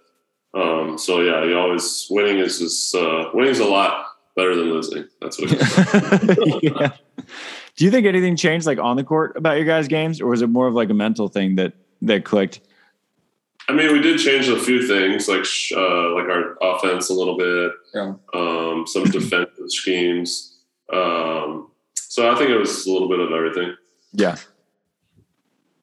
Um, 0.54 0.96
so 0.96 1.20
yeah, 1.20 1.44
you 1.44 1.59
always 1.59 2.07
winning 2.11 2.38
is 2.38 2.59
just 2.59 2.94
uh, 2.94 3.31
winning 3.35 3.50
is 3.50 3.61
a 3.61 3.64
lot 3.64 4.07
better 4.37 4.54
than 4.54 4.70
losing. 4.70 5.09
That's 5.20 5.40
what 5.40 5.50
it 5.52 6.72
is. 6.72 6.90
yeah. 7.78 7.84
Do 7.84 7.84
you 7.84 7.90
think 7.90 8.06
anything 8.06 8.36
changed 8.36 8.66
like 8.66 8.78
on 8.78 8.96
the 8.96 9.04
court 9.04 9.36
about 9.36 9.56
your 9.56 9.64
guys' 9.64 9.88
games, 9.88 10.20
or 10.20 10.26
was 10.26 10.42
it 10.42 10.48
more 10.48 10.66
of 10.66 10.74
like 10.74 10.90
a 10.90 10.94
mental 10.94 11.28
thing 11.28 11.54
that 11.56 11.72
that 12.02 12.24
clicked? 12.24 12.60
I 13.68 13.72
mean, 13.72 13.92
we 13.92 14.00
did 14.00 14.18
change 14.18 14.48
a 14.48 14.58
few 14.58 14.86
things, 14.86 15.28
like 15.28 15.44
uh, 15.76 16.14
like 16.14 16.24
our 16.28 16.56
offense 16.62 17.10
a 17.10 17.14
little 17.14 17.36
bit, 17.36 17.72
Yeah. 17.94 18.14
um, 18.34 18.86
some 18.86 19.04
defensive 19.10 19.70
schemes. 19.70 20.58
Um, 20.92 21.70
so 21.94 22.30
I 22.32 22.34
think 22.36 22.50
it 22.50 22.56
was 22.56 22.86
a 22.86 22.90
little 22.92 23.08
bit 23.08 23.20
of 23.20 23.30
everything. 23.32 23.76
Yeah. 24.12 24.36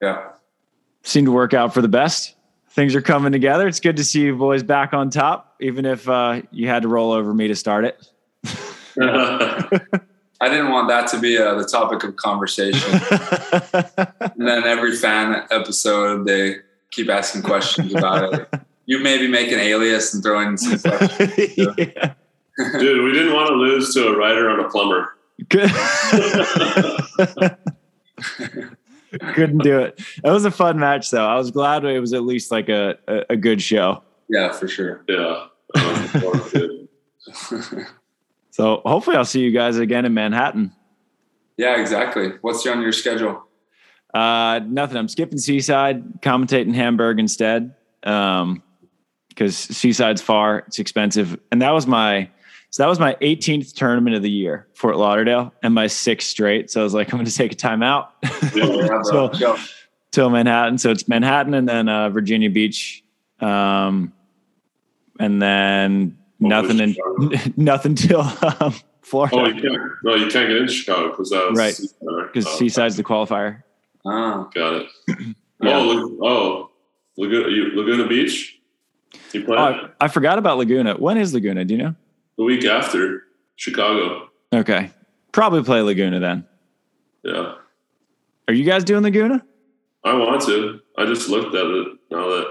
Yeah, 0.02 0.28
Seemed 1.04 1.26
to 1.26 1.32
work 1.32 1.54
out 1.54 1.72
for 1.72 1.80
the 1.80 1.88
best. 1.88 2.34
Things 2.70 2.94
are 2.94 3.00
coming 3.00 3.32
together. 3.32 3.66
It's 3.66 3.80
good 3.80 3.96
to 3.96 4.04
see 4.04 4.22
you 4.22 4.36
boys 4.36 4.62
back 4.62 4.92
on 4.92 5.08
top, 5.08 5.54
even 5.60 5.86
if 5.86 6.06
uh, 6.06 6.42
you 6.50 6.68
had 6.68 6.82
to 6.82 6.88
roll 6.88 7.12
over 7.12 7.32
me 7.32 7.48
to 7.48 7.54
start 7.54 7.86
it. 7.86 8.06
I 10.40 10.48
didn't 10.48 10.70
want 10.70 10.88
that 10.88 11.08
to 11.08 11.18
be 11.18 11.38
uh, 11.38 11.54
the 11.54 11.64
topic 11.64 12.04
of 12.04 12.16
conversation. 12.16 12.90
and 14.20 14.46
then 14.46 14.64
every 14.64 14.94
fan 14.94 15.46
episode, 15.50 16.26
they 16.26 16.56
keep 16.90 17.08
asking 17.08 17.42
questions 17.42 17.94
about 17.94 18.34
it. 18.34 18.48
You 18.88 19.00
maybe 19.00 19.26
make 19.26 19.50
an 19.50 19.58
alias 19.58 20.14
and 20.14 20.22
throw 20.22 20.38
in 20.42 20.56
some 20.56 20.78
questions. 20.96 21.56
yeah. 21.76 22.14
Dude, 22.78 23.02
we 23.02 23.12
didn't 23.12 23.34
want 23.34 23.48
to 23.48 23.54
lose 23.54 23.92
to 23.94 24.06
a 24.06 24.16
writer 24.16 24.48
on 24.48 24.60
a 24.60 24.68
plumber. 24.68 25.12
Couldn't 29.34 29.58
do 29.58 29.80
it. 29.80 30.00
That 30.22 30.30
was 30.30 30.44
a 30.44 30.52
fun 30.52 30.78
match, 30.78 31.10
though. 31.10 31.26
I 31.26 31.34
was 31.34 31.50
glad 31.50 31.84
it 31.84 31.98
was 31.98 32.12
at 32.12 32.22
least 32.22 32.52
like 32.52 32.68
a, 32.68 32.96
a, 33.08 33.22
a 33.30 33.36
good 33.36 33.60
show. 33.60 34.04
Yeah, 34.28 34.52
for 34.52 34.68
sure. 34.68 35.04
Yeah. 35.08 35.46
So 38.56 38.80
hopefully 38.86 39.18
I'll 39.18 39.26
see 39.26 39.40
you 39.40 39.50
guys 39.50 39.76
again 39.76 40.06
in 40.06 40.14
Manhattan. 40.14 40.72
yeah, 41.58 41.78
exactly. 41.78 42.32
What's 42.40 42.66
on 42.66 42.80
your 42.80 42.90
schedule? 42.92 43.42
Uh, 44.14 44.60
nothing. 44.66 44.96
I'm 44.96 45.08
skipping 45.08 45.36
Seaside, 45.36 46.22
commentating 46.22 46.74
Hamburg 46.74 47.18
instead. 47.20 47.74
Um, 48.02 48.62
because 49.28 49.54
Seaside's 49.58 50.22
far, 50.22 50.60
it's 50.60 50.78
expensive, 50.78 51.38
and 51.52 51.60
that 51.60 51.72
was 51.72 51.86
my 51.86 52.30
so 52.70 52.82
that 52.82 52.88
was 52.88 52.98
my 52.98 53.14
18th 53.20 53.74
tournament 53.74 54.16
of 54.16 54.22
the 54.22 54.30
year, 54.30 54.66
Fort 54.72 54.96
Lauderdale, 54.96 55.52
and 55.62 55.74
my 55.74 55.86
sixth 55.86 56.28
straight. 56.28 56.70
So 56.70 56.80
I 56.80 56.84
was 56.84 56.94
like, 56.94 57.12
I'm 57.12 57.18
going 57.18 57.26
to 57.26 57.34
take 57.34 57.52
a 57.52 57.56
time 57.56 57.82
out. 57.82 58.12
Yeah. 58.22 58.30
Yeah. 58.54 59.00
So- 59.04 59.28
Go. 59.38 59.58
till 60.12 60.30
Manhattan. 60.30 60.78
So 60.78 60.90
it's 60.90 61.06
Manhattan 61.08 61.52
and 61.52 61.68
then 61.68 61.90
uh, 61.90 62.08
Virginia 62.08 62.48
Beach, 62.48 63.04
um, 63.40 64.14
and 65.20 65.42
then 65.42 66.16
nothing 66.40 66.70
was 66.78 66.80
in 66.80 66.92
Chicago? 66.94 67.52
nothing 67.56 67.94
till 67.94 68.20
um, 68.20 68.34
Oh, 68.60 68.72
Florida 69.02 69.54
you 69.54 69.62
can't. 69.62 69.82
No, 70.02 70.14
you 70.16 70.26
can't 70.28 70.48
get 70.48 70.56
into 70.56 70.72
Chicago 70.72 71.10
because 71.10 71.30
that 71.30 71.48
was 71.48 71.58
Right. 71.58 71.80
Because 72.26 72.46
Oh, 72.46 72.56
Seaside's 72.58 72.96
the 72.96 73.04
qualifier. 73.04 73.62
Oh, 74.04 74.50
Got 74.54 74.82
it. 74.82 74.86
Yeah. 75.62 75.78
Oh, 75.78 75.82
Lag- 75.84 76.18
oh, 76.22 76.70
Laguna, 77.16 77.48
you, 77.48 77.70
Laguna 77.74 78.06
Beach. 78.06 78.60
You 79.32 79.42
play 79.44 79.56
Oh, 79.56 79.62
I, 79.62 79.88
I 80.04 80.08
forgot 80.08 80.36
about 80.38 80.58
Laguna. 80.58 80.96
When 80.96 81.16
is 81.16 81.32
Laguna? 81.32 81.64
Do 81.64 81.74
you 81.74 81.82
know? 81.82 81.94
the 82.36 82.44
week 82.44 82.66
after 82.66 83.22
Chicago. 83.54 84.28
Okay, 84.54 84.90
probably 85.32 85.62
play 85.62 85.80
Laguna 85.80 86.20
then. 86.20 86.46
Yeah, 87.22 87.54
Are 88.48 88.52
you 88.52 88.64
guys 88.64 88.84
doing 88.84 89.02
Laguna? 89.02 89.42
I 90.04 90.12
want 90.12 90.42
to. 90.42 90.80
I 90.98 91.06
just 91.06 91.30
looked 91.30 91.54
at 91.54 91.64
it 91.64 91.88
now 92.10 92.28
that. 92.28 92.50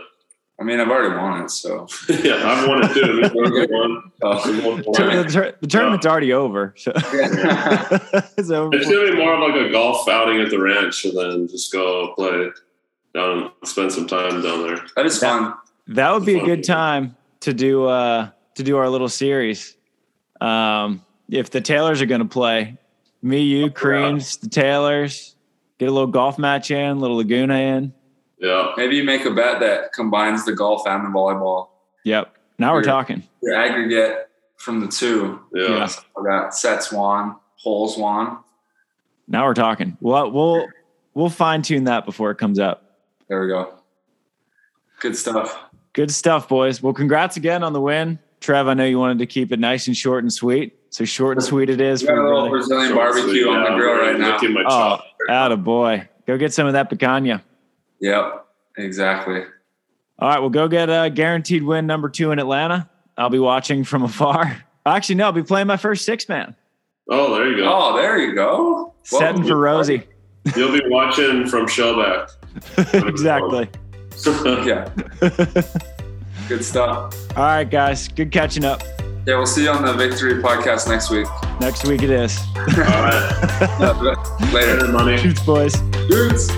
I 0.57 0.63
mean, 0.63 0.79
I've 0.79 0.89
already 0.89 1.13
won 1.15 1.41
it, 1.41 1.51
so. 1.51 1.85
yeah, 2.09 2.35
I've 2.35 2.67
won 2.67 2.85
it 2.85 2.93
too. 2.93 3.29
We 3.35 3.67
won 3.67 3.91
one. 3.91 4.11
Oh. 4.21 4.61
Won. 4.63 4.81
The, 4.81 5.29
tur- 5.29 5.57
the 5.59 5.67
tournament's 5.67 6.05
already 6.05 6.31
over. 6.31 6.73
So 6.77 6.93
it's 6.95 8.49
over. 8.49 8.73
It's 8.75 8.89
gonna 8.89 9.11
be 9.11 9.17
more 9.17 9.33
of 9.33 9.41
like 9.41 9.61
a 9.61 9.69
golf 9.71 10.07
outing 10.07 10.39
at 10.39 10.49
the 10.49 10.59
ranch, 10.59 11.03
and 11.03 11.17
then 11.17 11.47
just 11.49 11.73
go 11.73 12.13
play 12.15 12.51
down 13.13 13.51
spend 13.63 13.91
some 13.91 14.07
time 14.07 14.41
down 14.41 14.63
there. 14.63 14.79
that 14.95 15.05
is 15.05 15.19
fun. 15.19 15.53
That 15.87 16.13
would 16.13 16.25
be 16.25 16.39
a 16.39 16.45
good 16.45 16.63
time 16.63 17.15
to 17.41 17.53
do 17.53 17.85
uh 17.85 18.29
to 18.55 18.63
do 18.63 18.77
our 18.77 18.89
little 18.89 19.09
series. 19.09 19.75
Um 20.39 21.03
if 21.29 21.49
the 21.49 21.59
Taylors 21.59 22.01
are 22.01 22.05
gonna 22.05 22.25
play, 22.25 22.77
me, 23.21 23.41
you, 23.41 23.71
Creams, 23.71 24.37
the 24.37 24.49
Taylors, 24.49 25.35
get 25.79 25.89
a 25.89 25.91
little 25.91 26.07
golf 26.07 26.37
match 26.37 26.71
in, 26.71 26.97
a 26.97 26.99
little 26.99 27.17
Laguna 27.17 27.55
in. 27.55 27.93
Yeah, 28.45 28.71
Maybe 28.77 28.95
you 28.95 29.03
make 29.03 29.25
a 29.25 29.31
bet 29.31 29.59
that 29.61 29.93
combines 29.93 30.45
the 30.45 30.53
golf 30.53 30.85
and 30.87 31.03
the 31.05 31.09
volleyball. 31.09 31.69
Yep. 32.03 32.35
Now 32.59 32.73
we're 32.73 32.83
talking. 32.83 33.23
Your 33.41 33.55
aggregate 33.55 34.29
from 34.57 34.79
the 34.81 34.87
two. 34.87 35.39
yeah. 35.53 35.67
Yeah. 35.69 35.89
I 36.19 36.23
got 36.23 36.55
sets 36.55 36.91
won, 36.91 37.35
holes 37.57 37.97
won. 37.97 38.37
Now 39.27 39.45
we're 39.45 39.53
talking. 39.55 39.97
Well 40.01 40.31
we'll 40.31 40.67
we'll 41.13 41.29
fine 41.29 41.61
tune 41.63 41.85
that 41.85 42.05
before 42.05 42.31
it 42.31 42.37
comes 42.37 42.59
up. 42.59 42.99
There 43.27 43.41
we 43.41 43.47
go. 43.47 43.73
Good 44.99 45.15
stuff. 45.17 45.57
Good 45.93 46.11
stuff, 46.11 46.47
boys. 46.47 46.81
Well, 46.83 46.93
congrats 46.93 47.37
again 47.37 47.63
on 47.63 47.73
the 47.73 47.81
win. 47.81 48.19
Trev, 48.41 48.67
I 48.67 48.73
know 48.73 48.85
you 48.85 48.99
wanted 48.99 49.19
to 49.19 49.25
keep 49.25 49.51
it 49.51 49.59
nice 49.59 49.87
and 49.87 49.95
short 49.97 50.23
and 50.23 50.31
sweet. 50.31 50.75
So 50.89 51.03
short 51.05 51.37
and 51.37 51.43
sweet 51.43 51.69
it 51.69 51.81
is 51.81 52.01
We 52.01 52.07
for 52.07 52.15
got 52.15 52.21
a 52.21 52.27
little. 52.33 52.49
Brazilian 52.49 52.89
Short 52.89 53.13
barbecue 53.13 53.43
sweet. 53.43 53.47
on 53.47 53.63
Yeah, 53.63 53.69
the 53.71 53.75
grill 53.75 53.93
I'm 53.95 53.99
right 53.99 54.19
now. 54.19 54.37
my 54.49 54.61
Oh, 54.61 54.69
chop. 54.97 55.05
atta 55.29 55.57
boy. 55.57 56.07
Go 56.27 56.37
get 56.37 56.53
some 56.53 56.67
of 56.67 56.73
that 56.73 56.89
picanha. 56.89 57.41
Yep, 58.05 58.45
exactly. 58.77 59.41
All 60.19 60.29
right, 60.29 60.39
well, 60.39 60.49
go 60.51 60.67
get 60.67 60.89
a 60.89 61.09
guaranteed 61.09 61.63
win 61.63 61.87
number 61.87 62.07
two 62.07 62.31
in 62.31 62.37
Atlanta. 62.37 62.87
I'll 63.17 63.31
be 63.31 63.39
watching 63.39 63.83
from 63.83 64.03
afar. 64.03 64.63
Actually, 64.85 65.15
no, 65.15 65.25
I'll 65.25 65.31
be 65.31 65.41
playing 65.41 65.65
my 65.65 65.77
first 65.77 66.05
six 66.05 66.29
man, 66.29 66.55
Oh, 67.09 67.33
there 67.35 67.49
you 67.49 67.57
go. 67.57 67.63
Oh, 67.67 67.97
there 67.97 68.19
you 68.19 68.35
go. 68.35 68.93
Well, 69.11 69.21
setting 69.21 69.43
for 69.43 69.57
Rosie. 69.57 70.03
You'll 70.55 70.71
be 70.71 70.81
watching 70.85 71.47
from 71.47 71.65
Shellback. 71.65 72.29
exactly. 73.09 73.69
Yeah, 74.67 74.87
good 76.47 76.63
stuff. 76.63 77.15
All 77.35 77.43
right, 77.43 77.63
guys, 77.63 78.07
good 78.07 78.31
catching 78.31 78.65
up. 78.65 78.83
Yeah, 79.25 79.37
we'll 79.37 79.47
see 79.47 79.63
you 79.63 79.71
on 79.71 79.83
the 79.83 79.93
Victory 79.93 80.43
podcast 80.43 80.87
next 80.87 81.09
week. 81.09 81.25
Next 81.59 81.87
week 81.87 82.03
it 82.03 82.11
is. 82.11 82.39
All 82.55 82.63
right. 82.63 83.79
Later. 84.51 84.75
Later, 84.77 84.91
money. 84.91 85.17
Shoots, 85.17 85.43
boys. 85.43 85.73
Dudes. 86.07 86.51